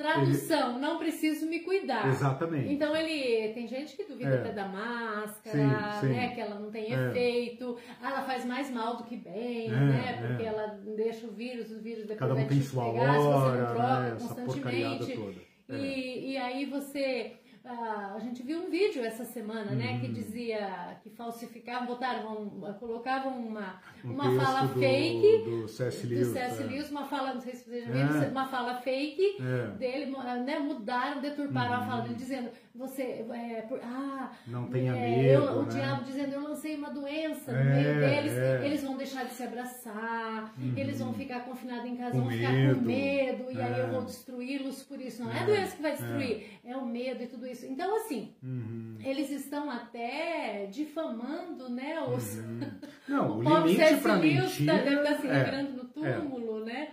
[0.00, 0.80] Tradução, ele...
[0.80, 2.08] não preciso me cuidar.
[2.08, 2.72] Exatamente.
[2.72, 4.38] Então ele tem gente que duvida é.
[4.38, 6.12] até da máscara, sim, sim.
[6.14, 6.28] né?
[6.34, 7.08] Que ela não tem é.
[7.08, 10.26] efeito, ah, ela faz mais mal do que bem, é, né?
[10.26, 10.46] Porque é.
[10.46, 10.66] ela
[10.96, 13.26] deixa o vírus, o vírus depois Cada um vai tem te sua pegar, hora, se
[13.26, 14.16] você não troca né?
[14.18, 15.40] constantemente.
[15.68, 16.18] E, é.
[16.30, 17.32] e aí você
[17.64, 20.12] a gente viu um vídeo essa semana, né, que hum.
[20.12, 26.06] dizia que falsificavam, botaram, colocavam uma, um uma fala do, fake do C.S.
[26.06, 26.62] Lewis, do C.S.
[26.62, 26.66] É.
[26.66, 28.28] Lewis, uma fala, não sei se vocês já viram, é.
[28.28, 29.76] uma fala fake é.
[29.76, 30.12] dele,
[30.44, 35.44] né, mudaram, deturparam a fala dele, dizendo você, é, por, ah, não tenha é, medo,
[35.44, 35.68] eu, o né?
[35.70, 38.32] diabo dizendo eu lancei uma doença no meio deles,
[38.64, 40.74] eles vão deixar de se abraçar, uhum.
[40.76, 42.38] eles vão ficar confinados em casa, com vão medo.
[42.38, 45.24] ficar com medo, e aí eu vou destruí-los por isso.
[45.24, 47.66] Não é a doença que vai destruir, é o medo e tudo isso.
[47.66, 48.96] Então, assim, uhum.
[49.00, 52.00] eles estão até difamando, né?
[52.02, 52.36] Os...
[52.36, 52.60] Uhum.
[53.08, 54.74] Não, o, o limite para mentira...
[54.74, 56.72] Deve estar se revirando no túmulo, é.
[56.72, 56.88] né?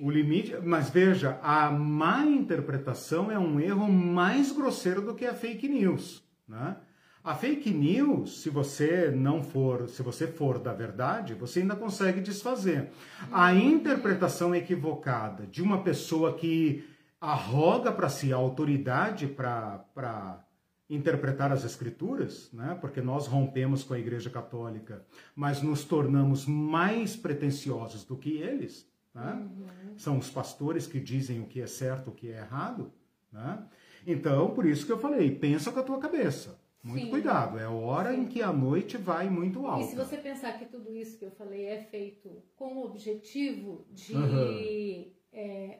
[0.00, 5.34] O limite, mas veja, a má interpretação é um erro mais grosseiro do que a
[5.34, 6.76] fake news, né?
[7.24, 12.20] A fake news, se você não for, se você for da verdade, você ainda consegue
[12.20, 12.90] desfazer.
[13.30, 16.84] A interpretação equivocada de uma pessoa que
[17.20, 20.44] arroga para si a autoridade para
[20.90, 22.76] interpretar as escrituras, né?
[22.80, 28.90] porque nós rompemos com a Igreja Católica, mas nos tornamos mais pretensiosos do que eles.
[29.14, 29.32] Né?
[29.32, 29.98] Uhum.
[29.98, 32.92] São os pastores que dizem o que é certo, o que é errado.
[33.30, 33.64] Né?
[34.06, 36.60] Então, por isso que eu falei, pensa com a tua cabeça.
[36.82, 37.10] Muito Sim.
[37.10, 38.22] cuidado, é a hora Sim.
[38.22, 39.84] em que a noite vai muito alta.
[39.84, 43.86] E se você pensar que tudo isso que eu falei é feito com o objetivo
[43.92, 45.12] de uhum.
[45.32, 45.78] é,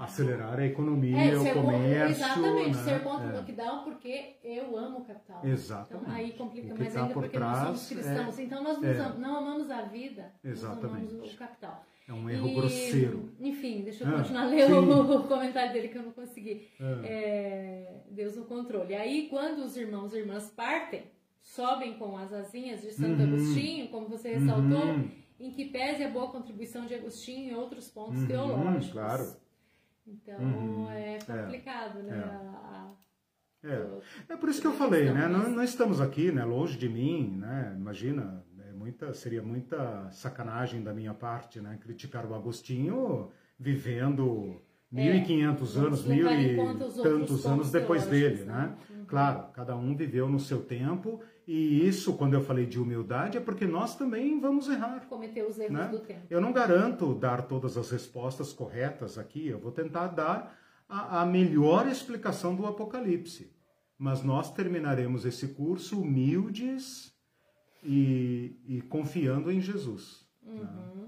[0.00, 2.24] acelerar a economia, é, o comércio.
[2.24, 2.82] Exatamente, né?
[2.82, 3.30] ser contra é.
[3.30, 5.40] o lockdown porque eu amo o capital.
[5.44, 6.04] Exatamente.
[6.04, 8.38] Então aí complica mais tá ainda porque nós somos cristãos.
[8.38, 9.18] É, então nós é.
[9.18, 11.04] não amamos a vida, exatamente.
[11.04, 11.86] nós amamos o capital.
[12.10, 13.30] É um erro e, grosseiro.
[13.38, 16.68] Enfim, deixa eu ah, continuar a ler o, comentário dele que eu não consegui.
[16.80, 17.00] Ah.
[17.04, 18.96] É, Deus no controle.
[18.96, 21.04] Aí quando os irmãos e irmãs partem,
[21.40, 23.34] sobem com as asinhas de Santo uhum.
[23.34, 25.08] Agostinho, como você ressaltou, uhum.
[25.38, 28.90] em que pese a boa contribuição de Agostinho em outros pontos uhum, teológicos.
[28.90, 29.36] Claro.
[30.04, 30.90] Então uhum.
[30.90, 32.12] é complicado, né?
[32.12, 32.16] é.
[32.16, 32.50] né?
[32.64, 32.90] A,
[33.62, 34.32] é.
[34.32, 35.28] é por isso que eu falei, né?
[35.28, 36.44] Não, não, estamos aqui, né?
[36.44, 37.76] Longe de mim, né?
[37.78, 38.49] Imagina, é
[38.90, 41.78] muita, seria muita sacanagem da minha parte, né?
[41.80, 44.60] Criticar o Agostinho vivendo
[44.90, 46.56] 1500 é, anos, mil e
[47.02, 48.52] tantos anos depois dele, né?
[48.52, 48.76] né?
[48.90, 49.04] Uhum.
[49.04, 53.40] Claro, cada um viveu no seu tempo e isso, quando eu falei de humildade, é
[53.40, 55.06] porque nós também vamos errar.
[55.08, 55.88] Cometer os erros né?
[55.88, 56.26] do tempo.
[56.28, 60.56] Eu não garanto dar todas as respostas corretas aqui, eu vou tentar dar
[60.88, 63.52] a, a melhor explicação do Apocalipse.
[63.96, 67.12] Mas nós terminaremos esse curso humildes
[67.82, 70.26] e, e confiando em Jesus.
[70.42, 70.52] Né?
[70.54, 70.94] Uhum.
[70.96, 70.99] Né?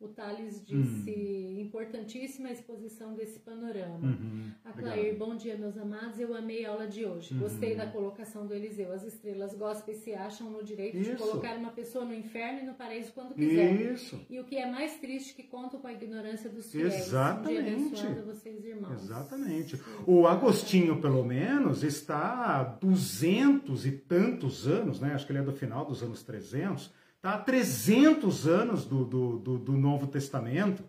[0.00, 0.08] O...
[0.08, 1.60] Thales disse, hum.
[1.60, 3.98] importantíssima a exposição desse panorama.
[3.98, 4.50] Uhum.
[4.64, 6.18] A Claire, bom dia, meus amados.
[6.18, 7.34] Eu amei a aula de hoje.
[7.34, 7.40] Uhum.
[7.40, 8.92] Gostei da colocação do Eliseu.
[8.92, 11.10] As estrelas gospel se acham no direito Isso.
[11.10, 13.92] de colocar uma pessoa no inferno e no paraíso quando quiser.
[13.92, 14.20] Isso.
[14.28, 16.94] E o que é mais triste que contam com a ignorância dos fiéis.
[16.94, 18.06] Exatamente.
[18.06, 19.02] Um vocês, irmãos.
[19.02, 19.80] Exatamente.
[20.06, 25.14] O Agostinho, pelo menos, está há duzentos e tantos anos, né?
[25.14, 27.34] Acho que ele é do final dos anos 300 tá?
[27.34, 30.84] há 300 anos do, do, do, do Novo Testamento.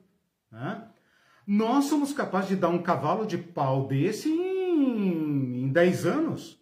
[0.51, 0.88] Né?
[1.45, 6.60] Nós somos capazes de dar um cavalo de pau desse em, em 10 anos.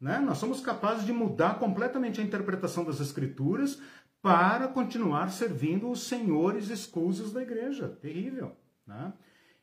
[0.00, 0.18] Né?
[0.18, 3.80] Nós somos capazes de mudar completamente a interpretação das Escrituras
[4.20, 7.88] para continuar servindo os senhores escusos da igreja.
[7.88, 8.56] Terrível.
[8.86, 9.12] Né?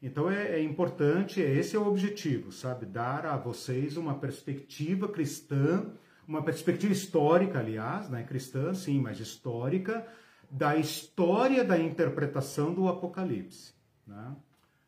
[0.01, 2.85] Então é, é, importante, esse é o objetivo, sabe?
[2.85, 5.93] Dar a vocês uma perspectiva cristã
[6.27, 10.05] uma perspectiva histórica, aliás, né, cristã, sim, mas histórica,
[10.49, 13.73] da história da interpretação do Apocalipse.
[14.07, 14.35] Né?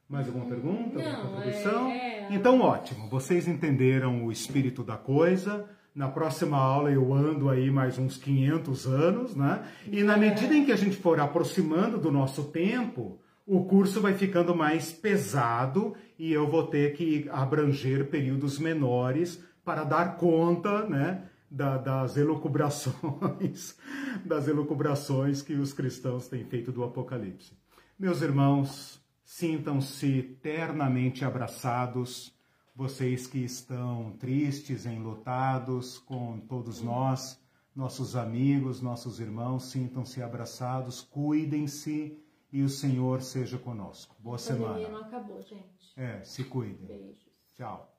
[0.07, 0.99] Mais alguma pergunta?
[0.99, 1.87] Não, alguma contribuição?
[1.89, 2.27] É, é...
[2.31, 3.09] Então, ótimo.
[3.09, 5.67] Vocês entenderam o espírito da coisa.
[5.95, 9.65] Na próxima aula eu ando aí mais uns 500 anos, né?
[9.91, 10.17] E na é.
[10.17, 14.91] medida em que a gente for aproximando do nosso tempo, o curso vai ficando mais
[14.91, 22.15] pesado e eu vou ter que abranger períodos menores para dar conta né, da, das
[22.15, 23.75] elucubrações,
[24.23, 27.57] das elucubrações que os cristãos têm feito do Apocalipse.
[27.97, 32.33] Meus irmãos, sintam-se ternamente abraçados,
[32.75, 37.41] vocês que estão tristes, enlutados com todos nós,
[37.75, 42.17] nossos amigos, nossos irmãos, sintam-se abraçados, cuidem-se
[42.51, 44.15] e o Senhor seja conosco.
[44.19, 44.87] Boa semana.
[44.87, 45.93] não acabou, gente.
[45.97, 46.85] É, se cuidem.
[46.85, 47.25] Beijos.
[47.53, 47.94] Tchau.